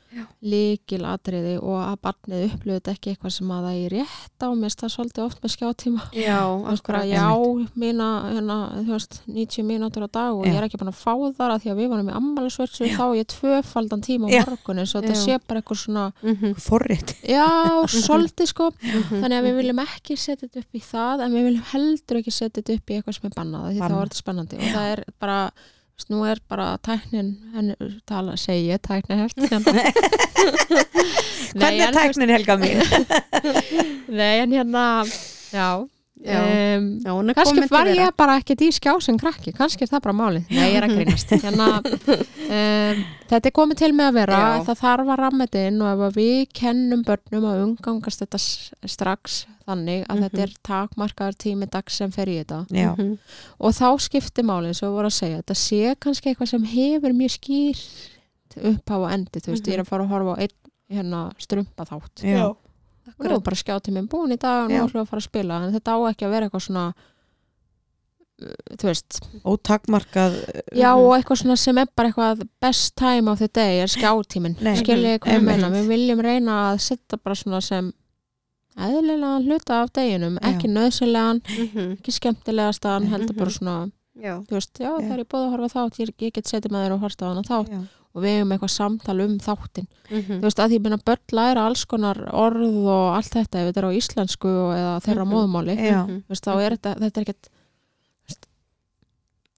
Líkil 0.43 1.01
atriði 1.07 1.53
og 1.61 1.77
að 1.81 1.95
barnið 2.05 2.43
upplöðu 2.49 2.79
þetta 2.79 2.93
ekki 2.93 3.11
eitthvað 3.13 3.33
sem 3.37 3.51
að 3.55 3.65
það 3.67 3.77
er 3.83 3.93
rétt 3.97 4.43
á. 4.43 4.47
Mér 4.63 4.75
það 4.79 4.91
svolítið 4.93 5.23
oft 5.23 5.39
með 5.43 5.53
skjátíma. 5.55 6.03
Já, 6.17 6.39
bara, 6.63 6.73
akkurat 6.73 7.07
já, 7.09 7.27
mína, 7.83 8.07
hérna, 8.33 8.57
þú 8.83 8.91
veist, 8.93 9.19
90 9.27 9.67
mínútur 9.69 10.05
á 10.05 10.09
dag 10.13 10.31
og 10.37 10.43
Já. 10.45 10.51
ég 10.51 10.59
er 10.59 10.67
ekki 10.67 10.79
búin 10.81 10.91
að 10.93 10.99
fá 10.99 11.13
þar 11.39 11.55
að 11.55 11.63
því 11.63 11.71
að 11.73 11.79
við 11.81 11.91
varum 11.93 12.11
í 12.11 12.15
ammælisverksu 12.19 12.89
þá 12.93 13.03
er 13.07 13.15
ég 13.21 13.29
tvöfaldan 13.33 14.03
tíma 14.05 14.27
á 14.27 14.35
morgunin 14.43 14.89
svo 14.89 15.01
þetta 15.03 15.19
sé 15.23 15.39
bara 15.47 15.61
eitthvað 15.63 15.81
svona 15.83 16.05
Mhm, 16.23 16.53
forrétt 16.61 17.15
já, 17.27 17.47
svolítið 17.87 18.47
sko. 18.51 18.69
Mhm, 18.81 19.21
þannig 19.23 19.37
að 19.39 19.47
við 19.47 19.55
viljum 19.61 19.81
ekki 19.83 20.17
setja 20.19 20.47
þetta 20.47 20.59
upp 20.63 20.75
í 20.77 20.83
það 20.83 21.23
en 21.25 21.33
við 21.37 21.47
viljum 21.49 21.67
heldur 21.73 22.19
ekki 22.21 22.31
setja 22.35 22.61
þetta 22.61 22.75
upp 22.77 22.89
í 22.91 22.97
eitthvað 22.99 23.17
sem 23.17 23.29
er 23.31 23.37
bannað 23.37 23.65
því 23.69 23.77
þá 23.79 23.83
Bannað. 23.83 24.01
er 24.03 24.07
þetta 24.11 24.21
spennandi. 24.23 24.59
Og 24.59 24.69
það 24.75 24.91
er 24.93 25.03
bara 25.19 25.39
nú 26.09 26.23
er 26.27 26.39
bara 26.49 26.77
tæknin 26.83 27.35
henni, 27.53 27.75
tala, 28.09 28.35
segi 28.39 28.71
ég 28.73 28.81
tæknin 28.83 29.19
held 29.23 29.33
hvernig 31.57 31.83
er 31.85 31.93
tæknin 31.95 32.33
Helga 32.33 32.55
mín? 32.59 32.81
Nei, 34.19 34.41
en 34.43 34.51
hérna, 34.51 35.05
já, 35.53 35.87
Já. 36.23 36.77
um, 36.77 36.83
Já, 37.03 37.33
kannski 37.33 37.65
var 37.71 37.87
ég 37.89 38.11
bara 38.15 38.35
ekkert 38.39 38.61
í 38.61 38.69
skjá 38.71 38.93
sem 39.01 39.17
krakki, 39.19 39.51
kannski 39.51 39.83
er 39.83 39.89
það 39.91 40.03
bara 40.05 40.13
málið 40.15 40.51
nei, 40.53 40.67
ég 40.71 40.77
er 40.77 40.85
að 40.85 40.93
grínast 40.99 41.33
hérna, 41.41 41.67
um, 41.83 43.01
þetta 43.31 43.49
er 43.49 43.55
komið 43.57 43.79
til 43.81 43.89
með 43.97 44.07
að 44.11 44.17
vera 44.19 44.37
Já. 44.43 44.61
það 44.69 44.79
þarf 44.83 45.09
að 45.09 45.19
ramma 45.23 45.47
þetta 45.47 45.63
inn 45.71 45.81
og 45.81 45.89
ef 45.89 46.03
að 46.07 46.19
við 46.21 46.43
kennum 46.61 47.03
börnum 47.07 47.47
að 47.49 47.63
umgangast 47.65 48.23
þetta 48.23 48.39
strax 48.93 49.39
þannig 49.65 50.05
að 50.05 50.15
Mhm. 50.15 50.23
þetta 50.27 50.41
er 50.45 50.53
takmarkaður 50.69 51.37
tími 51.43 51.69
dags 51.71 51.93
sem 51.99 52.11
fer 52.11 52.27
í 52.31 52.37
þetta 52.43 52.61
já, 52.69 52.93
Mhm. 52.95 53.17
og 53.59 53.71
þá 53.73 53.87
skiptir 53.99 54.43
málið 54.45 54.75
sem 54.75 54.89
við 54.89 54.95
vorum 54.95 55.11
að 55.11 55.19
segja 55.19 55.41
þetta 55.41 55.55
sé 55.55 55.95
kannski 55.99 56.29
eitthvað 56.35 56.49
sem 56.53 56.63
hefur 56.63 57.13
mjög 57.13 57.35
skýrt 57.39 58.63
upphá 58.63 58.95
og 59.01 59.11
endi 59.11 59.39
þú 59.41 59.49
veist, 59.51 59.65
Mhm. 59.65 59.71
ég 59.71 59.73
er 59.73 59.83
að 59.83 59.87
fara 59.87 60.03
að 60.03 60.09
horfa 60.13 60.35
á 60.37 60.39
einn 60.39 60.57
hérna, 60.93 61.31
strumpa 61.39 61.85
þátt 61.89 62.21
já, 62.21 62.55
og 63.17 63.25
nú 63.25 63.33
er 63.35 63.41
bara 63.43 63.55
skjáti 63.59 63.91
minn 63.93 64.07
búin 64.07 64.31
í 64.35 64.37
dag 64.39 64.65
og 64.65 64.69
nú 64.71 64.83
ætlum 64.83 65.01
við 65.01 65.05
að 65.05 65.09
fara 65.11 65.21
að 65.23 65.27
spila 65.29 65.57
en 65.63 65.73
þetta 65.75 65.95
á 65.95 65.99
ekki 66.11 66.25
að 66.27 66.33
vera 66.35 66.45
eitthvað 66.47 66.65
svona 66.67 66.85
uh, 68.41 68.77
þú 68.79 68.89
veist. 68.89 69.17
Ótakmarkað 69.53 70.37
já 70.77 70.89
og 70.95 71.11
eitthvað 71.17 71.41
svona 71.43 71.57
sem 71.59 71.77
er 71.83 71.89
bara 71.95 72.11
eitthvað 72.11 72.45
best 72.63 72.95
time 72.99 73.31
of 73.31 73.39
the 73.43 73.49
day 73.53 73.81
er 73.83 73.91
skjátíminn. 73.91 74.55
Nei, 74.63 74.75
skiljið 74.79 75.19
hvað 75.23 75.37
ég 75.37 75.43
meina, 75.47 75.69
við 75.73 75.89
viljum 75.93 76.23
reyna 76.25 76.59
að 76.71 76.81
setja 76.87 77.19
bara 77.21 77.35
svona 77.39 77.61
sem 77.63 77.91
eðlilega 78.73 79.35
hluta 79.45 79.81
af 79.83 79.91
deginum, 79.93 80.39
ekki 80.41 80.69
nöðsynlegan 80.71 81.43
Mhm. 81.45 81.91
ekki 81.99 82.11
skemmtilegastan, 82.15 83.05
heldur 83.11 83.35
bara 83.37 83.51
svona 83.53 83.91
Já. 84.17 84.39
þú 84.47 84.55
veist, 84.57 84.73
já, 84.79 84.89
Já. 84.89 84.97
það 85.01 85.11
er 85.13 85.19
ég 85.21 85.27
búið 85.29 85.43
að 85.45 85.51
horfa 85.53 85.69
þátt 85.75 85.99
ég, 85.99 86.09
ég 86.21 86.33
get 86.33 86.45
setið 86.49 86.71
með 86.73 86.85
þér 86.87 86.93
og 86.95 86.99
horta 87.05 87.25
á 87.25 87.29
hana 87.29 87.43
þátt. 87.45 87.69
Já, 87.69 87.81
og 88.13 88.21
við 88.23 88.37
hefum 88.37 88.51
eitthvað 88.53 88.69
samtal 88.73 89.21
um 89.21 89.37
þáttin 89.39 89.87
Mhm. 90.09 90.39
þú 90.39 90.41
veist, 90.43 90.59
að 90.59 90.69
því 90.71 90.79
minna 90.83 90.97
börn 90.97 91.31
læra 91.31 91.65
alls 91.65 91.85
konar 91.85 92.17
orð 92.31 92.85
og 92.85 93.15
allt 93.15 93.33
þetta 93.33 93.59
ef 93.63 93.67
þetta 93.73 93.77
er 93.77 93.89
á 93.89 93.97
íslensku 93.97 94.49
eða 94.77 95.01
þeirra 95.01 95.25
Mhm. 95.25 95.89
já, 95.91 96.05
Mhm. 96.05 96.23
þú 96.23 96.29
veist, 96.29 96.43
þá 96.45 96.61
er 96.61 96.71
þetta, 96.77 96.95
þetta 96.99 97.17
er 97.17 97.23
ekkert 97.25 97.49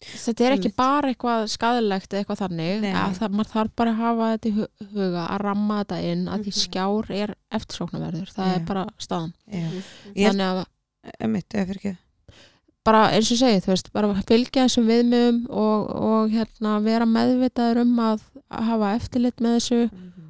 þetta 0.06 0.46
er 0.46 0.54
ekki 0.60 0.72
bara 0.78 1.10
eitthvað 1.14 1.48
skadilegt 1.50 2.12
eða 2.14 2.22
eitthvað 2.24 2.42
þannig 2.44 2.84
að 2.94 3.16
það, 3.20 3.32
maður 3.40 3.52
þarf 3.56 3.72
bara 3.76 3.92
að 3.92 3.96
hafa 4.04 4.38
þetta 4.38 4.50
í 4.50 4.54
hu- 4.54 4.88
huga 4.94 5.24
að 5.32 5.40
ramma 5.42 5.78
þetta 5.84 6.00
inn 6.12 6.26
að 6.28 6.44
því 6.46 6.52
Mhm. 6.52 6.62
skjár 6.62 7.10
er 7.16 7.36
eftirsóknarverður, 7.52 8.30
það 8.36 8.46
Já. 8.46 8.56
er 8.56 8.66
bara 8.66 8.86
staðan 9.00 9.34
já. 9.52 9.60
Mhm. 9.66 9.84
Þannig 10.16 10.48
að 10.52 10.66
Einmitt, 11.22 11.50
eða 11.54 11.68
fyrir 11.68 11.78
ekki 11.82 11.98
bara 12.86 13.08
eins 13.16 13.32
og 13.34 13.40
segið, 13.42 13.64
þú 13.66 13.74
veist, 13.74 13.92
bara 13.96 14.24
fylgja 14.30 14.66
þessum 14.68 14.88
viðmiðum 14.90 15.42
og, 15.50 15.92
og 16.10 16.34
hérna 16.34 16.78
vera 16.86 17.08
meðvitaður 17.10 17.82
um 17.84 18.00
að, 18.06 18.26
að 18.54 18.72
hafa 18.72 18.94
eftirlit 19.00 19.44
með 19.44 19.58
þessu 19.58 19.82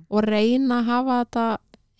og 0.09 0.27
reyna 0.27 0.79
að 0.79 0.91
hafa 0.91 1.21
þetta 1.23 1.45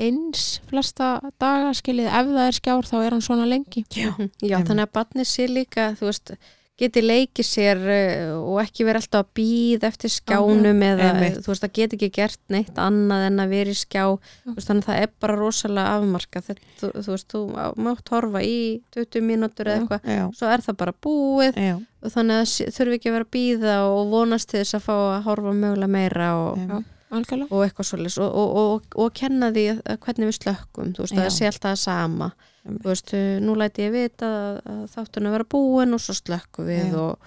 eins 0.06 0.44
flesta 0.68 1.10
daga 1.40 1.72
skilið, 1.76 2.10
ef 2.12 2.30
það 2.34 2.46
er 2.46 2.58
skjár 2.60 2.88
þá 2.90 2.96
er 3.00 3.16
hann 3.16 3.24
svona 3.24 3.48
lengi. 3.48 3.86
Já. 3.96 4.12
Já, 4.44 4.58
þannig 4.68 4.88
að 4.88 4.94
barnið 4.98 5.30
sé 5.30 5.48
líka, 5.48 5.90
þú 6.00 6.10
veist, 6.10 6.34
geti 6.80 7.02
leikið 7.04 7.48
sér 7.48 7.82
uh, 7.82 8.32
og 8.42 8.60
ekki 8.66 8.86
verið 8.88 9.06
alltaf 9.06 9.24
að 9.24 9.30
býða 9.40 9.90
eftir 9.92 10.12
skjánum 10.12 10.82
eða 10.84 11.10
Einmitt. 11.14 11.38
þú 11.46 11.52
veist, 11.54 11.64
það 11.64 11.74
geti 11.80 12.00
ekki 12.00 12.10
gert 12.18 12.42
neitt 12.52 12.82
annað 12.82 13.28
en 13.30 13.44
að 13.44 13.54
vera 13.56 13.76
í 13.76 13.80
skjá, 13.80 14.04
þú 14.44 14.56
veist, 14.58 14.70
þannig 14.70 14.84
að 14.84 14.90
það 14.90 15.04
er 15.06 15.14
bara 15.26 15.38
rosalega 15.40 15.94
afmarka, 16.00 16.44
þetta, 16.50 16.72
þú, 16.82 16.90
þú 16.98 17.16
veist, 17.16 17.28
þú 17.32 17.44
mátt 17.88 18.12
horfa 18.16 18.44
í 18.44 18.58
20 18.98 19.28
mínútur 19.30 19.72
eða 19.72 19.86
eitthvað, 19.86 20.34
svo 20.36 20.52
er 20.52 20.66
það 20.66 20.80
bara 20.84 20.96
búið. 21.08 21.62
Já, 21.70 21.78
og 22.06 22.14
þannig 22.14 22.42
að 22.44 22.76
þurfi 22.76 23.00
ekki 23.00 23.12
að 23.12 23.16
vera 23.16 23.30
að 23.30 23.34
býða 23.38 23.78
og 23.94 24.12
vonast 24.12 24.52
til 24.52 24.60
þess 24.62 24.78
að 24.78 24.86
fá 24.90 24.96
að 24.98 25.24
horfa 25.30 25.56
mögulega 25.56 25.96
meira 25.96 26.30
og, 26.42 26.60
já. 26.60 26.84
Algjörlega. 27.12 27.52
og 27.52 27.64
eitthvað 27.66 27.90
svolítið 27.92 28.20
og, 28.26 28.36
og, 28.36 28.56
og, 28.56 28.82
og 29.06 29.14
kenna 29.14 29.52
því 29.52 29.66
hvernig 30.00 30.28
við 30.32 30.40
slökkum 30.42 30.94
þú 30.96 31.06
veist, 31.06 31.16
það 31.16 31.30
sé 31.38 31.46
alltaf 31.52 31.72
það 31.72 31.80
sama. 31.86 32.32
Einmitt. 32.66 32.82
þú 32.82 32.90
veist, 32.90 33.14
nú 33.46 33.56
læti 33.56 33.84
ég 33.86 33.92
vita 33.94 34.26
að, 34.26 34.60
að 34.66 34.84
þáttunum 34.96 35.32
vera 35.36 35.46
búin 35.46 35.94
og 35.94 36.02
svo 36.02 36.14
slökkum 36.18 36.66
við 36.66 36.96
og, 36.98 37.18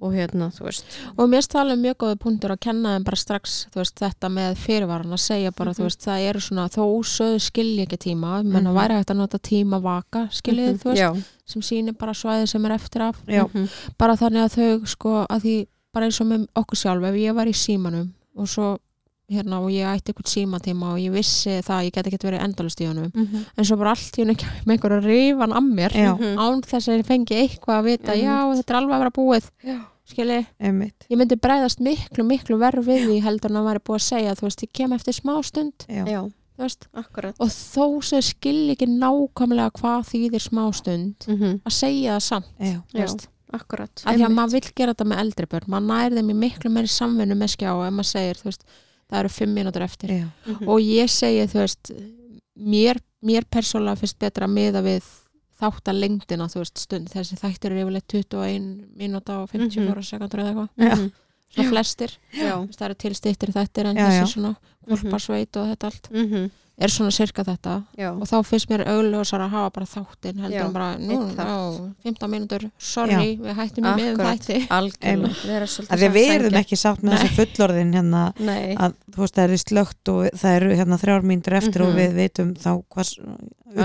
og 0.00 0.12
hérna, 0.12 0.50
þú 0.52 0.64
veist. 0.66 0.84
Og 1.16 1.28
mér 1.28 1.40
stala 1.44 1.76
mjög 1.76 1.96
góði 2.02 2.16
punktur 2.20 2.52
að 2.52 2.60
kenna 2.66 2.94
þeim 2.96 3.04
bara 3.04 3.16
strax 3.16 3.66
þú 3.72 3.80
veist, 3.82 3.94
þetta 4.00 4.28
með 4.32 4.56
fyrirvaran 4.60 5.12
að 5.12 5.22
segja 5.24 5.52
bara, 5.56 5.70
Mhm. 5.72 5.76
þú 5.78 5.84
veist, 5.86 6.00
það 6.04 6.24
eru 6.30 6.40
svona 6.40 6.66
þó 6.68 6.82
sögðu 7.12 7.40
skilji 7.40 7.86
ekki 7.86 7.98
tíma, 8.08 8.42
menn 8.44 8.64
að 8.66 8.72
Mhm. 8.72 8.80
væri 8.80 8.96
hægt 8.98 9.10
að 9.12 9.16
nota 9.16 9.38
tíma 9.38 9.80
vaka, 9.82 10.28
skiljið, 10.32 10.72
Mhm, 10.72 10.80
þú 10.82 10.90
veist 10.92 11.00
já, 11.00 11.24
sem 11.46 11.62
sýnir 11.62 11.98
bara 11.98 12.12
svæði 12.12 12.48
sem 12.48 12.64
er 12.66 12.70
eftir 12.72 13.00
af. 13.02 13.16
Mhm, 13.26 13.68
bara 13.98 14.16
þannig 14.16 14.44
að 14.44 14.56
þau 14.56 14.86
sko 14.86 15.26
að 15.30 15.40
því 15.44 15.66
bara 15.92 16.06
eins 16.06 16.20
og 16.20 16.26
með 16.26 16.46
okkur 16.56 16.76
sjálf 16.76 17.04
ef 17.08 17.14
ég 17.14 17.34
var 17.34 17.46
í 17.46 17.52
símanum 17.56 18.12
og 18.36 18.46
svo 18.48 18.78
hérna 19.32 19.58
og 19.58 19.72
ég 19.74 19.88
ætti 19.90 20.12
eitthvað 20.12 20.30
símatíma 20.30 20.92
og 20.94 21.00
ég 21.02 21.10
vissi 21.14 21.56
það 21.66 21.76
að 21.76 21.86
ég 21.88 21.94
get 21.96 22.08
ekki 22.10 22.28
verið 22.28 22.44
endalust 22.46 22.80
í 22.82 22.86
honum. 22.86 23.10
Mhm, 23.10 23.44
en 23.56 23.66
svo 23.66 23.76
bara 23.80 23.94
allt 23.96 24.14
í 24.18 24.22
henni 24.22 24.36
með 24.38 24.74
einhverja 24.76 25.00
rifan 25.02 25.56
að 25.58 25.68
mér. 25.74 25.96
Já. 25.98 26.12
mhm. 26.14 26.38
án 26.38 26.62
þess 26.62 26.88
að 26.88 26.98
ég 27.00 27.06
fengi 27.10 27.38
eitthvað 27.42 27.78
að 27.80 27.84
vita 27.90 28.12
Einmitt. 28.14 28.24
já 28.24 28.36
þetta 28.60 28.70
er 28.74 28.78
alveg 28.80 28.94
að 28.94 29.02
vera 29.02 29.14
búið 29.18 29.50
já, 29.66 29.78
skilji, 30.06 30.40
einmitt. 30.60 31.06
Ég 31.10 31.18
myndi 31.18 31.36
bregðast 31.42 31.82
miklu 31.82 32.24
miklu 32.24 32.58
verð 32.62 32.86
við 32.86 33.06
því 33.10 33.20
heldur 33.26 33.50
en 33.50 33.60
að 33.62 33.68
væri 33.72 33.84
búið 33.90 34.00
að 34.00 34.06
segja 34.06 34.34
þú 34.38 34.46
veist, 34.46 34.62
ég 34.62 34.72
kem 34.72 34.92
eftir 34.92 35.18
smá 35.18 35.34
stund 35.42 35.86
já, 35.90 36.22
veist, 36.56 36.86
akkurat. 36.94 37.34
Og 37.42 37.50
þó 37.50 38.02
sem 38.06 38.22
skilji 38.22 38.76
ekki 38.76 38.86
nákvæmlega 38.94 39.74
hvað 39.80 40.06
þýðir 40.12 40.46
smá 40.46 40.66
stund 40.72 41.26
mhm, 41.26 41.58
að 41.66 41.72
segja 41.82 42.14
það 42.14 42.26
samt 42.30 42.46
já, 42.62 42.78
akkurat. 43.56 44.02
Að 44.06 44.18
því 44.20 44.24
að 44.26 44.34
maður 44.38 44.54
vill 44.54 44.72
gera 44.74 44.94
þetta 44.94 45.04
með 45.10 45.20
eldri 45.22 45.46
börn 45.50 45.70
maður 45.70 45.86
nær 45.90 46.16
þeim 46.18 46.30
í 46.30 46.34
miklu 46.46 46.70
meiri 46.70 46.90
samvinnu 46.90 47.36
með 47.38 47.54
skjá 47.54 47.70
ef 47.74 47.94
maður 47.94 48.08
segir, 48.10 48.40
þú 48.40 48.50
veist, 48.50 48.64
það 49.10 49.18
eru 49.20 49.28
fimm 49.28 49.54
mínútur 49.54 49.82
eftir. 49.86 50.10
Já, 50.10 50.26
Mhm, 50.46 50.68
og 50.68 50.80
ég 50.80 51.08
segi, 51.10 51.46
þú 51.46 51.60
veist 51.62 51.92
mér, 52.58 52.98
mér 53.22 53.44
persónulega 53.50 53.98
finnst 54.00 54.18
betra 54.18 54.46
að 54.46 54.52
miða 54.56 54.82
við 54.82 55.02
þáttar 55.60 55.94
lengdina, 55.96 56.48
þú 56.52 56.58
veist, 56.62 56.78
stund 56.78 57.08
þessi 57.08 57.36
þættir 57.40 57.72
eru 57.72 57.84
yfirleitt 57.86 58.08
21 58.08 58.88
mínúta 58.98 59.38
og 59.42 59.48
54 59.50 60.02
sekundur 60.04 60.40
eða 60.42 60.52
eitthvað, 60.52 60.68
mhm, 60.76 61.12
svona 61.54 61.68
flestir. 61.70 62.10
Það 62.34 62.84
eru 62.90 62.94
tilstýttir 62.94 63.52
þættir 63.54 63.86
en 63.86 63.96
Já, 63.96 64.06
þessi 64.08 64.20
já. 64.20 64.26
svona 64.34 64.56
hjálparsveit 64.88 65.56
og 65.56 65.66
þetta 65.72 65.84
allt. 65.90 66.10
Mhm, 66.12 66.50
er 66.78 66.88
svona 66.92 67.10
sirka 67.10 67.42
þetta. 67.42 67.74
Já, 67.96 68.10
og 68.12 68.26
þá 68.28 68.34
finnst 68.44 68.68
mér 68.68 68.82
augljósar 68.92 69.40
að 69.40 69.50
hafa 69.54 69.70
bara 69.72 69.86
þáttin 69.86 70.40
heldur 70.42 70.56
Já, 70.58 70.64
en 70.66 70.72
bara, 70.74 70.88
nú, 71.00 71.16
já, 71.32 71.94
15 72.04 72.30
mínútur. 72.34 72.66
Sorry, 72.78 73.36
við 73.40 73.54
hættum 73.56 73.84
í 73.88 73.94
miðum 73.96 74.20
Akkurat. 74.20 74.44
þætti. 74.44 74.68
Algjörlega. 74.76 76.10
Við 76.16 76.30
erum 76.34 76.58
ekki 76.60 76.76
sátt 76.76 77.00
með 77.00 77.14
Nei. 77.14 77.18
þessi 77.22 77.34
fullorðin 77.38 77.94
hérna 77.96 78.22
að 78.36 78.94
þú 79.14 79.24
veist 79.24 79.34
það 79.40 79.44
er 79.56 79.62
slögt 79.64 80.12
og 80.12 80.30
það 80.36 80.56
eru 80.60 80.76
hérna 80.76 81.00
þrjár 81.00 81.26
mínútur 81.32 81.56
eftir 81.62 81.80
Mhm. 81.82 81.88
og 81.88 81.96
við 81.96 82.14
veitum 82.20 82.54
þá 82.54 82.70
hvað 82.92 83.16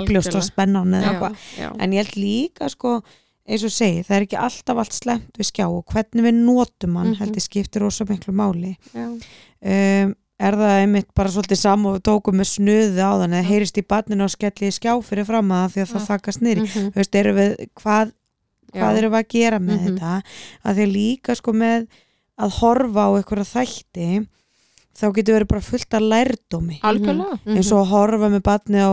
uppljóst 0.02 0.36
og 0.36 0.44
spennan 0.44 0.92
eða 0.94 1.02
já, 1.04 1.12
eitthvað. 1.12 1.36
já, 1.58 1.70
en 1.80 1.92
ég 1.92 2.06
held 2.06 2.16
líka 2.16 2.70
sko 2.70 3.02
eins 3.52 3.64
og 3.66 3.72
segi, 3.74 4.04
það 4.06 4.16
er 4.16 4.26
ekki 4.28 4.38
alltaf 4.40 4.78
allt 4.78 4.94
slemt 4.94 5.32
við 5.40 5.48
skjá 5.52 5.66
og 5.68 5.86
hvernig 5.92 6.24
við 6.28 6.36
notum 6.46 6.96
hann 6.98 7.08
Mhm. 7.12 7.18
held 7.20 7.36
ég 7.36 7.42
skiptir 7.48 7.82
ósa 7.82 8.06
miklu 8.08 8.34
máli. 8.34 8.78
Já, 8.94 9.08
um, 9.08 10.16
er 10.42 10.58
það 10.58 10.72
einmitt 10.82 11.10
bara 11.18 11.30
svolítið 11.34 11.60
sam 11.62 11.86
og 11.90 11.96
við 11.98 12.04
tókum 12.10 12.38
með 12.42 12.50
snuði 12.52 13.04
á 13.06 13.12
þann 13.22 13.36
eða 13.38 13.50
heyrist 13.52 13.78
í 13.78 13.84
barninu 13.94 14.26
og 14.26 14.34
skelli 14.34 14.70
í 14.72 14.76
skjá 14.76 14.94
fyrir 15.06 15.28
fram 15.30 15.52
að 15.54 15.76
því 15.76 15.84
að 15.86 15.92
það 15.94 16.02
Já. 16.02 16.08
þakkast 16.10 16.42
niður. 16.46 16.62
Mhm, 16.66 16.90
þú 16.92 17.02
veist, 17.02 17.16
erum 17.22 17.38
við, 17.42 17.52
hvað, 17.82 18.14
hvað 18.74 18.98
erum 19.02 19.14
við 19.16 19.22
að 19.22 19.30
gera 19.36 19.60
með 19.60 19.78
Mhm. 19.80 19.86
þetta? 20.00 20.14
Að 20.66 20.76
því 20.80 20.86
að 20.88 20.94
líka 20.98 21.36
sko 21.38 21.52
með 21.54 21.88
að 22.42 22.50
horfa 22.62 23.02
á 23.06 23.10
einhverja 23.20 23.50
þætti 23.54 24.10
þá 24.98 25.06
getur 25.16 25.38
verið 25.38 25.50
bara 25.52 25.66
fullt 25.66 25.96
af 25.98 26.04
lærdómi. 26.04 26.80
Algjörlega. 26.88 27.38
Mhm, 27.46 27.58
eins 27.58 27.72
og 27.72 27.82
að 27.82 27.92
horfa 27.92 28.30
með 28.32 28.44
barni 28.48 28.82
á 28.84 28.92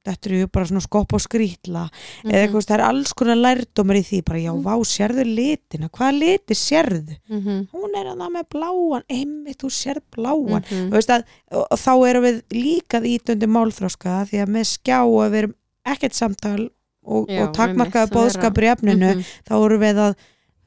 þetta 0.00 0.30
eru 0.30 0.48
bara 0.48 0.68
svona 0.68 0.82
skopp 0.84 1.12
og 1.16 1.20
skrýtla 1.20 1.82
mhm, 1.90 2.30
eða 2.30 2.40
eitthvað, 2.40 2.66
það 2.68 2.76
er 2.76 2.84
alls 2.86 3.12
konar 3.16 3.40
lærdómar 3.40 3.98
í 4.00 4.02
því 4.06 4.20
bara 4.28 4.40
já, 4.40 4.50
vá, 4.64 4.72
sérðu 4.88 5.26
litina, 5.28 5.90
hvaða 5.92 6.16
liti 6.16 6.56
sérðu? 6.56 7.16
mhm, 7.28 7.62
Hún 7.74 7.96
er 8.00 8.10
að 8.12 8.24
það 8.24 8.34
með 8.36 8.48
bláan, 8.56 9.06
einmitt, 9.08 9.60
þú 9.60 9.72
sérð 9.76 10.04
bláan. 10.16 10.64
Mhm, 10.64 10.90
Þú 10.90 10.96
veist 10.96 11.14
að, 11.14 11.24
og, 11.52 11.78
þá 11.84 11.92
erum 12.10 12.26
við 12.28 12.42
líka 12.56 13.00
ítöndi 13.00 13.50
málþróska 13.50 14.18
því 14.30 14.44
að 14.44 14.52
með 14.56 14.68
skjá 14.74 14.98
að 15.00 15.30
við 15.30 15.40
erum 15.42 15.56
ekkert 15.90 16.16
samtal 16.16 16.60
og, 17.00 17.30
og 17.30 17.60
er 17.60 18.12
bóðskapur 18.12 18.66
í 18.66 18.72
efninu 18.72 19.14
mhm, 19.14 19.24
þá 19.48 19.54
erum 19.60 19.84
við 19.84 20.04
að 20.08 20.14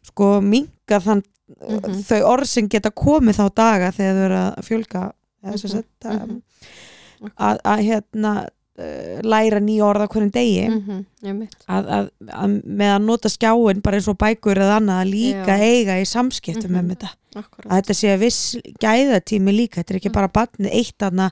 sko 0.04 0.30
minga 0.44 1.00
þann 1.04 1.24
Mhm. 1.62 2.02
þau 2.10 2.22
orð 2.34 2.48
sem 2.48 2.68
geta 2.70 2.90
komið 2.92 3.40
þá 3.40 3.46
daga 3.56 3.92
þegar 3.92 4.16
þau 4.18 4.26
eru 4.26 4.42
að 4.42 4.68
fjölga 4.68 5.04
eða 5.44 5.58
sem 5.60 5.70
Mhm, 5.70 5.78
sagt 5.78 6.06
að, 6.06 6.42
að, 7.38 7.58
að 7.64 7.80
hérna 7.88 8.34
uh, 8.80 9.20
læra 9.22 9.60
nýja 9.62 9.86
orða 9.86 10.08
hverjum 10.10 10.32
degi 10.34 10.64
mhm, 10.68 11.06
einmitt. 11.24 11.56
að, 11.70 11.90
að, 11.98 12.08
að 12.34 12.56
með 12.66 12.94
að 12.96 13.04
nota 13.06 13.30
skjáin 13.30 13.82
bara 13.86 14.00
eins 14.00 14.08
og 14.10 14.18
bækur 14.18 14.58
eða 14.58 14.80
annað 14.80 15.02
að 15.04 15.12
líka 15.14 15.58
Já. 15.58 15.68
eiga 15.68 16.00
í 16.02 16.08
samskiptum 16.10 16.72
með 16.74 16.90
þetta 16.96 17.12
Akkurat. 17.36 17.66
að 17.70 17.78
þetta 17.82 17.94
sé 17.98 18.18
viss 18.22 18.40
gæðatími 18.82 19.54
líka 19.56 19.82
þetta 19.84 19.94
er 19.94 20.00
ekki 20.00 20.10
Mhm. 20.10 20.14
bara 20.18 20.28
barnið 20.28 20.74
eitt 20.74 21.06
aðna 21.06 21.30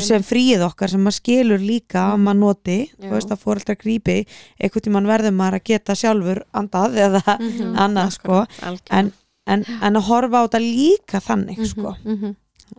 sem 0.00 0.22
fríð 0.22 0.64
okkar 0.66 0.90
sem 0.90 1.02
maður 1.04 1.18
skilur 1.20 1.58
líka 1.58 2.00
að 2.12 2.16
Mhm. 2.16 2.24
maður 2.28 2.38
noti, 2.38 2.78
veist 3.02 3.30
að 3.30 3.42
fóreldra 3.44 3.76
grípi 3.76 4.26
einhvern 4.60 4.82
tímann 4.86 5.06
verður 5.10 5.34
maður 5.34 5.58
að 5.60 5.64
geta 5.64 5.92
sjálfur 5.94 6.42
andað 6.54 6.94
eða 6.96 7.38
Mhm, 7.38 7.76
annað, 7.76 8.10
sko. 8.12 8.46
en, 8.90 9.12
en, 9.54 9.64
en 9.82 9.98
að 10.00 10.06
horfa 10.08 10.40
á 10.40 10.46
þetta 10.46 10.60
líka 10.64 11.20
þannig 11.24 11.58
Mhm, 11.58 11.68
sko. 11.72 11.94
mhm, 12.04 12.34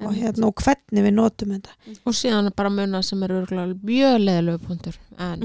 og, 0.06 0.14
hérna, 0.16 0.48
og 0.48 0.56
hvernig 0.64 1.04
við 1.08 1.14
notum 1.18 1.52
þetta. 1.58 1.74
Og 2.08 2.14
síðan 2.16 2.52
bara 2.56 2.70
munna 2.72 3.02
sem 3.04 3.24
er 3.28 3.34
örgulega 3.42 3.76
mjög 3.84 4.16
leðilegu 4.24 4.62
punktur 4.68 4.96
en 5.20 5.44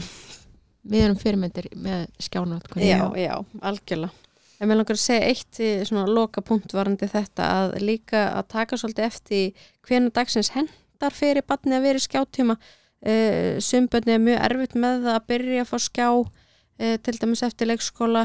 við 0.86 1.02
erum 1.08 1.18
fyrirmyndir 1.18 1.66
með 1.82 2.06
skjánat 2.22 2.68
Já, 2.78 3.00
já, 3.18 3.34
algjörlega. 3.60 4.12
En 4.60 4.70
mér 4.70 4.78
langar 4.78 4.96
að 4.96 5.02
segja 5.02 5.26
eitt 5.28 5.58
í 5.60 5.70
svona 5.84 6.06
loka 6.08 6.40
punkt 6.40 6.72
varandi 6.72 7.04
þetta 7.12 7.44
að 7.58 7.74
líka 7.82 8.22
að 8.38 8.46
taka 8.54 8.78
svolítið 8.80 9.04
eftir 9.04 9.66
hvernig 9.84 10.14
dagsins 10.16 10.48
hendar 10.54 11.12
fyrir 11.12 11.42
barni 11.44 11.76
að 11.76 11.82
vera 11.90 12.00
í 12.00 12.04
skjátíma. 12.06 12.56
Uh, 13.06 13.58
Sumbönni 13.60 14.14
er 14.14 14.22
mjög 14.24 14.40
erfitt 14.46 14.78
með 14.80 15.02
það 15.04 15.18
að 15.18 15.26
byrja 15.28 15.60
að 15.66 15.68
fá 15.68 15.76
skjá 15.84 16.06
uh, 16.16 16.96
til 17.04 17.16
dæmis 17.20 17.42
eftir 17.44 17.68
leikskóla 17.68 18.22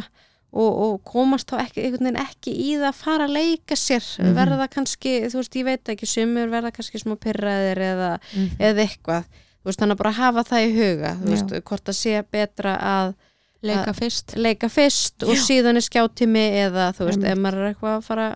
og, 0.51 0.71
og 0.83 0.97
komast 1.07 1.47
þá 1.51 1.61
ekki, 1.65 1.85
ekki 2.21 2.51
í 2.51 2.75
það 2.77 2.87
að 2.89 2.99
fara 2.99 3.27
að 3.27 3.35
leika 3.37 3.75
sér. 3.79 4.03
Mhm. 4.19 4.33
Verða 4.35 4.67
kannski, 4.67 5.13
þú 5.31 5.39
veist, 5.39 5.55
ég 5.55 5.65
veit 5.65 5.93
ekki, 5.95 6.05
sumur 6.09 6.51
verða 6.51 6.71
kannski 6.75 6.99
smá 6.99 7.15
pyrraðir 7.15 7.77
eða, 7.77 8.11
Mhm. 8.33 8.55
eða 8.59 8.85
eitthvað. 8.87 9.23
Þú 9.61 9.69
veist, 9.69 9.79
þannig 9.79 9.95
að 9.95 10.03
bara 10.03 10.11
hafa 10.11 10.43
það 10.43 10.67
í 10.67 10.71
huga, 10.75 11.11
þú 11.21 11.29
veist, 11.35 11.63
hvort 11.63 11.85
að 11.85 11.99
sé 12.01 12.23
betra 12.31 12.77
að 12.81 13.13
leika 13.61 13.93
fyrst 13.93 14.35
leika 14.41 14.69
fyrst 14.73 15.21
og 15.23 15.37
síðan 15.37 15.77
er 15.77 15.85
skjátími 15.85 16.45
eða 16.65 16.87
þú 16.97 17.05
veist, 17.05 17.21
Einmitt. 17.21 17.31
ef 17.31 17.37
maður 17.37 17.59
er 17.61 17.73
eitthvað 17.75 17.97
að 17.99 18.03
fara 18.07 18.27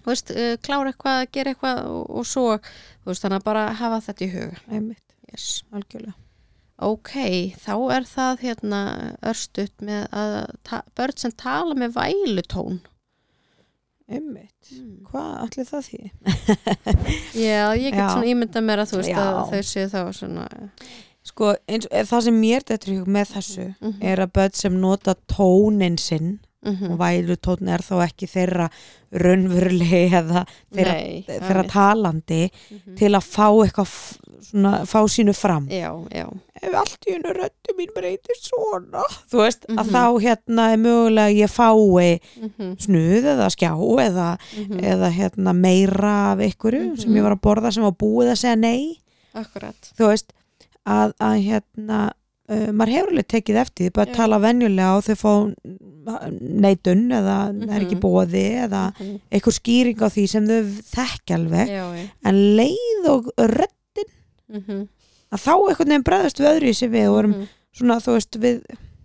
þú 0.00 0.06
veist, 0.06 0.30
uh, 0.30 0.56
klára 0.62 0.92
eitthvað 0.92 1.16
að 1.24 1.30
gera 1.34 1.54
eitthvað 1.54 1.80
og, 1.90 2.04
og 2.20 2.28
svo, 2.30 2.44
þú 3.02 3.10
veist, 3.10 3.24
þannig 3.24 3.40
að 3.40 3.48
bara 3.50 3.64
hafa 3.80 3.98
þetta 4.06 4.26
í 4.26 4.30
huga 4.36 4.94
yes. 5.32 5.62
algjörlega 5.74 6.14
ok, 6.80 7.12
þá 7.60 7.72
er 7.96 8.06
það 8.08 8.40
hérna 8.46 8.80
örstutt 9.30 9.82
með 9.84 10.06
að 10.16 10.36
börn 10.96 11.16
sem 11.20 11.34
tala 11.36 11.74
með 11.78 11.94
vælutón 11.98 12.80
einmitt, 14.10 14.72
hvað 15.06 15.28
allir 15.44 15.68
það 15.68 15.84
því? 15.86 16.00
já, 17.46 17.66
ég 17.78 17.92
get 17.92 18.00
Já. 18.00 18.08
svona 18.10 18.26
ímynda 18.32 18.62
mér 18.64 18.82
að 18.82 18.90
þú 18.90 18.98
veist 19.02 19.12
Já. 19.12 19.20
að 19.22 19.52
þau 19.52 19.62
séu 19.70 19.86
þá 19.92 20.00
svona 20.18 20.48
Sko, 21.30 21.50
eins, 21.68 21.84
það 22.08 22.22
sem 22.26 22.38
mér 22.40 22.64
þetta 22.66 22.94
hug 22.96 23.08
með 23.12 23.32
þessu 23.36 23.66
Mhm. 23.76 23.98
er 24.10 24.22
að 24.24 24.32
börn 24.38 24.54
sem 24.56 24.78
nota 24.80 25.14
tónin 25.30 25.98
sinn 26.00 26.38
mhm. 26.64 26.90
og 26.92 26.98
vælutónin 26.98 27.68
er 27.74 27.80
þá 27.86 27.94
ekki 28.06 28.26
þeirra 28.30 28.70
raunverulegi 29.12 30.02
eða 30.20 30.44
þeirra, 30.74 30.92
Nei, 30.96 31.24
þeirra 31.28 31.64
talandi 31.70 32.42
Mhm. 32.70 32.96
til 32.98 33.10
að 33.16 33.24
fá 33.26 33.46
eitthvað 33.64 33.94
svona, 34.50 34.72
fá 34.88 35.00
sínu 35.08 35.34
fram 35.36 35.66
já, 35.68 35.90
já, 36.10 36.26
ef 36.62 36.74
allt 36.74 37.06
í 37.08 37.12
hennu 37.14 37.32
röddu 37.36 37.74
mín 37.78 37.92
breytist 37.94 38.48
svona 38.50 39.02
þú 39.30 39.42
veist, 39.44 39.66
að 39.68 39.84
Mhm. 39.84 39.92
þá 39.94 40.04
hérna 40.24 40.72
er 40.72 40.76
mögulega 40.78 41.36
ég 41.40 41.50
fái 41.50 42.20
mhm, 42.40 42.76
snuð 42.78 43.24
eða 43.34 43.48
skjá 43.50 43.72
eða, 44.06 44.38
mhm. 44.56 44.80
eða 44.80 45.10
hérna 45.12 45.52
meira 45.54 46.32
af 46.32 46.38
Mhm. 46.38 46.96
sem 46.98 47.14
ég 47.14 47.22
var 47.22 47.36
að 47.36 47.40
borða 47.40 47.72
sem 47.72 47.82
var 47.82 47.92
búið 47.92 48.30
að 48.32 48.38
segja 48.44 48.56
nei 48.58 48.98
akkurat 49.34 49.92
þú 49.98 50.06
veist 50.08 50.32
að, 50.86 51.12
að 51.20 51.36
hérna 51.44 52.10
uh, 52.50 52.68
maður 52.74 52.92
hefur 52.96 53.12
alveg 53.14 53.28
tekið 53.34 53.60
eftir 53.62 53.86
því 53.86 53.92
bara 53.96 54.10
að 54.10 54.16
tala 54.18 54.38
venjulega 54.42 54.96
og 54.98 55.04
þau 55.06 55.16
fá 55.20 55.32
neitun 56.40 57.04
eða 57.12 57.36
það 57.54 57.74
er 57.76 57.84
ekki 57.84 57.96
Mhm. 57.98 58.02
bóði 58.02 58.44
eða 58.66 58.82
Mhm. 58.98 59.20
einhver 59.32 59.54
skýring 59.56 59.98
á 60.02 60.08
því 60.10 60.24
sem 60.28 60.46
þau 60.46 60.60
þekki 60.94 61.34
alveg. 61.36 61.68
Já, 61.68 61.84
já. 61.94 62.08
En 62.24 62.34
leið 62.56 63.08
og 63.08 63.30
rödd 63.38 64.04
mhm, 64.50 64.88
að 65.32 65.38
þá 65.44 65.52
einhvern 65.54 65.88
veginn 65.92 66.04
bregðast 66.08 66.40
við 66.40 66.50
öðru 66.52 66.68
í 66.70 66.74
sig 66.74 66.90
við 66.90 67.08
og 67.10 67.18
erum 67.20 67.34
mhm, 67.34 67.48
svona 67.76 68.00
þú 68.02 68.12
veist 68.16 68.38
við, 68.40 68.62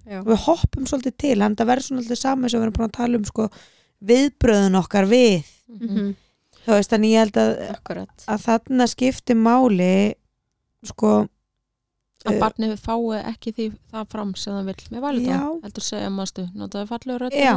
við 0.08 0.38
hoppum 0.46 0.86
svolítið 0.90 1.18
til 1.18 1.42
en 1.42 1.56
það 1.56 1.68
verður 1.70 1.86
svona 1.90 2.02
alltaf 2.02 2.18
saman 2.18 2.50
sem 2.50 2.60
við 2.60 2.64
erum 2.66 2.74
búin 2.80 2.90
að 2.90 2.98
tala 2.98 3.18
um 3.18 3.26
sko 3.26 3.50
viðbröðun 4.06 4.80
okkar 4.82 5.06
við. 5.10 5.44
Mhm, 5.70 6.16
þú 6.66 6.72
veist 6.74 6.90
þannig 6.90 7.12
ég 7.14 7.20
held 7.26 7.38
að, 7.38 7.52
akkurat. 7.76 8.26
að 8.28 8.42
þarna 8.48 8.88
skipti 8.90 9.34
máli 9.38 10.14
sko 10.86 11.28
að 12.26 12.34
eh, 12.36 12.40
barnið 12.44 12.74
fái 12.82 13.22
ekki 13.34 13.54
því 13.58 13.68
það 13.94 14.08
fram 14.16 14.32
sem 14.36 14.54
það 14.58 14.66
vil 14.72 14.88
með 14.96 15.06
valutón 15.06 15.62
heldur 15.66 15.86
segja 15.90 16.10
mástu, 16.14 16.48
notaði 16.56 16.90
fallega 16.90 17.30
Já. 17.34 17.54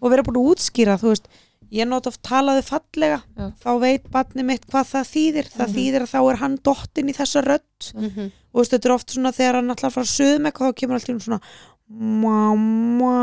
og 0.00 0.10
vera 0.12 0.22
búin 0.26 0.40
að 0.40 0.48
útskýra 0.52 0.98
þú 1.00 1.12
veist, 1.14 1.28
ég 1.72 1.88
nota 1.88 2.08
oft 2.12 2.22
talaði 2.24 2.62
fallega 2.64 3.20
Já. 3.36 3.48
þá 3.62 3.70
veit 3.82 4.04
barnið 4.12 4.44
mitt 4.50 4.66
hvað 4.70 4.90
það 4.94 5.08
þýðir 5.14 5.48
það 5.54 5.66
Mhm. 5.68 5.74
þýðir 5.78 6.02
að 6.06 6.12
þá 6.14 6.20
er 6.32 6.36
hann 6.42 6.58
dottin 6.64 7.08
í 7.08 7.16
þessa 7.16 7.42
rödd 7.44 7.90
mhm, 7.94 8.28
og 8.28 8.54
þú 8.54 8.62
veist, 8.62 8.72
þetta 8.76 8.88
er 8.88 8.94
oft 8.98 9.10
svona 9.16 9.32
þegar 9.36 9.54
hann 9.60 9.70
að 9.74 9.90
fara 9.92 10.06
að 10.06 10.14
suðum 10.16 10.46
eitthvað 10.48 10.68
þá 10.72 10.78
kemur 10.80 10.94
alltaf 10.98 11.12
inn 11.14 11.20
svona 11.20 11.40
mamma 11.88 13.16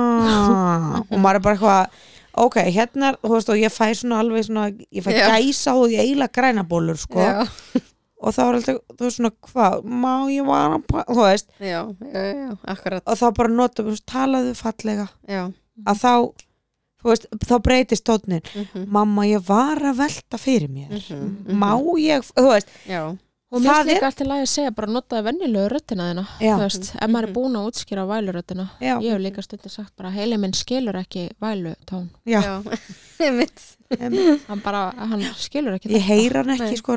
og 1.10 1.18
maður 1.22 1.40
er 1.40 1.44
bara 1.46 1.56
eitthvað 1.56 2.12
ok, 2.46 2.58
hérna 2.76 3.14
þú 3.22 3.32
veist, 3.32 3.50
og 3.54 3.60
ég 3.62 3.72
fæ 3.72 3.86
svona 3.96 4.18
alveg 4.20 4.44
svona, 4.48 4.66
ég 4.92 5.06
fæ 5.06 5.12
Já. 5.16 5.28
gæsa 5.38 5.76
og 5.80 5.88
ég 5.94 6.02
eila 6.04 6.28
grænabólur, 6.28 6.98
sko 7.00 7.22
og 8.26 8.34
þá 8.34 8.42
er 8.46 8.58
alltaf, 8.60 8.80
þú 8.98 9.06
veist, 9.06 9.20
svona, 9.20 9.32
hvað 9.52 9.86
má 10.06 10.14
ég 10.34 10.48
vara, 10.50 10.80
þú 11.06 11.20
veist. 11.22 11.52
Já, 11.62 11.82
já, 12.10 12.24
já, 12.34 12.50
akkurat. 12.74 13.04
Og 13.06 13.20
þá 13.22 13.28
bara 13.38 13.54
nota, 13.60 13.84
þú 13.86 13.94
veist, 13.94 14.06
talaðu 14.10 14.56
fallega. 14.58 15.06
Já, 15.30 15.44
að 15.86 16.02
þá, 16.02 16.14
þú 17.04 17.12
veist, 17.12 17.28
þá 17.46 17.54
breytist 17.70 18.06
tónin, 18.10 18.42
mhm, 18.56 18.88
mamma, 18.98 19.28
ég 19.30 19.46
var 19.46 19.78
að 19.92 20.02
velta 20.02 20.42
fyrir 20.42 20.72
mér. 20.74 20.90
Mhm, 20.98 21.22
mhm, 21.46 21.62
má 21.62 21.72
ég, 22.02 22.26
þú 22.34 22.50
veist, 22.50 22.74
já, 22.90 23.04
og 23.56 23.62
mér 23.62 23.76
finnst 23.78 23.88
líka 23.94 24.08
allt 24.10 24.22
í 24.24 24.26
lagi 24.28 24.42
að 24.44 24.50
segja 24.52 24.72
bara 24.76 24.88
notaði 24.92 25.24
venjulegu 25.30 25.68
röddina 25.72 26.08
þina 26.10 26.24
Já. 26.42 26.56
þú 26.58 26.64
veist, 26.66 26.88
ef 26.98 27.10
maður 27.14 27.24
er 27.24 27.30
Mhm. 27.30 27.36
búin 27.38 27.56
að 27.56 27.68
útskýra 27.70 28.04
væluröddina 28.10 28.66
já, 28.82 28.96
ég 29.00 29.12
hef 29.14 29.22
líka 29.22 29.44
stundir 29.46 29.72
sagt 29.72 29.94
bara 29.96 30.10
heili 30.12 30.38
minn 30.42 30.52
skilur 30.58 30.98
ekki 31.00 31.30
vælutón 31.40 32.10
já, 32.26 32.42
hann 34.50 34.62
bara, 34.66 34.80
hann 34.98 35.22
skilur 35.38 35.76
ekki 35.78 35.92
ég 35.94 36.02
heyr 36.08 36.34
hann 36.40 36.50
ekki, 36.56 36.72
Nei, 36.72 36.78
sko, 36.80 36.96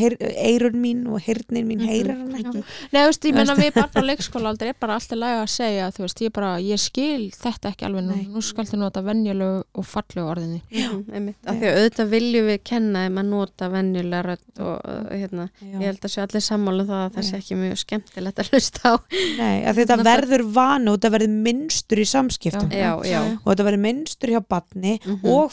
heyr, 0.00 0.14
eirun 0.32 0.78
mín 0.80 1.02
og 1.12 1.20
heyrnin 1.20 1.66
mín 1.68 1.82
Mhm. 1.82 1.90
heyrir 1.90 2.14
hann 2.16 2.38
ekki. 2.38 2.62
Nei, 2.92 3.02
þú 3.02 3.10
veist, 3.10 3.26
ég 3.28 3.34
menna 3.36 3.54
við 3.58 3.74
barn 3.76 4.00
á 4.00 4.02
leikskóla 4.08 4.48
aldrei 4.52 4.70
er 4.72 4.78
bara 4.80 4.94
alltaf 4.96 5.18
læg 5.20 5.34
að 5.42 5.50
segja, 5.52 5.90
þú 5.92 6.04
veist, 6.06 6.22
ég 6.24 6.32
bara 6.32 6.52
ég 6.64 6.80
skil 6.80 7.26
þetta 7.36 7.72
ekki 7.74 7.84
alveg 7.88 8.06
nú, 8.08 8.16
nú 8.32 8.42
skaltu 8.42 8.78
nota 8.80 9.02
venjulegu 9.04 9.60
og 9.76 9.84
fallegu 9.86 10.24
orðinni 10.32 10.62
mhm, 10.72 11.02
einmitt 11.12 11.36
af 11.52 11.60
því 11.60 11.68
að 11.68 11.76
auðvitað 11.82 12.10
viljum 12.16 12.48
við 12.48 12.58
kenna 12.72 13.04
þeim 13.04 13.20
að 13.22 13.28
nota 13.34 13.68
venjulega 13.76 14.22
rödd 14.30 14.62
og 14.64 14.80
uh, 14.88 15.12
hérna, 15.12 15.46
ég 15.60 15.76
já. 15.76 15.84
held 15.84 16.00
að 16.08 16.14
sé 16.16 16.24
allir 16.24 16.46
sammála 16.48 16.82
um 16.82 16.88
það 16.94 17.04
að 17.04 17.12
það 17.18 17.28
sé 17.28 17.36
Já. 17.36 17.42
ekki 17.44 17.60
mjög 17.60 17.78
skemmtilegt 17.84 18.40
að 18.42 18.50
hlusta 18.52 18.80
á. 18.88 18.94
Nei, 19.36 19.56
að 19.68 19.74
þetta 19.82 19.96
Náttúrulega- 20.00 20.16
verður 20.16 20.44
vanu 20.56 20.92
og 20.92 20.98
þetta 20.98 21.12
verður 21.18 21.36
minnstur 21.44 21.98
í 22.02 22.08
samskiptum 22.08 22.72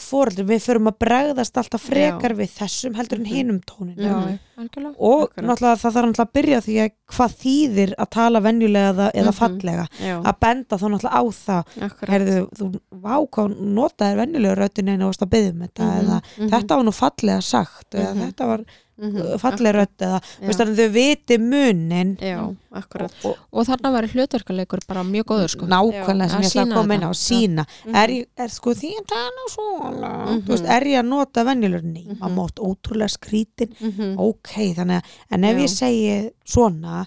já, 0.00 0.06
já, 0.06 0.20
og 0.20 0.30
mhm, 0.30 0.30
og 0.30 0.36
fóreldur, 0.36 0.46
við 0.48 0.60
förum 0.64 0.88
að 0.90 0.98
bregðast 0.98 1.56
alltaf 1.60 1.82
frekar 1.82 2.34
við 2.36 2.50
þessum 2.58 2.94
heldur 2.96 3.18
en 3.18 3.24
Mhm. 3.24 3.34
hinum 3.34 3.60
tónin 3.66 3.96
Já. 3.96 4.08
Já, 4.10 4.38
algjörlega 4.60 4.94
og 4.98 5.22
Akkurat. 5.30 5.46
náttúrulega 5.46 5.80
það 5.80 5.94
þarf 5.94 6.06
náttúrulega 6.08 6.26
að 6.26 6.32
byrja 6.32 6.60
því 6.60 6.74
að 6.80 6.90
hvað 7.10 7.34
þýðir 7.42 7.94
að 7.98 8.10
tala 8.10 8.40
venjulega 8.40 8.90
eða, 8.94 9.10
eða 9.14 9.32
Mhm. 9.32 9.38
fallega 9.40 9.86
já, 10.00 10.22
að 10.22 10.34
benda 10.40 10.76
þá 10.76 10.86
náttúrulega 10.90 11.16
á 11.16 11.22
það 11.30 11.64
akkurat 11.80 12.10
heyrðu, 12.10 12.48
þú 12.58 12.80
váká, 13.02 13.42
notaðir 13.60 14.16
venjulega 14.16 14.56
en 14.90 15.00
þú 15.00 15.06
varst 15.10 15.22
að 15.22 15.30
byggja 15.30 15.50
um 15.50 15.60
þetta 15.60 15.84
Mhm, 15.84 16.00
eða 16.00 16.22
mhm, 16.38 16.48
þetta 16.50 16.76
var 16.76 16.84
nú 16.84 16.92
fallega 16.92 17.42
sagt 17.42 17.90
eða 17.94 18.14
Mhm. 18.14 18.20
þetta 18.32 18.46
var 18.46 18.64
mhm, 19.00 19.38
fallega 19.40 19.72
rödd 19.78 20.04
eða 20.06 20.20
Já. 20.20 20.46
veist, 20.46 20.60
þau 20.80 20.88
viti 20.92 21.38
munin. 21.38 22.16
Já, 22.20 22.40
akkurat. 22.72 23.14
Og, 23.24 23.36
og 23.52 23.66
þarna 23.66 23.92
var 23.92 24.08
hlutverkuleikur 24.12 24.80
bara 24.88 25.02
mjög 25.02 25.24
góður 25.32 25.48
sko. 25.54 25.66
Nákvæmlega 25.66 26.28
sem 26.30 26.40
ég 26.42 26.50
ætla 26.52 26.66
að 26.66 26.74
koma 26.74 26.94
inn 26.94 27.08
á 27.08 27.12
sína. 27.16 27.64
Mhm. 27.86 27.94
er, 27.96 28.08
ég- 28.08 28.28
er 28.36 28.48
sko 28.48 28.70
því 28.74 28.90
að 29.00 29.06
tala 29.14 29.46
svona? 29.54 30.12
Mhm. 30.26 30.42
þú 30.44 30.52
veist, 30.54 30.68
er 30.68 30.82
ég 30.84 31.00
að 31.00 31.08
nota 31.08 31.44
venjulegur 31.44 31.84
nei, 31.84 32.04
Mhm. 32.06 32.18
maður 32.20 32.36
mátt 32.36 32.60
ótrúlega 32.60 33.10
skrítin 33.16 33.74
Mhm, 33.80 34.18
ok, 34.18 34.74
þannig 34.76 35.00
að 35.00 35.04
en 35.30 35.44
ef 35.44 35.56
Já. 35.56 35.62
ég 35.62 35.70
segi 35.70 36.30
svona 36.46 37.06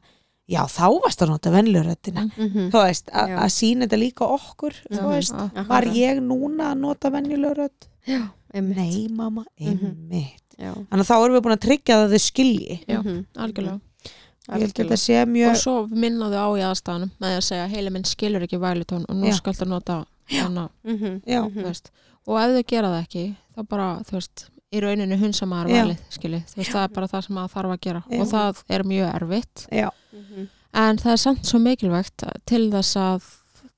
já, 0.50 0.60
þá 0.68 1.00
varst 1.02 1.22
að 1.22 1.30
nota 1.30 1.50
venjulegur 1.52 1.88
röddina. 1.96 2.30
Mhm, 2.38 2.70
þú 2.72 2.84
veist, 2.84 3.06
að 3.14 3.50
sína 3.50 3.88
þetta 3.88 4.00
líka 4.00 4.26
okkur 4.28 4.74
þú 4.91 5.02
Mhm. 5.02 5.10
veist, 5.14 5.32
Já. 5.34 5.68
var 5.68 5.84
ég 5.84 6.20
núna 6.20 6.74
að 6.74 6.80
nota 6.80 7.10
venjulegur 7.10 7.56
rödd? 7.56 7.88
Já, 8.06 8.30
einmitt. 8.54 8.76
Nei, 8.76 9.08
mamma, 9.10 9.46
Mhm. 9.60 9.80
einmitt. 9.80 10.12
já, 10.12 10.43
þannig 10.58 11.04
að 11.04 11.10
þá 11.10 11.16
erum 11.24 11.36
við 11.38 11.43
búin 11.47 11.56
að 11.58 11.64
tryggja 11.68 11.95
það 11.97 12.06
að 12.08 12.14
þau 12.14 12.24
skilji. 12.28 12.80
Já, 12.88 12.99
mhm, 12.99 13.26
held 13.36 13.38
að 13.38 14.64
algjörlega. 14.64 14.97
sé 15.04 15.22
og 15.22 15.28
mjög 15.34 15.56
svo 15.64 15.76
minnaðu 15.88 16.36
á 16.39 16.47
í 16.60 16.64
aðstæðanum 16.68 17.12
með 17.24 17.36
að 17.38 17.43
segja 17.47 17.68
heili 17.72 17.89
minn 17.95 18.04
skilur 18.04 18.43
ekki 18.47 18.60
vælutón 18.60 19.06
og 19.10 19.16
nú 19.16 19.28
Já. 19.32 19.38
skaltu 19.39 19.66
nota 19.68 20.06
hana, 20.30 20.70
Mhm, 20.84 21.22
Já. 21.26 21.41
þú 21.43 21.49
mhm, 21.56 21.64
veist. 21.64 21.91
Og 22.28 22.38
ef 22.39 22.49
þau 22.56 22.64
gera 22.68 22.88
það 22.88 23.04
ekki 23.08 23.36
þá 23.58 23.68
bara, 23.70 23.99
þú 24.04 24.12
veist, 24.12 24.45
í 24.74 24.80
rauninni 24.82 25.18
hunsa 25.20 25.45
maður 25.45 25.70
Já. 25.70 25.84
valið, 25.84 25.97
skilji, 26.10 26.43
þú 26.49 26.56
veist, 26.58 26.72
það 26.72 26.84
er 26.84 26.93
bara 26.93 27.08
það 27.08 27.24
sem 27.26 27.36
maður 27.36 27.54
þarf 27.56 27.72
að 27.74 27.80
gera. 27.82 28.04
Já. 28.10 28.20
og 28.22 28.28
það 28.28 28.64
er 28.70 28.84
mjög 28.84 29.16
erfitt. 29.16 29.68
Já, 29.72 29.89
mhm, 30.14 30.47
en 30.74 30.97
það 30.97 31.12
er 31.12 31.18
samt 31.18 31.43
svo 31.45 31.60
mikilvægt 31.60 32.24
til 32.45 32.72
þess 32.72 32.95
að 32.97 33.24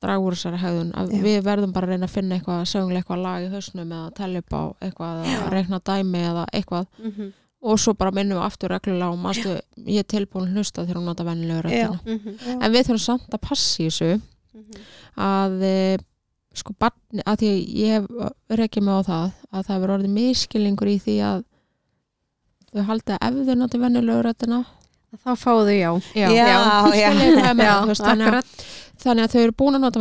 draga 0.04 0.20
úr 0.26 0.36
þessari 0.36 0.60
hegðun 0.62 0.92
að 1.00 1.14
Já. 1.16 1.22
við 1.24 1.38
verðum 1.46 1.74
bara 1.76 1.88
að 1.88 1.94
reyna 1.96 2.08
að 2.10 2.14
finna 2.16 2.36
eitthvað 2.38 2.66
sögulega 2.72 3.02
eitthvað 3.02 3.24
lag 3.26 3.46
í 3.46 3.50
hausnum 3.54 3.94
eða 3.96 4.14
tella 4.20 4.42
upp 4.44 4.54
á 4.56 4.64
eitthvað 4.86 5.26
Já. 5.30 5.40
reikna 5.54 5.80
dæmi 5.90 6.24
eða 6.30 6.46
eitthvað. 6.52 6.88
Mhm, 7.00 7.30
og 7.66 7.80
svo 7.82 7.94
bara 7.98 8.12
minnum 8.14 8.38
við 8.38 8.46
aftur 8.46 8.70
reglulega 8.76 9.10
og 9.12 9.18
mástu, 9.24 9.56
ég 9.88 10.04
er 10.04 10.10
tilbúin 10.12 10.52
að 10.52 10.60
hlusta 10.60 10.84
þegar 10.86 11.00
hún 11.00 11.08
nota 11.10 11.24
vennilega 11.26 11.64
röddina. 11.66 12.00
Mhm, 12.06 12.36
já. 12.38 12.58
en 12.62 12.72
við 12.76 12.84
þurfum 12.90 13.06
samt 13.06 13.34
að 13.34 13.42
passa 13.42 13.82
í 13.82 13.88
þessu 13.88 14.22
mhm, 14.54 14.86
að 15.18 15.64
e, 15.66 15.98
sko 16.56 16.76
barni, 16.80 17.24
að 17.26 17.42
því 17.42 17.50
ég 17.80 17.96
hef 17.96 18.06
rekið 18.62 18.84
mig 18.86 18.94
á 18.96 19.02
það 19.10 19.26
að 19.52 19.66
það 19.68 19.82
verður 19.82 19.96
orðið 19.98 20.14
miskilingur 20.20 20.92
í 20.94 20.98
því 21.00 21.16
að 21.32 21.44
þau 22.76 22.84
haldi 22.92 23.16
að 23.18 23.40
ef 23.42 23.48
þau 23.50 23.56
noti 23.64 23.82
vennilega 23.82 24.22
röddina 24.28 24.62
þá 25.24 25.32
fáðu 25.40 25.74
já. 25.76 25.92
Já, 26.16 26.28
Já, 26.30 26.46
já. 26.94 27.10
meina, 27.16 27.54
já, 27.56 27.76
veist, 27.88 28.66
þannig 29.02 29.24
að 29.26 29.28
að 29.28 29.32
þau 29.36 29.42
eru 29.44 29.52
búin 29.52 29.76
að 29.76 29.82
nota 29.86 30.00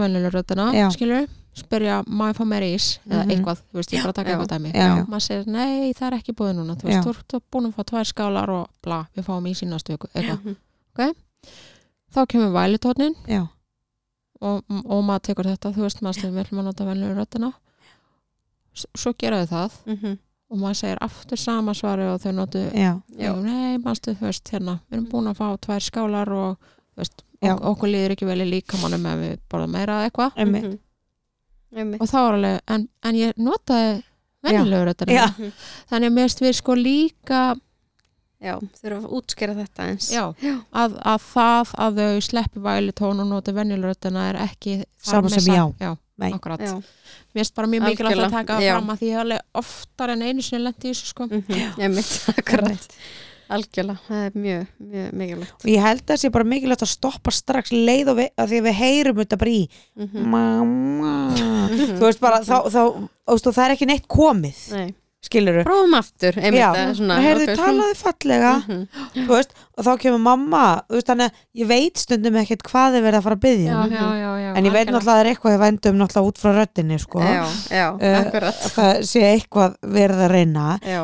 Já. 0.75 0.89
skilur, 0.95 1.29
spyrja, 1.55 2.03
má 2.07 2.29
ég 2.33 2.37
fá 2.39 2.45
meira 2.47 2.67
ís? 2.67 2.99
Eða 3.09 3.25
Mhm. 3.25 3.31
eitthvað, 3.35 3.59
þú 3.71 3.75
veist, 3.79 3.91
ég 3.95 4.03
bara 4.03 4.13
taka 4.13 4.31
Já. 4.31 4.37
eitthvað 4.37 4.53
dæmi. 4.55 4.73
Maður 5.07 5.23
segir, 5.23 5.47
nei, 5.47 5.93
það 5.93 6.07
er 6.13 6.19
ekki 6.19 6.33
búið 6.35 6.55
núna. 6.59 6.77
Þú 6.77 6.85
veist, 6.89 7.05
þú 7.07 7.15
ert 7.15 7.43
búin 7.53 7.67
að 7.67 7.75
fá 7.75 7.83
tvær 7.85 8.05
skálar 8.13 8.49
og 8.49 8.69
bla, 8.83 9.07
við 9.17 9.25
fáum 9.25 9.47
ís 9.47 9.63
í 9.63 9.67
næstu 9.69 9.93
viku 9.97 10.09
Mhm. 10.43 10.57
þá 12.15 12.27
kemur 12.29 12.53
vælitónin 12.55 13.15
og, 14.41 14.63
og 14.71 15.05
maður 15.05 15.23
tekur 15.23 15.45
þetta, 15.51 15.73
þú 15.75 15.83
veist, 15.87 16.01
maður 16.03 16.19
stefnir 16.19 16.35
við 16.39 16.45
ætlum 16.47 16.61
að 16.61 16.65
nota 16.65 16.85
S- 18.75 18.87
svo 18.97 19.13
gera 19.19 19.45
þau 19.47 19.49
það. 19.55 19.71
Mhm. 19.87 20.19
og 20.51 20.59
maður 20.61 20.77
segir 20.77 20.99
aftur 21.01 21.39
sama 21.39 21.73
svari 21.75 22.03
og 22.15 22.21
þau 22.21 22.33
notu 22.35 22.71
nei, 23.43 23.77
mannstu, 23.79 24.15
þú 24.15 24.21
veist, 24.29 24.45
hérna 24.53 24.81
við 24.91 24.99
erum 24.99 25.07
búin 25.11 25.27
að 25.33 25.37
fá 25.39 25.59
tvær 25.59 25.81
skálar 25.83 26.29
og 26.31 26.59
veist, 26.97 27.23
Já. 27.43 27.53
ok 27.55 27.65
okkur 27.73 27.89
líður 27.93 28.15
ekki 28.17 28.27
vel 28.27 28.41
í 28.45 28.49
líkamannum 28.51 29.07
ef 29.13 29.19
við 29.25 29.37
borðum 29.51 29.71
meira 29.77 29.99
eða 30.01 30.11
eitthvað 30.11 30.33
Mhm. 30.37 30.79
Einmitt. 31.75 32.01
og 32.01 32.07
þá 32.09 32.15
var 32.23 32.35
alveg, 32.39 32.61
en, 32.69 32.89
en 33.03 33.15
ég 33.19 33.33
notaði 33.37 34.03
Já. 34.45 35.27
Mhm. 35.39 35.53
þannig 35.91 36.09
að 36.11 36.13
mér 36.15 36.29
finnst 36.29 36.41
við 36.45 36.55
sko 36.61 36.75
líka 36.79 37.43
Já, 38.45 38.59
þurfa 38.61 38.99
að 39.01 39.13
útskýra 39.17 39.55
þetta 39.57 39.85
eins 39.89 40.11
já, 40.13 40.23
að, 40.75 40.97
að 41.01 41.21
það 41.33 41.71
að 41.81 41.95
þau 42.01 42.21
sleppi 42.21 42.61
vælitón 42.61 43.21
og 43.23 43.27
noti 43.31 43.53
venjulegur 43.57 43.95
þetta 43.95 44.25
er 44.29 44.37
ekki 44.45 44.75
þar 45.01 45.11
Sama 45.15 45.29
með 45.29 45.41
sem 45.41 45.55
já. 45.55 45.65
já 45.81 45.97
Nei. 46.17 46.31
akkurat, 46.31 46.61
Já. 46.61 46.75
mér 47.35 47.41
finnst 47.41 47.55
bara 47.57 47.67
mjög 47.67 47.83
mikilvægt 47.89 48.21
að 48.23 48.31
taka 48.31 48.59
já. 48.63 48.75
fram 48.77 48.91
að 48.93 48.99
því 49.01 49.07
ég 49.09 49.15
hef 49.17 49.23
alveg 49.25 49.41
oftar 49.55 50.11
en 50.13 50.23
einu 50.23 50.43
sinni 50.43 50.63
lendi 50.63 50.87
í 50.87 50.93
þessu 50.93 51.07
sko 51.11 51.27
Mhm. 51.27 51.81
Einmitt, 51.81 52.13
akkurat 52.39 52.99
Algjörlega, 53.51 53.99
það 54.09 54.25
er 54.27 54.31
mjög, 54.45 54.67
mjög 54.81 55.13
mikilvægt. 55.21 55.55
Og 55.65 55.71
ég 55.71 55.83
held 55.85 56.01
að 56.05 56.11
það 56.15 56.21
sé 56.25 56.31
bara 56.33 56.45
mikilvægt 56.55 56.83
að 56.87 56.93
stoppa 56.95 57.31
strax 57.35 57.73
leið 57.73 58.09
og 58.15 58.17
við, 58.23 58.29
að 58.41 58.49
því 58.53 58.61
að 58.63 58.67
við 58.71 58.77
heyrum 58.81 59.17
þetta 59.23 59.39
bara 59.45 59.51
í 59.51 59.63
Mhm. 59.97 60.27
mamma. 60.35 61.15
Þú 61.99 62.03
veist 62.07 62.21
bara, 62.21 62.41
þá, 62.45 62.57
þá 62.71 62.83
og 63.27 63.41
það 63.41 63.65
er 63.69 63.75
ekki 63.77 63.87
neitt 63.89 64.07
komið 64.09 64.61
Nei, 64.75 64.95
skilur 65.25 65.57
við 65.61 65.65
prófum 65.65 65.95
aftur 65.97 66.37
einmitt, 66.37 66.61
Já, 66.61 66.69
eða 66.77 66.95
svona, 66.99 67.15
heyrðu, 67.25 67.47
ok, 67.49 67.57
talaði 67.61 67.95
fallega. 67.97 68.51
Mhm. 68.69 68.83
þú 69.15 69.29
veist, 69.31 69.55
og 69.79 69.85
þá 69.87 69.93
kemur 70.03 70.21
mamma 70.21 70.65
þú 70.89 70.99
veist, 70.99 71.07
þannig 71.09 71.31
að 71.31 71.33
ég 71.63 71.67
veit 71.71 71.97
stundum 72.03 72.35
ekkert 72.43 72.63
hvað 72.69 72.99
er 72.99 73.03
verið 73.07 73.19
að 73.21 73.23
fara 73.29 73.37
að 73.37 73.45
byggja 73.47 73.71
já, 73.71 73.79
um. 73.85 73.91
já, 73.91 74.05
já, 74.21 74.31
já, 74.45 74.51
en 74.57 74.65
ég 74.69 74.73
veit 74.73 74.89
náttúrulega 74.89 75.01
að 75.01 75.09
það 75.09 75.23
er 75.25 75.31
eitthvað 75.33 75.55
ég 75.57 75.63
vendum 75.65 75.97
náttúrulega 76.03 76.29
út 76.29 76.39
frá 76.45 76.51
röddinni 76.59 76.99
sko. 77.01 77.21
Já, 77.21 77.45
já, 77.71 77.87
akkurat. 78.21 78.55
að 78.55 78.77
það 78.77 79.03
sé 79.09 79.21
eitthvað 79.33 79.77
verið 79.83 80.21
að 80.29 80.31
reyna. 80.37 80.69
Já, 80.85 81.03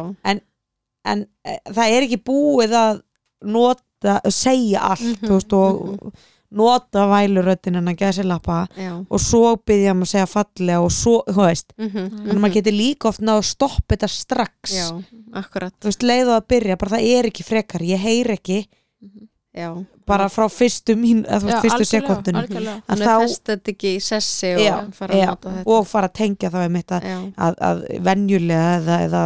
en 1.05 1.27
e, 1.45 1.57
það 1.71 1.95
er 1.97 2.07
ekki 2.09 2.21
búið 2.25 2.75
að 2.77 3.01
nota, 3.45 4.21
segja 4.33 4.81
allt 4.93 5.07
Mhm, 5.21 5.27
þú 5.29 5.37
veist, 5.39 5.53
og 5.53 6.13
nota 6.51 7.05
væluröddin 7.07 7.77
en 7.79 7.89
að 7.93 7.97
gæsi 8.01 8.25
lappa 8.27 8.67
já. 8.77 9.07
og 9.09 9.21
svo 9.23 9.57
byggja 9.57 9.93
maður 9.95 10.09
að 10.09 10.13
segja 10.13 10.27
fallega 10.27 10.81
og 10.83 10.91
svo, 10.91 11.23
þú 11.29 11.45
veist, 11.47 11.73
mhm, 11.79 12.09
þannig 12.11 12.35
að 12.35 12.41
maður 12.43 12.55
getur 12.59 12.73
líka 12.77 13.09
oft 13.09 13.21
náðu 13.21 13.39
að 13.45 13.49
stoppa 13.53 13.95
þetta 13.97 14.09
strax. 14.11 14.75
Já, 14.75 14.89
akkurat. 15.33 15.73
Þú 15.81 15.85
veist, 15.93 16.03
leið 16.03 16.27
og 16.29 16.37
að 16.43 16.49
byrja, 16.49 16.77
bara 16.79 16.97
það 16.97 17.07
er 17.19 17.25
ekki 17.31 17.45
frekar 17.47 17.81
ég 17.87 17.99
heyr 18.03 18.33
ekki, 18.35 18.67
Já, 19.51 19.75
bara 20.07 20.29
frá 20.31 20.45
fyrstu 20.47 20.95
mín, 20.95 21.25
eða 21.27 21.59
fyrstu 21.59 21.97
að 21.99 22.37
Hún 22.39 22.45
er 22.87 23.01
þá, 23.03 23.15
fest 23.25 23.49
þetta 23.49 23.73
ekki 23.73 23.91
í 23.97 24.01
sessi 24.01 24.51
og 24.55 24.61
já, 24.63 24.75
fara 24.95 25.15
að 25.17 25.23
já, 25.25 25.63
og 25.75 25.89
fara 25.91 26.07
að 26.07 26.13
tengja 26.21 26.51
þá 26.55 26.59
einmitt 26.69 26.93
að, 26.95 27.07
að, 27.35 27.57
að 27.67 27.81
venjulega 28.07 28.69
eða, 28.77 28.99
eða 29.09 29.23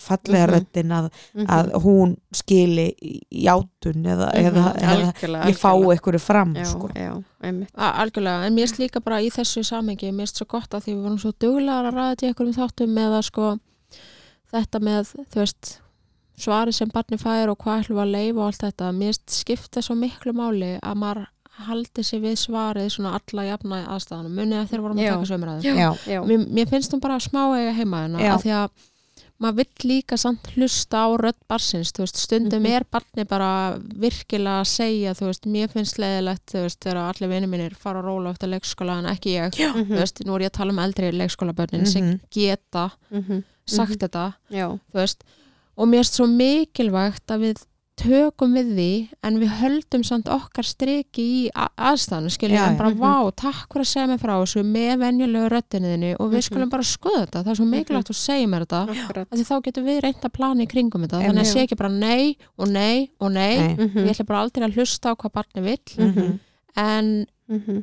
fallega 0.00 0.46
Mhm. 0.46 0.52
röddin 0.54 0.94
að, 0.98 1.10
mhm, 1.34 1.46
að 1.58 1.68
hún 1.84 2.14
skili 2.40 2.86
játun 3.44 4.08
eða, 4.08 4.30
mhm, 4.32 4.46
eða, 4.46 4.64
eða 4.72 4.94
algjörlega, 4.94 5.44
ég 5.44 5.60
algjörlega. 5.60 5.92
einhverju 5.98 6.20
fram 6.20 6.54
Já, 6.56 6.64
sko. 6.64 6.88
já, 6.96 7.12
einmitt. 7.42 7.68
A- 7.76 7.92
Algjörlega, 8.02 8.46
en 8.46 8.54
mér 8.56 8.66
finnst 8.68 8.78
líka 8.80 9.00
bara 9.04 9.20
í 9.20 9.28
þessu 9.30 9.64
samengi, 9.64 10.10
mér 10.12 10.24
finnst 10.24 10.36
svo 10.40 10.46
gott 10.48 10.70
að 10.70 10.80
því 10.88 10.94
við 10.96 11.02
vorum 11.04 11.18
svo 11.20 11.32
duglegar 11.38 11.84
að 11.92 11.94
ræða 12.00 12.16
til 12.16 12.28
einhverjum 12.32 12.56
þáttum 12.56 12.88
með 12.96 13.18
að 13.20 13.24
sko 13.28 13.58
þetta 14.52 14.80
með, 14.80 15.12
þú 15.28 15.40
veist 15.44 15.78
svarið 16.38 16.74
sem 16.78 16.88
barni 16.94 17.18
fær 17.20 17.50
og 17.52 17.58
hvað 17.58 17.82
ætlum 17.82 17.98
við 17.98 18.04
að 18.06 18.12
leifa 18.14 18.38
og 18.38 18.46
allt 18.46 18.62
þetta, 18.66 18.92
mér 18.94 19.18
skipta 19.26 19.82
svo 19.82 19.94
miklu 19.98 20.32
máli 20.32 20.72
að 20.82 20.96
maður 21.02 21.26
haldi 21.68 22.04
sig 22.06 22.20
við 22.22 22.36
svarið 22.38 22.90
svona 22.94 23.16
alla 23.18 23.44
jafna 23.48 23.80
aðstæðanum, 23.96 24.36
munið 24.38 24.60
að 24.60 24.68
þeir 24.70 24.82
vorum 24.84 24.98
að 25.02 25.08
taka 25.08 25.30
sömur 25.32 25.48
Já. 25.62 25.72
já, 25.74 25.88
Já, 26.06 26.20
mér, 26.28 26.44
mér 26.54 26.68
finnst 26.70 26.92
hún 26.94 27.00
bara 27.02 27.16
smá 27.18 27.42
eiga 27.58 27.72
heima 27.74 28.04
hérna 28.04 28.20
Já. 28.22 28.34
af 28.36 28.44
því 28.44 28.52
að 28.60 28.70
maður 29.38 29.56
vill 29.60 29.88
líka 29.90 30.16
samt 30.18 30.46
hlusta 30.56 30.98
á 30.98 31.08
rödd 31.18 31.36
barsins, 31.50 31.92
þú 31.94 32.02
veist, 32.02 32.16
stundum 32.18 32.62
Mhm. 32.62 32.72
er 32.74 32.84
barni 32.90 33.24
bara 33.24 33.78
virkilega 33.78 34.60
að 34.62 34.66
segja, 34.66 35.12
þú 35.14 35.26
veist, 35.30 35.46
mér 35.46 35.68
finnst 35.70 35.98
leiðilegt, 35.98 36.46
þú 36.50 36.62
veist, 36.64 36.80
þegar 36.80 36.96
allir 37.14 37.28
vinni 37.30 37.46
mínir 37.50 37.74
fara 37.78 38.00
að 38.02 38.06
róla 38.06 38.30
eftir 38.34 38.48
leikskóla 38.50 38.98
en 38.98 39.06
ekki 39.06 39.34
ég, 39.38 39.50
Já. 39.58 39.72
þú 39.74 39.94
veist, 39.98 40.24
nú 40.26 40.34
er 40.34 40.40
ég 40.46 40.50
að 40.50 40.58
tala 40.58 40.70
um 40.72 40.78
eldri 40.78 41.12
leikskólabörnin 41.12 41.86
sem 41.86 42.04
Mhm. 42.04 42.20
geta 42.30 42.90
mhm, 43.12 43.44
sagt 43.66 43.98
þetta, 43.98 44.34
já, 44.50 44.66
þú 44.70 44.94
veist 44.94 45.22
og 45.78 45.88
mér 45.88 46.02
finnst 46.02 46.18
svo 46.18 46.26
mikilvægt 46.28 47.30
að 47.34 47.44
við 47.48 47.66
tökum 47.98 48.52
við 48.54 48.68
því 48.78 48.90
en 49.26 49.38
við 49.42 49.48
höldum 49.58 50.04
samt 50.06 50.28
okkar 50.30 50.62
striki 50.62 51.22
í 51.22 51.38
a- 51.50 51.66
aðstæðanum, 51.90 52.30
skiljum, 52.30 52.54
já. 52.54 52.76
bara 52.78 52.92
vá, 52.94 53.14
takk 53.34 53.72
fyrir 53.74 53.82
að 53.82 53.88
segja 53.90 54.06
mér 54.12 54.20
frá 54.22 54.34
þessu 54.38 54.62
með 54.62 54.92
venjulegu 55.02 55.48
röddinniðinni 55.50 56.12
og 56.22 56.30
við 56.30 56.44
skulum 56.46 56.70
bara 56.70 56.86
skoða 56.86 57.24
þetta, 57.24 57.42
það 57.42 57.50
er 57.50 57.58
svo 57.58 57.66
mikilvægt 57.72 58.12
að 58.14 58.20
segja 58.20 58.50
mér 58.52 58.66
þetta 58.68 59.26
því 59.34 59.46
þá 59.50 59.54
getum 59.66 59.88
við 59.90 59.98
reynt 60.06 60.28
að 60.28 60.34
plana 60.38 60.62
í 60.62 60.68
kringum 60.70 61.02
þetta, 61.08 61.24
þannig 61.26 61.42
að 61.42 61.50
sé 61.50 61.64
ekki 61.66 61.80
bara 61.82 61.90
nei 61.96 62.36
og 62.56 62.68
nei 62.70 63.10
og 63.18 63.32
nei, 63.34 63.56
Nei. 63.58 63.74
Mhm, 63.74 64.06
ég 64.06 64.14
ætla 64.14 64.28
bara 64.30 64.44
aldrei 64.46 64.68
að 64.68 64.78
hlusta 64.78 65.10
á 65.10 65.14
hvað 65.18 65.34
barni 65.40 65.66
vill. 65.66 65.90
Mhm, 65.98 66.38
en 66.78 67.26
mhm, 67.50 67.82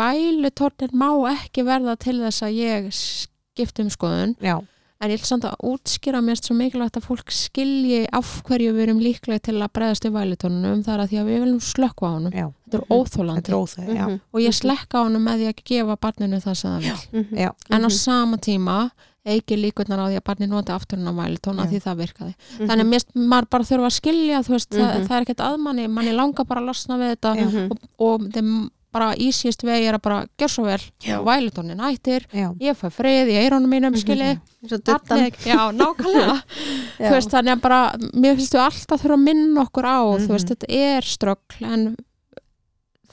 vælutornir 0.00 0.92
má 0.96 1.10
ekki 1.36 1.64
verða 1.66 1.94
til 2.00 2.18
þess 2.24 2.42
að 2.46 2.56
ég 2.56 2.88
skipt 2.96 3.78
um 3.84 3.90
skoðun. 3.92 4.32
Já, 4.40 4.56
en 5.02 5.10
ég 5.10 5.18
ætla 5.18 5.28
samt 5.32 5.46
að 5.48 5.64
útskýra 5.66 6.20
mér 6.22 6.38
svo 6.38 6.54
mikilvægt 6.54 6.98
að 7.00 7.06
fólk 7.08 7.32
skilji 7.34 8.02
af 8.14 8.28
hverju 8.46 8.74
við 8.76 8.84
erum 8.86 9.00
líklega 9.02 9.42
til 9.48 9.56
að 9.58 9.72
bregðast 9.74 10.06
við 10.06 10.16
vælutornum 10.16 10.82
það 10.86 10.94
er 10.94 11.04
að 11.04 11.12
því 11.12 11.20
að 11.22 11.30
við 11.30 11.40
viljum 11.42 11.62
slökka 11.68 12.06
á 12.06 12.10
honum. 12.12 12.32
Já, 12.32 12.46
þetta 12.66 12.78
er 12.78 12.84
þetta 12.84 12.98
óþólandi 12.98 13.52
er 13.52 13.56
óþæg 13.58 13.88
já, 13.88 14.04
mhm, 14.06 14.20
og 14.32 14.44
ég 14.44 14.58
slekka 14.58 15.02
á 15.02 15.04
honum 15.04 15.24
með 15.26 15.42
því 15.42 15.48
að 15.50 15.64
gefa 15.72 15.96
barninu 16.06 16.42
það 16.44 16.60
sem 16.62 16.70
það 16.76 16.86
vil 16.86 17.22
mhm, 17.22 17.40
já, 17.42 17.50
en 17.70 17.82
á 17.82 17.88
mhm, 17.90 17.96
sama 17.98 18.38
tíma 18.46 18.76
eigi 19.22 19.54
líkurnar 19.58 20.02
á 20.02 20.06
því 20.10 20.18
að 20.18 20.24
barni 20.26 20.46
noti 20.50 20.72
afturinn 20.74 21.06
á 21.06 21.14
vælutóna 21.14 21.66
Já. 21.66 21.70
því 21.70 21.80
það 21.84 21.98
virkaði. 22.02 22.32
Mhm, 22.34 22.66
þannig 22.70 22.84
að 22.84 22.90
mér, 22.90 23.04
maður 23.30 23.48
bara 23.54 23.66
þurfa 23.68 23.86
að 23.90 23.98
skilja 24.00 24.40
þú 24.42 24.54
veist, 24.56 24.70
það, 24.74 24.88
Mhm. 24.90 25.06
það 25.06 25.16
er 25.16 25.26
ekkert 25.26 25.42
aðmanni 25.46 25.84
manni. 25.88 26.12
Langar 26.16 26.44
bara 26.46 26.60
að 26.60 26.66
losna 26.72 26.98
við 26.98 27.12
þetta 27.14 27.34
mhm, 27.38 27.70
og, 27.70 27.78
og 27.98 28.26
þeim 28.34 28.50
bara 28.92 29.14
easíst 29.16 29.62
vegi 29.64 29.86
er 29.88 29.96
að 29.98 30.02
bara 30.04 30.20
gjör 30.38 30.52
svo 30.52 30.64
vel, 30.68 30.80
vælutónin 31.26 31.80
hættir 31.80 32.26
já, 32.32 32.48
ég 32.60 32.76
fæ 32.76 32.88
frið 32.92 33.32
í 33.32 33.38
eirónum 33.42 33.72
mínum 33.72 33.96
skilji 33.96 34.38
duttan 34.68 35.00
barnið, 35.08 35.40
já, 35.48 35.58
nákvæmlega. 35.72 36.38
Þú 37.02 37.12
veist, 37.16 37.30
þannig 37.32 37.56
að 37.56 37.60
bara, 37.66 37.80
mér 38.14 38.36
finnst 38.38 38.54
við 38.54 38.64
alltaf 38.68 39.02
þurfa 39.02 39.18
að 39.18 39.26
minna 39.26 39.64
okkur 39.66 39.88
á, 39.88 39.98
Mhm. 40.12 40.24
þú 40.26 40.32
veist, 40.36 40.48
þetta 40.52 40.68
er 40.68 41.02
ströggl 41.02 41.66
en 41.72 41.86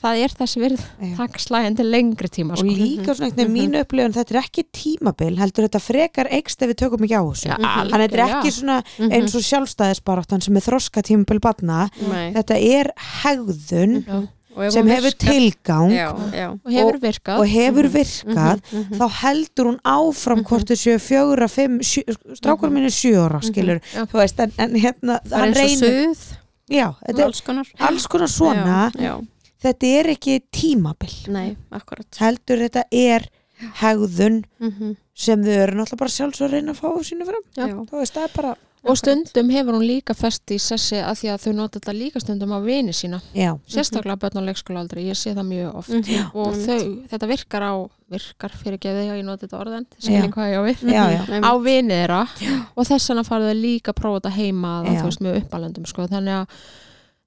það 0.00 0.16
er 0.24 0.32
þessi 0.32 0.60
virð 0.62 0.80
já. 1.04 1.10
takk 1.18 1.34
slæðin 1.42 1.74
til 1.76 1.84
lengri 1.92 2.28
tíma 2.32 2.54
og 2.54 2.60
sko. 2.62 2.72
líka 2.72 3.12
svona 3.12 3.26
einhvern 3.28 3.36
veginn 3.36 3.52
mínu 3.52 3.80
upplifun 3.84 4.14
þetta 4.16 4.32
er 4.32 4.38
ekki 4.40 4.62
tímabil, 4.72 5.34
heldur 5.36 5.66
þetta 5.68 5.80
frekar 5.84 6.30
eikst 6.32 6.62
ef 6.64 6.70
við 6.72 6.78
tökum 6.80 7.04
ekki 7.04 7.18
á 7.20 7.24
þessu. 7.28 7.50
Mhm. 7.50 7.68
þannig 7.68 7.92
að 7.92 8.04
þetta 8.06 8.16
er 8.16 8.24
ekki 8.38 8.52
svona 8.56 8.78
Mhm, 8.96 9.12
eins 9.12 9.34
og 9.36 9.44
sjálfstæðisbaráttan 9.50 10.42
sem 10.42 10.56
er 10.56 10.60
þroska 10.64 11.02
tímabil 11.04 11.40
batna 11.40 11.90
nei, 12.08 12.32
þetta 12.32 12.56
er 12.56 12.92
hegðun 13.22 13.98
og 14.08 14.28
sem 14.70 14.86
hefur 14.90 15.06
virkar- 15.10 15.30
tilgang 15.32 15.90
já, 15.94 16.08
já, 16.34 16.46
og 16.64 16.72
hefur 16.72 16.98
virkað. 17.00 17.38
og 17.38 17.46
hefur 17.46 17.84
Mhm, 17.84 17.92
virkað 17.94 18.60
mhm, 18.72 18.80
mhm, 18.82 18.98
þá 18.98 19.08
heldur 19.22 19.64
hún 19.70 19.78
áfram 19.84 20.38
Mhm. 20.40 20.46
hvort 20.48 20.66
þau 20.70 20.76
séu 20.76 20.98
fjögur 20.98 21.38
að 21.46 21.50
fimm 21.50 21.78
strákur 22.34 22.70
minn 22.70 22.84
er 22.84 22.90
sjö 22.90 23.14
ára 23.28 23.40
Mhm. 23.40 23.48
skilur, 23.50 23.80
veist, 24.12 24.40
en, 24.40 24.52
en 24.58 24.74
hérna 24.74 25.20
það 25.24 25.46
er 25.46 25.54
eins 25.54 25.82
og 25.82 25.88
suð. 25.88 26.36
Já, 26.70 26.94
þetta 27.06 27.18
er 27.18 27.24
alls 27.24 27.40
konar. 27.40 27.66
alls 27.80 28.06
konar 28.06 28.28
svona. 28.28 28.92
já, 28.94 29.00
já, 29.02 29.26
þetta 29.62 29.86
er 30.00 30.04
ekki 30.14 30.40
tímabil. 30.52 31.28
Nei, 31.28 31.56
heldur 32.18 32.58
þetta 32.68 32.84
er 32.92 33.28
hegðun 33.80 34.44
mhm, 34.60 34.96
sem 35.14 35.42
þau 35.42 35.48
eru 35.62 35.72
náttúrulega 35.76 35.98
bara 35.98 36.10
sjálfs 36.10 36.40
að 36.40 36.50
reyna 36.54 36.72
að 36.72 36.80
fá 36.80 36.88
sínu 37.04 37.26
fram. 37.26 37.42
Já. 37.56 37.66
já, 37.68 37.74
þú 37.74 37.98
veist, 38.00 38.14
það 38.14 38.24
er 38.24 38.30
bara, 38.36 38.54
og 38.84 38.96
stundum 38.96 39.50
hefur 39.52 39.76
hún 39.76 39.84
líka 39.84 40.14
fest 40.16 40.50
í 40.50 40.56
sessi 40.58 40.96
að 40.96 41.18
því 41.20 41.28
að 41.34 41.42
þau 41.44 41.52
nota 41.58 41.78
þetta 41.80 41.92
líka 41.98 42.20
stundum 42.22 42.54
á 42.56 42.58
vini 42.64 42.94
sína 42.96 43.18
já, 43.36 43.50
sérstaklega 43.68 44.16
börn 44.22 44.40
á 44.40 44.42
leikskóla 44.48 44.80
aldrei, 44.80 45.04
ég 45.10 45.18
sé 45.20 45.34
það 45.36 45.46
mjög 45.50 45.74
oft 45.82 45.90
Mhm, 45.90 46.30
og 46.34 46.52
einmitt. 46.54 46.66
þau, 46.66 47.08
þetta 47.12 47.28
virkar 47.28 47.62
á 47.68 47.74
virkar 48.10 48.50
fyrir 48.56 48.78
gefið, 48.80 49.10
ég 49.20 49.24
nota 49.24 49.46
þetta 49.46 49.60
orðan 49.60 49.86
Já. 49.86 50.00
skilji 50.00 50.30
hvað 50.32 50.50
ég 50.50 50.56
á 50.56 50.62
við 50.64 50.78
já, 50.88 51.04
já, 51.12 51.40
á 51.50 51.52
vini 51.60 51.94
þeirra 51.94 52.22
og 52.76 52.86
þess 52.88 53.08
vegna 53.12 53.24
farið 53.28 53.50
þau 53.52 53.60
líka 53.60 53.92
að 53.92 54.00
prófa 54.00 54.20
þetta 54.20 54.36
heima 54.40 54.72
Já. 54.86 55.00
þú 55.00 55.04
veist, 55.10 55.20
með 55.20 55.36
uppalendum 55.44 55.86
sko. 55.86 56.06
þannig 56.08 56.34
að 56.40 56.46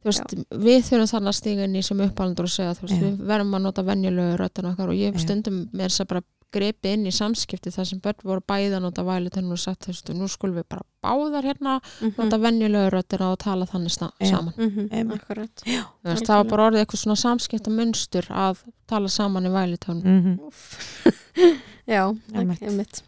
veist, 0.04 0.34
við 0.52 0.82
þurfum 0.90 1.12
þannig 1.14 1.32
að 1.32 1.38
stíga 1.38 1.64
inn 1.70 1.76
í 1.80 1.84
sem 1.86 2.02
uppalendur 2.04 2.44
og 2.50 2.52
segja 2.52 2.74
veist, 2.82 2.98
Já. 2.98 3.04
við 3.06 3.22
verðum 3.30 3.54
að 3.56 3.62
nota 3.70 3.84
venjulegu 3.88 4.38
röddina 4.42 4.74
okkar 4.74 4.90
og 4.90 4.96
ég 5.00 5.14
Já. 5.14 5.22
stundum 5.24 5.70
með 5.72 5.86
þess 5.88 6.02
að 6.04 6.08
bara 6.12 6.24
gripi 6.54 6.92
inn 6.94 7.06
í 7.10 7.12
samskipti 7.14 7.72
þar 7.74 7.88
sem 7.90 8.00
börn 8.04 8.24
voru 8.24 8.44
bæðan 8.48 8.86
út 8.90 9.00
af 9.02 9.08
vælitunum 9.10 9.52
og 9.56 9.60
sagt, 9.62 9.86
þú 9.88 9.94
veist, 9.94 10.12
nú 10.18 10.28
skulum 10.32 10.60
við 10.62 10.68
bara 10.70 10.86
báðar 11.04 11.44
hérna, 11.50 11.76
nota 12.18 12.40
venjulega 12.40 12.92
röddina 12.94 13.32
og 13.34 13.40
tala 13.44 13.66
þannig 13.70 13.92
sta- 13.96 14.12
Já. 14.22 14.30
saman. 14.32 14.54
Mhm, 14.58 14.88
Einmitt. 14.92 15.22
akkurat. 15.22 15.64
Þú 15.66 16.12
veist, 16.12 16.26
það 16.30 16.38
var 16.40 16.50
bara 16.54 16.68
orðið 16.70 16.84
eitthvað 16.86 17.04
svona 17.04 17.20
samskipta 17.24 17.74
munstur 17.74 18.30
að 18.30 18.64
tala 18.88 19.08
saman 19.10 19.46
í 19.50 19.54
vælitunum 19.54 20.04
Mhm. 20.04 20.40
Já, 21.88 22.04
Einmitt. 22.34 22.62
einmitt. 22.62 23.02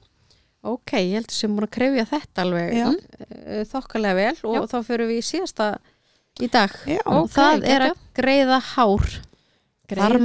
Ok, 0.66 0.92
ég 0.98 1.14
heldur 1.20 1.32
sem 1.38 1.52
múin 1.54 1.68
að 1.68 1.76
krefja 1.78 2.06
þetta 2.10 2.42
alveg 2.42 2.74
Já. 2.74 2.88
eh, 3.46 3.64
þokkalega 3.70 4.16
vel 4.16 4.50
og 4.50 4.70
þá 4.72 4.78
fyrir 4.84 5.08
við 5.12 5.20
í 5.22 5.26
síðasta 5.30 5.68
í 6.42 6.50
dag. 6.52 6.72
Já, 6.90 7.00
og 7.06 7.30
það 7.30 7.64
er 7.70 7.82
að 7.92 7.98
greiða 8.18 8.60
hár. 8.74 9.06
Hár. 9.86 10.18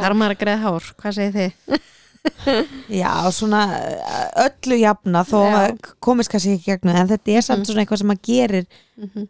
þar 0.00 0.14
maður 0.16 0.32
að 0.32 0.38
greiða 0.40 0.62
hár, 0.64 0.86
hvað 0.96 1.12
segir 1.18 1.34
þið? 1.36 1.52
já, 3.02 3.12
svona 3.34 3.62
uh, 3.66 4.46
öllu 4.46 4.76
jafna 4.80 5.24
þó 5.26 5.38
að 5.50 5.78
komist 6.02 6.30
kannski 6.32 6.56
ekki 6.56 6.62
í 6.62 6.72
gegnum 6.72 6.96
en 6.96 7.08
þetta 7.10 7.36
er 7.38 7.46
samt 7.46 7.62
Mhm. 7.64 7.70
svona 7.72 7.84
eitthvað 7.84 8.02
sem 8.02 8.08
maður 8.12 8.26
gerir 8.28 8.66
Mhm. 8.98 9.28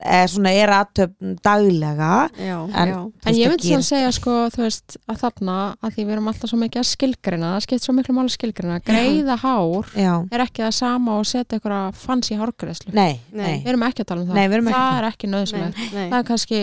eða 0.00 0.28
svona 0.32 0.50
er 0.56 0.70
aðtöfn 0.72 1.34
daglega 1.44 2.30
Já, 2.40 2.56
En- 2.72 2.88
já, 2.88 3.00
En 3.26 3.34
ég 3.34 3.48
myndi 3.50 3.66
svona 3.68 3.82
gerist. 3.82 3.88
segja 3.90 4.12
sko, 4.16 4.30
þú 4.54 4.62
veist, 4.64 4.96
að 5.08 5.18
þarna 5.20 5.56
að 5.82 5.90
því 5.96 6.04
við 6.06 6.12
erum 6.14 6.28
alltaf 6.30 6.50
svo 6.50 6.58
mikið 6.62 6.80
að 6.80 6.88
skilgrina 6.94 7.50
það 7.56 7.60
skipt 7.66 7.82
svo 7.84 7.92
miklu 7.98 8.14
máli 8.16 8.30
skilgrina, 8.32 8.78
greiða 8.80 9.36
hár 9.42 9.84
Já, 9.94 10.14
er 10.32 10.40
ekki 10.46 10.62
það 10.64 10.72
sama 10.78 11.18
og 11.18 11.26
setja 11.26 11.58
einhverja 11.58 11.92
fancy 11.94 12.34
hárgreðslu 12.40 12.94
nei, 12.94 13.20
Nei. 13.32 13.60
við 13.62 13.66
erum 13.74 13.82
ekki 13.90 14.00
að 14.00 14.06
tala 14.06 14.20
um 14.22 14.28
það, 14.28 14.34
Nei, 14.34 14.48
það 14.48 14.80
að- 14.80 14.98
er 15.02 15.10
ekki 15.12 15.26
nei. 15.92 16.08
það 16.10 16.18
er 16.18 16.24
kannski 16.30 16.62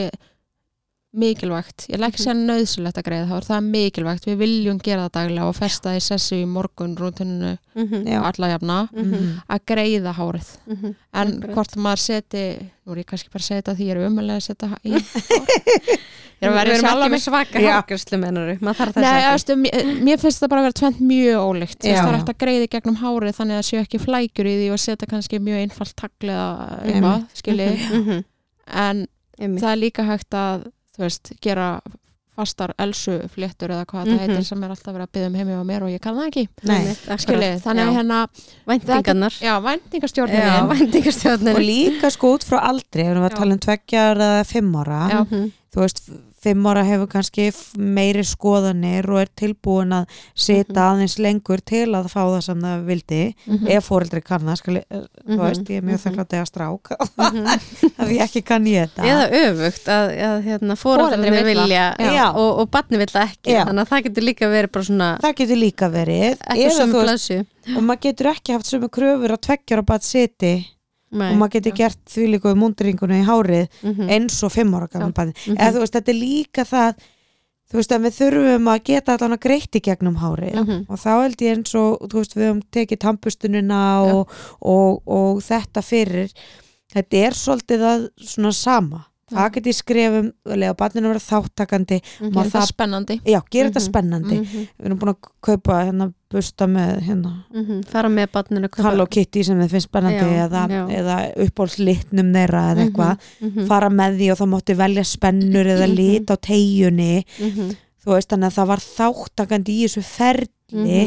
mikilvægt, 1.13 1.87
ég 1.89 1.97
legg 1.99 2.13
Mhm. 2.13 2.23
sér 2.23 2.35
nöðsulegt 2.35 2.97
að 2.99 3.03
greiða 3.07 3.27
hár, 3.27 3.41
það 3.47 3.57
er 3.57 3.67
mikilvægt, 3.71 4.25
við 4.27 4.37
viljum 4.37 4.77
gera 4.83 5.07
það 5.07 5.11
daglega 5.17 5.47
og 5.47 5.55
festa 5.55 5.89
í 5.95 6.01
sessu 6.03 6.35
í 6.35 6.45
morgun 6.45 6.95
rútuninu 6.97 7.57
Mhm, 7.75 8.03
Já. 8.07 8.21
alla 8.23 8.47
jafna. 8.47 8.89
Mhm, 8.93 9.41
að 9.49 9.59
greiða 9.65 10.13
hárið. 10.13 10.47
Mhm. 10.67 10.95
en 11.13 11.27
Akkurat. 11.27 11.53
hvort 11.55 11.75
maður 11.77 11.97
seti 11.99 12.59
nú 12.85 12.91
er 12.91 12.97
ég 13.03 13.05
kannski 13.05 13.29
bara 13.31 13.41
að 13.41 13.47
segja 13.47 13.61
þetta 13.61 13.75
því 13.77 13.85
ég 13.87 13.91
er 13.91 14.09
umöðlega 14.09 14.37
að 14.37 14.47
setja 14.47 14.77
í 14.83 14.91
ég 16.37 16.43
er 16.43 16.49
að 16.49 16.53
Við 16.53 16.53
vera 16.53 16.69
erum 16.69 16.85
sjálf 16.85 17.11
með 17.11 17.21
svaka 17.23 17.59
Já. 17.59 17.81
hárgjörslu 17.81 18.19
mennur 18.19 18.59
veistu, 19.31 19.55
mér, 19.55 20.03
mér 20.03 20.17
finnst 20.19 20.39
það 20.43 20.49
bara 20.49 20.61
að 20.61 20.65
vera 20.67 20.79
tvent 20.81 20.99
mjög 21.01 21.37
veist, 21.87 22.03
það 22.03 22.13
er 22.13 22.19
eftir 22.19 22.33
að 22.35 22.41
greiði 22.45 22.67
gegnum 22.69 22.95
hárið 23.01 23.35
þannig 23.39 23.55
að 23.57 23.61
það 23.63 23.69
séu 23.71 23.81
ekki 23.81 23.99
flækjur 24.05 24.45
í 24.45 24.55
því 24.59 24.71
og 24.71 24.79
setja 24.79 25.07
kannski 25.07 25.39
mjög 25.39 25.59
einfalt 25.65 25.95
eða 26.37 26.83
eitthvað, 26.85 27.25
skilji. 27.33 27.69
Mhm, 27.97 28.23
en 28.67 29.07
það 29.57 29.71
er 29.71 29.77
líka 29.81 30.03
hægt 30.05 30.29
að 30.33 30.71
þú 30.97 31.05
veist, 31.05 31.31
gera 31.41 31.81
fastar 32.37 32.69
elsu 32.77 33.15
fléttur 33.33 33.71
eða 33.73 33.85
hvað 33.89 34.05
Mhm. 34.05 34.13
það 34.13 34.19
heitir 34.27 34.43
sem 34.45 34.63
er 34.63 34.69
alltaf 34.69 34.93
verið 34.93 35.07
að 35.07 35.11
byggja 35.13 35.27
um 35.27 35.33
heimi 35.39 35.53
á 35.57 35.63
mér 35.65 35.81
og 35.83 35.89
ég 35.89 35.99
kann 36.01 36.15
það 36.15 36.27
ekki. 36.29 36.43
Nei. 36.69 36.83
Skilji, 37.17 37.49
þannig 37.63 37.87
að 37.87 37.95
hérna 37.97 38.19
væntingarnar. 38.67 39.33
já, 39.41 39.53
væntingastjórnin 39.65 40.43
Já, 40.45 40.61
og 40.61 40.69
væntingastjórnin 40.75 41.57
líka 41.65 42.11
sko 42.13 42.35
út 42.37 42.45
frá 42.45 42.59
aldri 42.61 43.01
ef 43.01 43.07
við 43.07 43.11
erum 43.15 43.25
að 43.25 43.35
tala 43.39 43.53
um 43.53 43.59
tveggjar 43.59 44.17
eða 44.17 44.45
fimm 44.45 44.75
ára. 44.83 45.01
Já. 45.09 45.19
Mhm, 45.25 45.51
þú 45.73 45.81
veist, 45.81 46.01
fimm 46.41 46.65
ára 46.69 46.83
hefur 46.85 47.07
kannski 47.09 47.47
meiri 47.77 48.21
skoðanir 48.27 49.07
og 49.09 49.19
er 49.23 49.29
tilbúin 49.39 49.93
að 49.95 50.05
sita 50.37 50.73
Mhm. 50.73 50.83
aðeins 50.87 51.15
lengur 51.19 51.61
til 51.65 51.87
að 51.97 52.09
fá 52.13 52.21
það 52.29 52.41
sem 52.43 52.61
það 52.61 52.83
vildi 52.85 53.21
Mhm. 53.47 53.67
ef 53.77 53.87
fóreldri 53.89 54.21
kann 54.23 54.41
það, 54.45 54.57
skal, 54.57 54.75
þú 54.91 55.07
Mhm, 55.27 55.39
veist, 55.41 55.63
ég 55.69 55.77
er 55.77 55.81
mjög 55.81 55.97
mhm. 55.97 56.03
þakklátt 56.05 56.33
eða 56.37 56.47
strák 56.51 56.91
mhm. 57.17 57.45
að 58.01 58.11
ég 58.13 58.21
ekki 58.27 58.43
kann 58.45 58.65
ég 58.65 58.87
þetta 58.89 59.03
eða 59.03 59.25
öfugt 59.41 59.87
að, 59.87 60.05
að 60.29 60.43
hérna, 60.43 60.75
vill 61.43 61.57
það. 61.57 61.67
vilja 61.67 61.85
Já. 61.99 62.27
og, 62.35 62.59
og 62.59 62.69
barni 62.71 62.97
vill 62.97 63.07
það 63.11 63.27
ekki 63.31 63.51
Já. 63.57 63.65
þannig 63.65 63.81
að 63.81 63.89
það 63.91 64.03
getur 64.07 64.23
líka 64.29 64.47
verið 64.53 64.71
bara 64.71 64.83
svona 64.91 65.09
það 65.21 65.35
getur 65.41 65.57
líka 65.57 65.89
verið 65.91 66.37
ekki 66.37 66.65
eða, 66.67 66.77
sem 66.77 66.91
plassu 66.91 67.39
og 67.75 67.83
maður 67.83 68.01
getur 68.07 68.31
ekki 68.31 68.53
haft 68.53 68.65
sömu 68.71 68.89
kröfur 68.89 69.33
að 69.35 69.41
tveggjar 69.47 69.79
að 69.81 69.85
bara 69.85 69.99
siti 69.99 70.53
Nei. 71.11 71.31
og 71.31 71.37
maður 71.39 71.53
getur 71.57 71.75
gert 71.77 71.99
því 72.11 72.25
líka 72.33 72.51
um 72.51 72.59
múndiringuna 72.59 73.21
í 73.21 73.25
hárið 73.27 73.67
Mhm, 73.83 74.09
eins 74.09 74.43
og 74.43 74.51
fimm 74.51 74.73
ára 74.75 74.87
gaman 74.91 75.13
barni 75.13 75.33
mhm, 75.33 75.55
eða 75.57 75.71
þú 75.77 75.79
veist, 75.85 75.93
þetta 75.95 76.11
er 76.11 76.19
líka 76.19 76.65
það 76.67 76.93
þú 77.67 77.75
veist, 77.79 77.91
að 77.91 78.03
við 78.07 78.13
þurfum 78.17 78.67
að 78.71 78.83
geta 78.87 79.13
allan 79.17 79.33
að 79.37 79.41
greitt 79.43 79.75
í 79.75 79.81
gegnum 79.83 80.15
hárið. 80.21 80.53
Mhm, 80.55 80.85
og 80.89 80.97
þá 81.03 81.09
held 81.21 81.41
ég 81.43 81.55
eins 81.57 81.73
og, 81.75 81.97
þú 82.07 82.21
veist, 82.21 82.35
við 82.37 82.45
höfum 82.47 82.61
tekið 82.71 82.99
tampustunina 83.03 83.79
og, 84.07 84.29
og, 84.61 85.01
og 85.05 85.41
þetta 85.43 85.83
fyrir. 85.83 86.31
Þetta 86.93 87.17
er 87.27 87.31
svolítið 87.35 87.83
að 87.83 88.05
svona 88.23 88.53
sama. 88.55 89.01
Það 89.27 89.49
get 89.57 89.65
ég 89.67 89.75
skrefum, 89.75 90.29
lega 90.55 90.73
barninu 90.79 91.09
vera 91.11 91.19
þáttakandi 91.19 91.97
mhm, 91.99 92.31
Maður 92.31 92.47
það 92.53 92.61
það- 92.61 92.69
spennandi. 92.71 93.17
Já, 93.27 93.41
gera 93.51 93.69
þetta 93.69 93.81
Mhm, 93.83 93.89
spennandi. 93.91 94.37
Mhm, 94.39 94.67
við 94.79 94.85
erum 94.87 94.99
búin 94.99 95.11
að 95.11 95.31
kaupa 95.43 95.81
hérna 95.83 96.13
busta 96.31 96.67
með 96.67 97.01
hérna 97.07 97.31
mhm. 97.53 97.81
fara 97.87 98.09
með 98.11 98.31
barninu 98.33 98.69
Hello 98.83 99.05
Kitty 99.07 99.43
sem 99.47 99.59
þið 99.61 99.73
finnst 99.75 99.89
spennandi 99.89 100.25
Já, 100.25 100.45
eða, 100.47 100.63
eða 100.99 101.17
uppbólslitnum 101.45 102.31
þeirra 102.35 102.63
eða 102.73 102.85
eitthvað, 102.85 103.27
Mhm, 103.41 103.67
fara 103.69 103.89
með 103.93 104.17
því 104.19 104.31
og 104.33 104.39
það 104.41 104.51
mátti 104.53 104.77
velja 104.83 105.03
spennur 105.07 105.65
eða 105.75 105.87
Mhm. 105.87 105.95
lit 105.95 106.27
á 106.27 106.35
tegjunni 106.35 107.11
mhm, 107.39 107.75
þú 108.07 108.15
veist 108.15 108.29
þannig 108.31 108.47
að 108.47 108.57
það 108.57 108.67
var 108.71 108.83
þáttakandi 108.87 109.73
í 109.75 109.81
þessu 109.87 110.03
ferli 110.07 110.51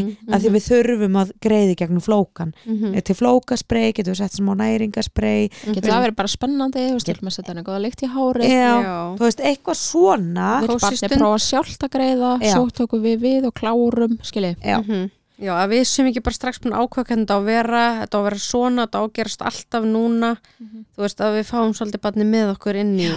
mhm, 0.01 0.11
að 0.33 0.41
því 0.45 0.51
við 0.55 0.65
þurfum 0.67 1.17
að 1.21 1.31
greiði 1.45 1.75
gegnum 1.81 2.01
flókan. 2.05 2.53
Mhm, 2.65 2.95
til 3.05 3.17
flókasprey, 3.19 3.93
getur 3.97 4.15
við 4.15 4.21
sett 4.23 4.37
smá 4.39 4.53
næringasprey 4.57 5.49
getur 5.75 5.91
það 5.91 6.05
verið 6.07 6.17
bara 6.21 6.33
spennandi, 6.33 6.85
þú 6.89 6.97
veist, 6.99 7.09
til 7.11 7.17
með 7.27 7.37
setja 7.37 7.55
einhverja 7.57 7.85
lykt 7.85 8.05
í 8.05 8.11
hárið. 8.15 8.49
Já, 8.49 8.73
Já. 8.85 8.99
þú 9.21 9.27
veist, 9.27 9.41
eitthvað 9.51 9.79
svona. 9.81 10.49
Vill 10.65 10.69
Kósí 10.75 10.81
barni 10.87 11.01
stund. 11.03 11.17
prófa 11.21 11.41
sjálft 11.45 11.87
að 11.89 11.95
greiða 11.97 12.33
Já. 12.41 12.53
svo 12.55 12.69
tökum 12.71 13.03
við 13.05 13.17
við 13.25 13.49
og 13.51 13.55
klárum 13.55 14.19
skilji, 14.23 14.57
já, 14.65 14.79
Mhm. 14.85 15.11
Já, 15.41 15.55
að 15.57 15.71
við 15.73 15.85
sem 15.89 16.05
ekki 16.07 16.21
bara 16.23 16.37
strax 16.37 16.59
búin 16.61 16.75
að 16.77 16.89
þetta 17.01 17.33
á 17.33 17.39
að 17.41 17.45
vera, 17.49 17.85
þetta 18.05 18.13
á 18.13 18.21
að 18.21 18.25
vera 18.29 18.37
svona, 18.37 18.85
þetta 18.87 18.99
á 19.01 19.03
að 19.09 19.13
gerast 19.17 19.41
alltaf 19.41 19.85
núna, 19.89 20.37
þú 20.61 21.01
veist 21.01 21.17
að 21.25 21.37
við 21.41 21.47
fáum 21.49 21.73
svolítið 21.73 22.01
barni 22.05 22.25
með 22.29 22.51
okkur 22.59 22.77
inn 22.77 22.99
í, 23.01 23.09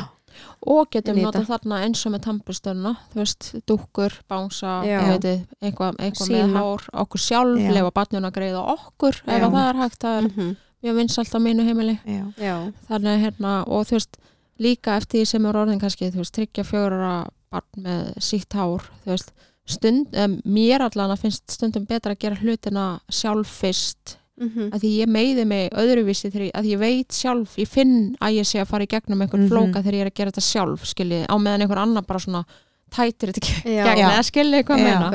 og 0.65 0.89
getum 0.93 1.19
í 1.19 1.25
notað 1.25 1.49
þarna 1.51 1.79
eins 1.85 2.03
og 2.07 2.13
með 2.13 2.25
tampustöðuna 2.27 2.93
þú 3.13 3.21
veist, 3.21 3.49
dúkkur, 3.69 4.17
bánsa 4.31 4.79
eitthvað, 4.87 5.99
eitthvað 5.99 6.33
með 6.33 6.57
hár 6.57 6.87
okkur 7.03 7.23
sjálf, 7.23 7.61
Já. 7.61 7.71
lefa 7.77 7.93
barninu 7.99 8.29
að 8.29 8.35
greiða 8.39 8.65
okkur 8.75 9.21
ef 9.23 9.37
Já. 9.37 9.45
að 9.47 9.55
það 9.57 9.69
er 9.69 9.81
hægt, 9.83 9.99
það 10.01 10.17
er 10.17 10.27
mhm, 10.29 10.51
mjög 10.83 10.99
vinsalt 10.99 11.37
á 11.37 11.39
mínu 11.43 11.67
heimili. 11.67 11.95
Já, 12.03 12.25
já, 12.37 12.55
þannig 12.89 13.13
að 13.13 13.23
hérna, 13.27 13.53
og 13.67 13.87
þú 13.87 13.97
veist 13.99 14.19
líka 14.63 14.97
eftir 14.99 15.21
því 15.21 15.29
sem 15.31 15.47
er 15.49 15.61
orðin 15.63 15.81
kannski 15.81 16.11
þú 16.11 16.23
veist, 16.23 16.35
tryggja 16.35 16.67
fjóra 16.67 17.13
barn 17.53 17.85
með 17.85 18.11
sítt 18.23 18.57
hár 18.57 18.85
þú 19.03 19.13
veist, 19.13 19.31
stund, 19.69 20.11
um, 20.19 20.39
mér 20.43 20.83
allan 20.87 21.13
að 21.13 21.27
finnst 21.27 21.55
stundum 21.55 21.87
betra 21.89 22.15
að 22.15 22.25
gera 22.25 22.41
hlutina 22.41 22.87
sjálf 23.11 23.51
fyrst 23.61 24.17
mhm, 24.39 24.69
að 24.73 24.79
því 24.83 24.91
ég 24.99 25.07
meiði 25.13 25.45
mig 25.47 25.69
öðruvísi 25.71 26.31
þegar 26.31 26.45
ég, 26.49 26.65
ég 26.73 26.79
veit 26.79 27.11
sjálf, 27.13 27.55
ég 27.57 27.67
finn 27.67 28.15
að 28.21 28.33
ég 28.39 28.45
sé 28.49 28.59
að 28.61 28.67
fara 28.67 28.83
í 28.83 28.87
gegnum 28.87 29.21
einhvern 29.21 29.43
Mhm. 29.45 29.49
flóka 29.49 29.83
þegar 29.83 29.93
ég 29.93 30.01
er 30.01 30.09
að 30.11 30.13
gera 30.15 30.31
þetta 30.31 30.47
sjálf 30.51 30.85
skilji, 30.85 31.25
á 31.29 31.35
meðan 31.37 31.61
einhver 31.67 31.77
annar 31.83 32.03
bara 32.07 32.19
svona 32.19 32.45
tætir 32.93 33.31
þetta 33.33 33.41
gegn 33.41 33.85
eða 34.09 34.23
skilji 34.23 34.63
hvað 34.63 34.77
Já. 34.77 34.83
meina. 34.83 35.09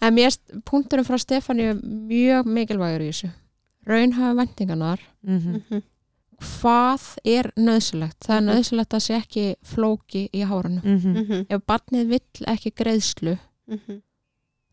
En 0.00 0.14
mér, 0.14 0.30
st- 0.30 0.62
punkturinn 0.64 1.04
frá 1.04 1.18
Stefáni 1.18 1.60
er 1.70 1.74
mjög 1.74 2.44
mikilvægur 2.46 3.00
í 3.04 3.08
þessu. 3.12 3.30
Raunhafa 3.86 4.34
vendingarnar 4.40 4.98
mhm, 5.22 5.60
mhm, 5.70 5.82
hvað 6.40 7.04
er 7.24 7.50
nöðsilegt 7.56 8.18
það 8.24 8.36
er 8.36 8.40
Mhm. 8.40 8.48
nöðsilegt 8.50 8.94
að 8.96 9.02
sé 9.04 9.14
ekki 9.20 9.44
flóki 9.64 10.28
í 10.32 10.40
hárunu 10.44 10.80
mhm, 10.82 11.12
mhm, 11.16 11.46
ef 11.50 11.60
barnið 11.66 12.08
vill 12.08 12.46
ekki 12.48 12.72
greiðslu 12.74 13.38
mhm, 13.68 14.00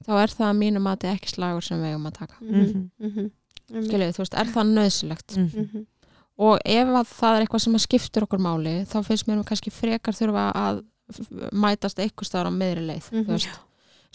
þá 0.07 0.11
er 0.23 0.27
það 0.31 0.47
að 0.49 0.57
mínum 0.57 0.87
að 0.87 0.95
þetta 0.97 1.09
er 1.11 1.15
ekki 1.19 1.33
slagur 1.35 1.61
sem 1.63 1.77
við 1.81 1.91
eigum 1.91 2.07
að 2.07 2.17
taka 2.17 2.35
einmitt, 3.71 3.89
skiljið, 3.89 4.13
þú 4.15 4.23
veist, 4.23 4.37
er 4.41 4.51
það 4.53 4.71
nöðsilegt 4.77 5.35
mhm, 5.37 5.65
mhm, 5.65 5.85
og 6.41 6.59
ef 6.65 6.87
að 7.01 7.09
það 7.15 7.35
er 7.37 7.41
eitthvað 7.45 7.63
sem 7.65 7.75
að 7.77 7.85
skiptur 7.87 8.23
okkur 8.27 8.39
máli 8.41 8.75
þá 8.91 8.97
finnst 9.07 9.27
mér 9.27 9.43
kannski 9.47 9.71
frekar 9.73 10.13
þurfa 10.17 10.45
að 10.55 10.83
mætast 11.51 11.99
eitthvað 11.99 12.27
staðar 12.29 12.49
á 12.49 12.53
meðri 12.55 12.85
leið 12.87 13.09
þú 13.11 13.25
veist. 13.35 13.59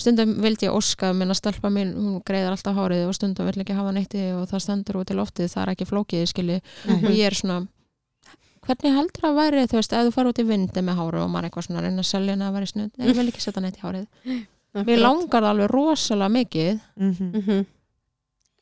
stundum 0.01 0.35
vildi 0.45 0.67
ég 0.67 0.75
óska 0.77 1.13
minna 1.17 1.35
stelpa 1.37 1.69
mín, 1.73 1.95
hún 1.97 2.23
greiðar 2.25 2.53
alltaf 2.57 2.77
hárið 2.77 3.07
og 3.09 3.15
stundum 3.17 3.47
vill 3.49 3.61
ekki 3.65 3.77
hafa 3.77 3.93
neitti 3.97 4.27
og 4.37 4.49
það 4.51 4.65
stendur 4.65 4.99
út 5.03 5.13
í 5.13 5.17
loftið, 5.17 5.49
það 5.53 5.63
er 5.63 5.73
ekki 5.75 5.89
flókið 5.89 6.27
skilji 6.33 6.59
Mhm. 6.87 7.05
og 7.05 7.11
ég 7.17 7.27
er 7.27 7.35
svona 7.37 7.67
hvernig 8.67 8.97
heldur 8.97 9.29
að 9.29 9.37
væri, 9.39 9.63
þú 9.71 9.77
veist, 9.79 9.93
ef 9.93 10.07
þú 10.09 10.13
fara 10.17 10.29
út 10.33 10.39
í 10.43 10.47
vindi 10.49 10.83
með 10.83 10.97
háru 10.99 11.21
og 11.23 11.31
maður 11.31 11.45
er 11.45 11.49
eitthvað 11.51 11.67
svona 11.69 11.79
að 11.81 11.85
reyna 11.87 12.03
að 12.03 12.11
selja 12.11 12.33
henni 12.35 12.45
að 12.49 12.57
væri 12.57 12.67
snudd, 12.73 12.91
nei, 12.99 13.07
ég 13.07 13.15
vil 13.17 13.29
ekki 13.31 13.45
setja 13.45 13.63
neitt 13.63 13.77
í 13.79 13.85
hárið. 13.85 14.07
Mér 14.89 14.99
langar 15.01 15.43
það 15.47 15.51
alveg 15.53 15.71
rosalega 15.71 16.33
mikið. 16.35 16.81
Mhm. 16.97 17.29
mhm, 17.41 17.67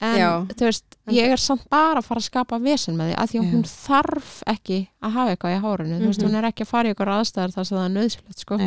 en 0.04 0.18
Já. 0.20 0.30
þú 0.54 0.66
veist, 0.68 0.84
ég 1.12 1.32
er 1.34 1.40
samt 1.40 1.64
bara 1.72 2.00
að 2.00 2.06
fara 2.08 2.20
að 2.22 2.28
skapa 2.28 2.58
vesen 2.64 2.96
með 2.98 3.10
því 3.12 3.16
að 3.22 3.30
því 3.32 3.40
að 3.42 3.50
hún 3.54 3.64
þarf 3.68 4.30
ekki 4.54 4.78
að 5.04 5.10
hafa 5.18 5.32
eitthvað 5.34 5.54
í 5.56 5.60
hárinu 5.64 5.98
þú 6.00 6.06
veist, 6.08 6.20
Mhm. 6.22 6.28
hún 6.30 6.38
er 6.40 6.48
ekki 6.50 6.64
að 6.64 6.70
fara 6.72 6.88
í 6.88 6.92
eitthvað 6.94 7.14
aðstæðar 7.18 7.52
þar 7.54 7.66
sem 7.68 7.78
það 7.78 7.84
er 7.84 7.94
nöðsilegt 7.98 8.38
sko. 8.44 8.58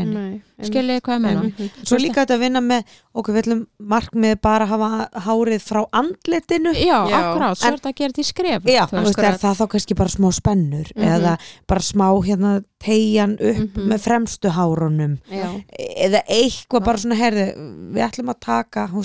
Skiljið 0.57 1.01
hvað 1.05 1.15
ég 1.17 1.21
meina 1.21 1.41
Mhm. 1.47 1.69
Svo 1.85 1.97
líka 1.97 2.25
þetta 2.25 2.35
að 2.37 2.39
vinna 2.39 2.61
með 2.61 2.83
okkur 3.15 3.33
við 3.33 3.41
ætlum 3.43 3.67
markmið 3.81 4.41
bara 4.41 4.65
að 4.65 4.69
hafa 4.69 5.09
hárið 5.27 5.61
frá 5.65 5.81
andlitinu 5.93 6.73
já, 6.73 7.09
Já. 7.09 7.17
akkurát, 7.17 7.57
svo 7.57 7.67
er 7.67 7.77
þetta 7.77 7.89
að 7.91 7.95
gera 7.95 8.09
þetta 8.13 8.21
í 8.21 8.27
skref 8.31 8.63
Já, 8.65 8.85
þú 8.87 9.03
veist, 9.03 9.19
er 9.23 9.37
það 9.37 9.55
þá 9.57 9.67
kannski 9.73 9.95
bara 9.95 10.09
smá 10.09 10.31
spennur 10.33 10.87
Mhm. 10.95 11.05
eða 11.07 11.37
bara 11.67 11.79
smá 11.81 12.07
hérna 12.25 12.63
tegjan 12.79 13.33
upp 13.41 13.73
Mhm. 13.77 13.87
með 13.89 13.99
fremstu 14.01 14.49
hárunum 14.51 15.17
Já, 15.31 15.63
eða 16.05 16.21
eitthvað 16.29 16.83
bara 16.85 16.97
svona 16.97 17.15
herði, 17.17 17.45
við 17.93 18.03
ætlum 18.09 18.29
að 18.29 18.39
taka, 18.39 18.87
þú 18.87 18.97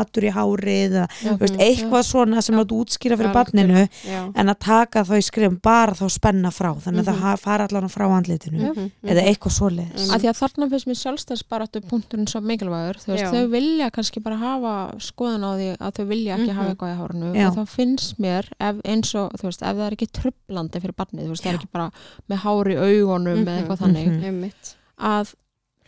hári 0.00 0.06
Mhm. 0.06 0.10
matur 0.10 0.22
í 0.24 0.30
hárið 0.32 0.90
eða, 0.90 1.06
Já. 1.22 1.30
þú 1.36 1.38
veist, 1.38 1.56
eitthvað 1.60 2.04
svona 2.08 2.42
sem 2.42 2.54
átt 2.56 2.72
útskýra 2.72 3.16
fyrir 3.16 3.32
barninu 3.32 3.88
en 4.34 4.46
að 4.48 4.58
taka 4.58 5.02
þá 5.04 5.12
í 5.18 5.22
skrifum 5.22 5.60
bara 5.62 5.92
þá 5.92 6.08
spenna 6.10 6.50
frá 6.50 6.74
þannig 6.80 7.04
að 7.04 7.14
Mhm. 7.14 7.22
það 7.22 7.38
fara 7.40 7.64
allan 7.68 7.88
frá 7.88 8.06
andlitinu 8.08 8.74
Mhm, 8.74 8.90
eða 9.04 9.20
mhm. 9.22 9.28
eitthvað 9.28 9.52
svoleiðis 9.58 10.06
Mhm. 10.08 10.14
að 10.14 10.20
því 10.20 10.28
að 10.30 10.38
þarna 10.40 10.68
finnst 10.70 10.86
mér 10.86 11.00
sjálfstæðsbaratu 11.02 11.80
punkturinn 11.88 12.26
svo 12.28 12.40
mikilvægur, 12.40 12.96
þú 12.96 13.06
veist, 13.12 13.24
Já. 13.24 13.30
þau 13.32 13.50
vilja 13.50 13.90
kannski 13.90 14.22
bara 14.22 14.36
hafa 14.36 14.94
skoðun 14.98 15.44
á 15.44 15.50
því 15.56 15.76
að 15.78 15.92
þau 15.94 16.06
vilja 16.08 16.36
ekki 16.36 16.48
Mhm. 16.50 16.56
hafa 16.56 16.74
eitthvað 16.74 16.94
í 16.94 16.98
hárinu 17.00 17.34
Já. 17.36 17.48
og 17.48 17.56
þá 17.56 17.68
finnst 17.68 18.14
mér 18.18 18.44
ef, 18.60 18.76
eins 18.84 19.14
og, 19.14 19.30
þú 19.32 19.42
veist, 19.42 19.62
ef 19.62 19.76
það 19.76 19.86
er 19.86 19.96
ekki 19.96 20.08
trublandi 20.12 20.80
fyrir 20.80 20.94
barnið, 20.94 21.24
þú 21.26 21.28
veist, 21.30 21.42
það 21.44 21.52
er 21.52 21.58
ekki 21.58 21.72
bara 21.72 21.90
með 22.30 22.36
hár 22.38 22.64
í 22.64 22.76
augunum 22.76 23.44
eða 23.44 23.44
Mhm, 23.44 23.58
eitthvað 23.68 23.78
þannig 23.78 24.06
mhm. 24.08 24.24
Einmitt. 24.24 24.74
að 24.98 25.34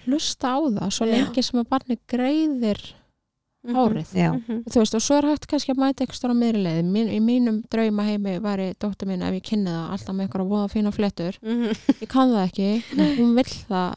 hlusta 0.07 0.49
á 0.51 0.59
það 0.59 0.91
svo 0.91 1.07
lengi 1.07 1.43
sem 1.45 1.61
að 1.65 1.69
barnið 1.69 1.99
greiðir 2.11 2.93
Mhm. 3.65 3.75
hárið 3.79 4.09
Já, 4.19 4.31
Mhm. 4.33 4.65
þú 4.67 4.79
veist, 4.83 4.95
og 4.95 5.01
svo 5.03 5.17
er 5.19 5.23
hægt 5.31 5.47
kannski 5.47 5.71
að 5.73 5.79
mæta 5.79 6.03
eitthvað 6.05 6.19
stóra 6.19 6.35
meðri 6.35 6.63
leið, 6.67 6.85
Mín, 6.85 7.09
í 7.09 7.21
mínum 7.23 7.63
drauma 7.71 8.03
heimi 8.03 8.39
væri 8.43 8.75
dóttir 8.75 9.07
mín 9.07 9.23
ef 9.23 9.33
ég 9.35 9.43
kynni 9.43 9.71
það 9.71 9.91
alltaf 9.93 10.15
með 10.17 10.27
einhverja 10.27 10.49
voða 10.51 10.69
fína 10.73 10.91
fléttur. 10.93 11.39
Mhm. 11.43 11.77
ég 12.03 12.09
kann 12.09 12.31
það 12.31 12.49
ekki, 12.49 12.83
hún 13.19 13.35
vill 13.35 13.55
það. 13.71 13.95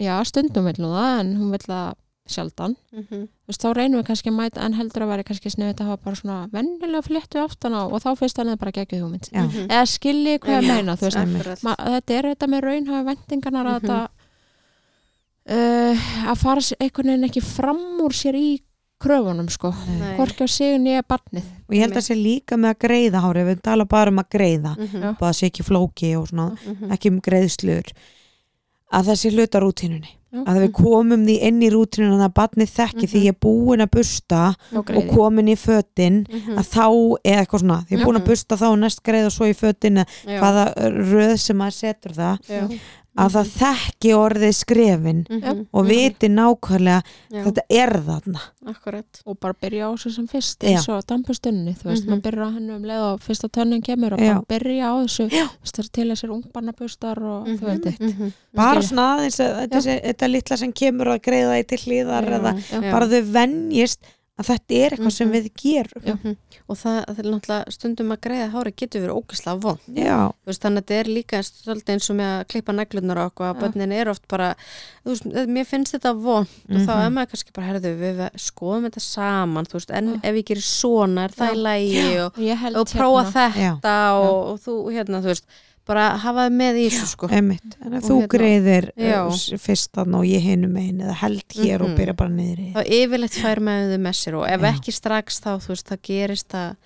Já, 0.00 0.24
stundum 0.24 0.64
vill 0.64 0.80
hún 0.84 0.94
það 0.96 1.20
en 1.20 1.36
hún 1.36 1.50
vill 1.50 1.66
það 1.68 1.94
sjaldan. 2.26 2.74
Mhm. 2.92 3.28
þú 3.28 3.48
veist, 3.48 3.62
þá 3.62 3.74
reynum 3.76 4.00
við 4.02 4.06
kannski 4.08 4.30
að 4.32 4.36
mæta 4.40 4.60
en 4.64 4.72
heldur 4.74 5.02
að 5.04 5.08
vera 5.12 5.22
kannski 5.22 5.50
sniðið 5.52 5.76
að 5.78 5.86
hafa 5.86 6.02
bara 6.02 6.16
svona 6.16 6.50
vennilega 6.50 7.02
fléttu 7.06 7.38
aftan 7.38 7.72
á 7.76 7.86
og 7.86 8.02
þá 8.02 8.16
finnst 8.18 8.36
hann 8.38 8.48
að 8.48 8.58
bara 8.58 8.72
geggjuð 8.72 9.00
hugmynd. 9.04 9.30
Mhm. 9.32 9.68
eða 9.68 9.86
skilji 9.86 10.38
hvað 10.40 10.62
ég 10.62 10.66
meina, 10.66 10.96
þú 10.96 11.04
veist, 11.06 11.62
þetta 11.62 12.10
er 12.16 12.34
þetta 12.34 12.46
með 12.48 12.60
raunhafi 12.64 13.04
vendingarnar 13.06 13.66
að 13.66 13.80
þetta 13.82 14.08
uh, 15.48 15.94
að 16.32 16.38
fara 16.42 16.60
einhvern 16.80 17.10
veginn 17.12 17.28
ekki 17.28 17.42
fram 17.42 18.00
úr 18.02 18.10
sér 18.16 18.34
í 18.34 18.48
kröfunum 19.00 19.48
sko, 19.52 19.72
hvorki 20.16 20.44
á 20.44 20.48
sig 20.48 20.78
nýja 20.80 21.02
barnið 21.04 21.44
og 21.68 21.74
ég 21.76 21.82
held 21.84 21.96
að 21.98 22.06
sé 22.08 22.14
líka 22.16 22.56
með 22.56 22.74
að 22.74 22.78
greiða 22.86 23.20
hárið, 23.24 23.48
við 23.50 23.62
tala 23.62 23.84
bara 23.84 24.10
um 24.10 24.18
að 24.22 24.30
greiða 24.36 24.76
Mhm. 24.76 25.02
Já. 25.02 25.16
bara 25.18 25.30
að 25.32 25.36
sé 25.40 25.46
ekki 25.50 25.62
flóki 25.64 26.16
og 26.16 26.28
svona 26.28 26.56
Mhm. 26.56 26.92
ekki 26.92 27.10
um 27.12 27.20
greiðslur 27.20 27.84
að 28.92 29.04
það 29.04 29.16
sé 29.20 29.30
hluta 29.34 29.60
rútínunni 29.60 30.08
Já. 30.32 30.44
að 30.46 30.56
við 30.64 30.72
komum 30.72 31.26
því 31.26 31.36
inn 31.42 31.60
í 31.62 31.70
rútínunni 31.70 32.24
að 32.24 32.32
barnið 32.34 32.70
þekki 32.72 33.02
Mhm. 33.04 33.10
því 33.12 33.20
ég 33.24 33.28
er 33.28 33.40
búin 33.40 33.82
að 33.82 33.90
busta 33.90 34.54
og 34.72 34.90
og 34.90 35.08
komin 35.10 35.48
í 35.48 35.56
fötin 35.56 36.26
Mhm. 36.26 36.56
að 36.56 36.64
þá, 36.64 36.86
eða 37.24 37.40
eitthvað 37.44 37.60
svona 37.62 37.84
því 37.84 37.90
ég 37.90 38.00
er 38.00 38.06
búin 38.06 38.16
að 38.16 38.24
Mhm. 38.24 38.30
busta 38.30 38.56
þá 38.56 38.62
og 38.72 38.78
næst 38.78 39.02
greið 39.02 39.26
og 39.26 39.32
svo 39.32 39.46
í 39.46 39.54
fötin 39.54 39.98
eða 39.98 40.06
Já. 40.26 40.40
hvaða 40.40 40.74
röð 41.12 41.38
sem 41.38 41.56
maður 41.58 41.72
setur 41.74 42.12
það 42.12 42.38
Já. 42.48 42.78
Að 43.16 43.36
það 43.36 43.50
þekki 43.60 44.10
orðið 44.16 44.54
skrefin 44.54 45.26
Mhm. 45.30 45.66
og 45.72 45.84
Mhm. 45.84 45.88
viti 45.88 46.28
nákvæmlega 46.28 47.02
Já, 47.32 47.42
þetta 47.44 47.62
er 47.70 47.90
þarna. 48.06 48.40
Akkurat. 48.66 49.22
Og 49.26 49.38
bara 49.40 49.54
byrja 49.54 49.86
á 49.86 49.90
þessu 49.94 50.10
sem 50.14 50.26
fyrst 50.28 50.58
Já. 50.60 50.68
eins 50.76 50.88
og 50.88 51.04
dampustunni, 51.06 51.74
þú 51.76 51.84
veist, 51.90 52.04
Mhm. 52.04 52.10
maður 52.12 52.22
byrja 52.22 52.44
á 52.46 52.50
hennu 52.56 52.76
um 52.76 52.82
leið 52.82 53.14
og 53.14 53.20
fyrsta 53.20 53.48
tönnin 53.48 53.82
kemur 53.82 54.12
og 54.12 54.18
bara 54.18 54.42
byrja 54.48 54.84
á 54.84 54.94
þessu, 55.06 55.32
er 55.32 55.88
til 55.92 56.08
þessir 56.10 56.30
ungbarnabustar 56.30 57.18
og 57.22 57.46
þú 57.46 57.60
veit 57.64 57.86
eitt. 57.86 58.00
Mhm. 58.00 58.32
bara 58.54 58.80
svona 58.80 59.18
aðeins 59.18 59.38
að 59.40 59.68
þetta, 59.68 60.00
þetta 60.02 60.30
litla 60.30 60.56
sem 60.56 60.72
kemur 60.72 61.06
að 61.06 61.20
greiða 61.22 61.58
í 61.60 61.66
til 61.66 61.78
hlýðar 61.78 62.24
eða 62.28 62.54
já. 62.70 62.90
bara 62.90 63.06
þau 63.06 63.22
venjist 63.22 63.98
að 64.36 64.48
þetta 64.50 64.74
er 64.84 64.90
eitthvað 64.92 65.12
sem 65.16 65.28
Mhm. 65.30 65.36
við 65.36 65.46
gerum 65.56 66.02
Já. 66.04 66.12
Mhm. 66.14 66.36
og 66.68 66.76
það, 66.76 66.96
það 67.06 67.18
er 67.22 67.28
náttúrulega 67.32 67.72
stundum 67.72 68.10
að 68.12 68.18
greiða 68.26 68.48
hári 68.52 68.72
getur 68.76 69.00
verið 69.06 69.16
ógæslega 69.16 69.60
von 69.62 69.78
já, 69.96 70.16
veist, 70.46 70.60
þannig 70.62 70.82
að 70.82 70.84
þetta 70.84 70.98
er 71.00 71.08
líka 71.16 71.38
eins 71.40 72.10
og 72.10 72.16
með 72.16 72.32
að 72.36 72.46
klippa 72.52 72.72
neglunar 72.76 73.18
og 73.22 73.30
okkur 73.32 73.46
að 73.46 73.54
Já. 73.54 73.60
bönnin 73.64 73.92
er 73.96 74.08
oft 74.12 74.28
bara 74.28 74.54
þú 75.06 75.08
veist, 75.14 75.26
eh, 75.36 75.46
mér 75.46 75.64
finnst 75.66 75.94
þetta 75.96 76.12
von 76.20 76.44
og 76.46 76.76
þá 76.84 76.92
Mhm. 76.96 77.06
er 77.06 77.10
maður 77.16 77.30
kannski 77.32 77.52
bara, 77.54 77.66
herðu, 77.66 77.92
við, 77.96 78.30
skoðum 78.36 78.84
þetta 78.90 79.00
saman, 79.00 79.64
þú 79.64 79.72
veist, 79.80 79.90
en 79.96 80.06
Já. 80.14 80.20
ef 80.24 80.34
ég 80.34 80.44
gerir 80.44 80.66
svona 80.68 81.24
er 81.24 81.30
það 81.30 81.54
í 81.54 81.62
lægi 81.66 82.18
og, 82.26 82.76
og 82.76 82.86
prófa 82.92 83.24
hérna, 83.32 83.80
þetta 83.80 83.94
Já. 83.96 84.12
og, 84.20 84.46
og 84.52 84.60
þú, 84.60 84.92
hérna, 84.92 85.22
þú 85.22 85.32
veist 85.32 85.44
bara 85.86 86.16
hafa 86.18 86.46
það 86.48 86.56
með 86.58 86.78
í 86.82 86.86
þessu 86.90 87.06
sko 87.12 87.28
einmitt 87.30 87.76
en 87.84 87.92
þú 88.02 88.16
hérna- 88.16 88.28
greiðir 88.34 88.88
Já. 88.98 89.20
uh, 89.26 89.58
fyrst 89.62 89.98
og 90.02 90.24
ég 90.26 90.42
hinum 90.42 90.76
einn 90.76 91.00
eða 91.00 91.14
held 91.22 91.44
hér 91.54 91.82
og 91.82 91.88
Mhm. 91.90 91.96
byrja 92.00 92.16
bara 92.16 92.30
niður 92.30 92.64
þá 92.74 92.82
yfirleitt 92.98 93.38
fær 93.42 93.60
með 93.60 93.94
þau 93.94 94.00
með 94.08 94.16
sér 94.20 94.34
og 94.40 94.48
ef 94.50 94.60
Já. 94.60 94.72
ekki 94.72 94.92
strax 94.92 95.40
þá, 95.40 95.50
þú 95.62 95.68
veist, 95.74 95.86
það 95.90 96.02
gerist 96.02 96.48
það 96.48 96.76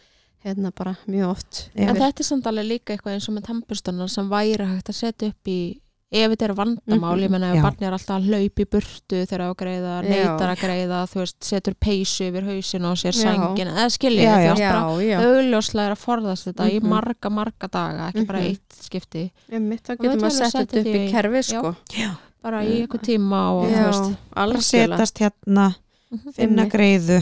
hérna 0.45 0.73
bara 0.75 0.97
mjög 1.09 1.31
oft 1.31 1.71
Já. 1.77 1.89
en 1.89 1.97
þetta 1.97 2.21
er 2.21 2.25
samt 2.25 2.47
alveg 2.47 2.67
líka 2.69 2.95
eitthvað 2.97 3.15
eins 3.17 3.29
og 3.29 3.35
með 3.37 3.45
tampustunar 3.49 4.09
sem 4.11 4.29
væri 4.29 4.65
hægt 4.69 4.89
að 4.89 5.01
setja 5.01 5.29
upp 5.29 5.45
í 5.49 5.81
ef 6.13 6.31
þetta 6.33 6.45
er 6.49 6.55
vandamál, 6.59 7.15
Mhm. 7.17 7.23
ég 7.23 7.31
menna 7.31 7.51
ef 7.53 7.57
Já. 7.57 7.63
barnið 7.63 7.87
er 7.87 7.93
alltaf 7.93 8.17
að 8.19 8.27
hlaupa 8.29 8.63
í 8.63 8.67
burtu 8.67 9.17
þegar 9.27 9.41
á 9.41 9.49
að 9.51 9.57
greiða, 9.63 9.93
neytar 10.03 10.51
að 10.51 10.59
greiða 10.65 10.99
þú 11.11 11.17
veist, 11.23 11.37
setur 11.45 11.75
peysu 11.75 12.25
yfir 12.31 12.43
hausin 12.51 12.85
og 12.85 12.97
sér 12.99 13.15
sængin, 13.15 13.69
eða 13.71 13.87
skilja 13.95 14.23
Já, 14.23 14.35
þú 14.35 14.49
veist, 14.51 14.73
bara 14.73 15.05
já, 15.07 15.19
augljóslega 15.23 15.87
er 15.87 15.95
að 15.95 16.05
forðast 16.05 16.45
þetta 16.51 16.65
í 16.71 16.81
Mhm. 16.81 16.89
marga, 16.89 17.31
marga 17.31 17.69
daga, 17.71 18.09
ekki 18.13 18.27
bara 18.27 18.39
Mhm. 18.41 18.47
eitt 18.51 18.69
skipti 18.83 19.31
Einmitt, 19.53 19.83
þá 19.87 19.97
getur 19.97 20.17
maður 20.17 20.25
alveg 20.25 20.33
sett 20.33 20.53
þetta 20.55 20.71
setja 20.71 20.81
upp 20.81 20.97
í 20.97 21.11
kerfi 21.13 21.43
sko 21.43 21.77
já, 21.95 22.11
bara 22.43 22.63
í 22.65 22.87
eitthvað 22.87 23.03
tíma 23.03 23.41
og 23.55 23.69
veist 23.71 24.17
bara 24.35 24.59
setast 24.61 25.19
hérna 25.19 25.69
Mhm. 25.69 25.75
Finna 26.35 26.65
Einmitt. 26.65 26.73
greiðu 26.73 27.19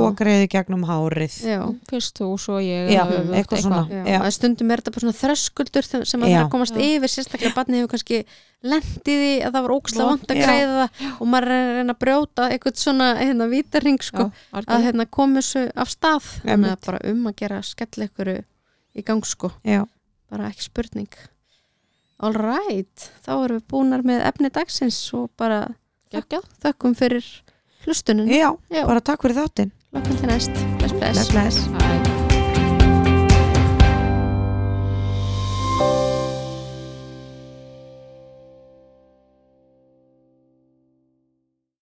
og 0.00 0.14
greiðu 0.16 0.46
gegnum 0.48 0.86
hárið 0.88 1.34
Já, 1.44 1.58
fyrst 1.90 2.16
þú, 2.16 2.28
svo 2.40 2.56
ég 2.64 2.88
Já, 2.94 3.02
öfugt, 3.04 3.34
eitthvað 3.36 3.60
svona. 3.66 3.80
já. 3.92 4.04
Já. 4.08 4.18
að 4.24 4.30
stundum 4.38 4.70
er 4.72 4.80
þetta 4.80 4.94
bara 4.94 5.04
svona 5.04 5.18
þröskuldur 5.20 5.84
sem- 5.84 6.22
að 6.22 6.30
Já. 6.30 6.38
það 6.38 6.46
að 6.46 6.50
komast 6.54 6.78
Já. 6.78 6.86
yfir 6.86 7.12
sérstaklega 7.12 7.52
barnið 7.58 7.76
hefur 7.82 7.92
kannski 7.92 8.20
lendið 8.62 9.20
í 9.26 9.34
að 9.42 9.52
það 9.52 9.62
var 9.66 9.74
ógæslega 9.76 10.06
Vont. 10.08 10.22
vant 10.22 10.32
að 10.32 10.40
greiða 10.46 10.88
og 11.20 11.26
maður 11.28 11.48
er 11.52 11.60
að 11.60 11.76
reyna 11.76 11.92
að 11.92 12.00
brjóta 12.06 12.48
eitthvað 12.48 12.76
svona 12.80 13.08
hérna 13.20 13.48
vítarring 13.52 14.00
sko 14.02 14.30
að 14.54 14.82
hérna 14.86 15.06
komi 15.10 15.40
þessu 15.42 15.66
af 15.76 15.88
stað 15.92 16.30
þannig 16.46 16.72
að 16.72 16.86
bara 16.86 17.00
um 17.12 17.26
að 17.26 17.36
gera 17.36 17.60
skell 17.62 18.06
ykkur 18.08 18.32
í 18.96 19.02
gang 19.04 19.24
sko, 19.24 19.52
já, 19.64 19.84
bara 20.30 20.48
ekki 20.48 20.62
spurning 20.70 21.08
all 22.22 22.32
right 22.32 23.10
þá 23.26 23.44
erum 23.44 23.58
við 23.60 23.68
búnar 23.68 24.02
með 24.06 24.24
efni 24.24 24.48
dagsins 24.54 25.12
og 25.12 25.28
bara 25.36 25.74
þökkum 26.12 26.94
fyrir 26.96 27.24
hlustunin 27.86 28.28
já, 28.30 28.50
Já. 28.70 28.86
bara 28.86 29.00
takk 29.00 29.22
fyrir 29.22 29.38
þáttinn. 29.42 29.70
Lókum 29.92 30.16
til 30.16 30.28
næst, 30.32 30.50
bless 30.78 30.92
bless. 30.96 31.30
Bless, 31.30 31.68
bless. 31.68 32.11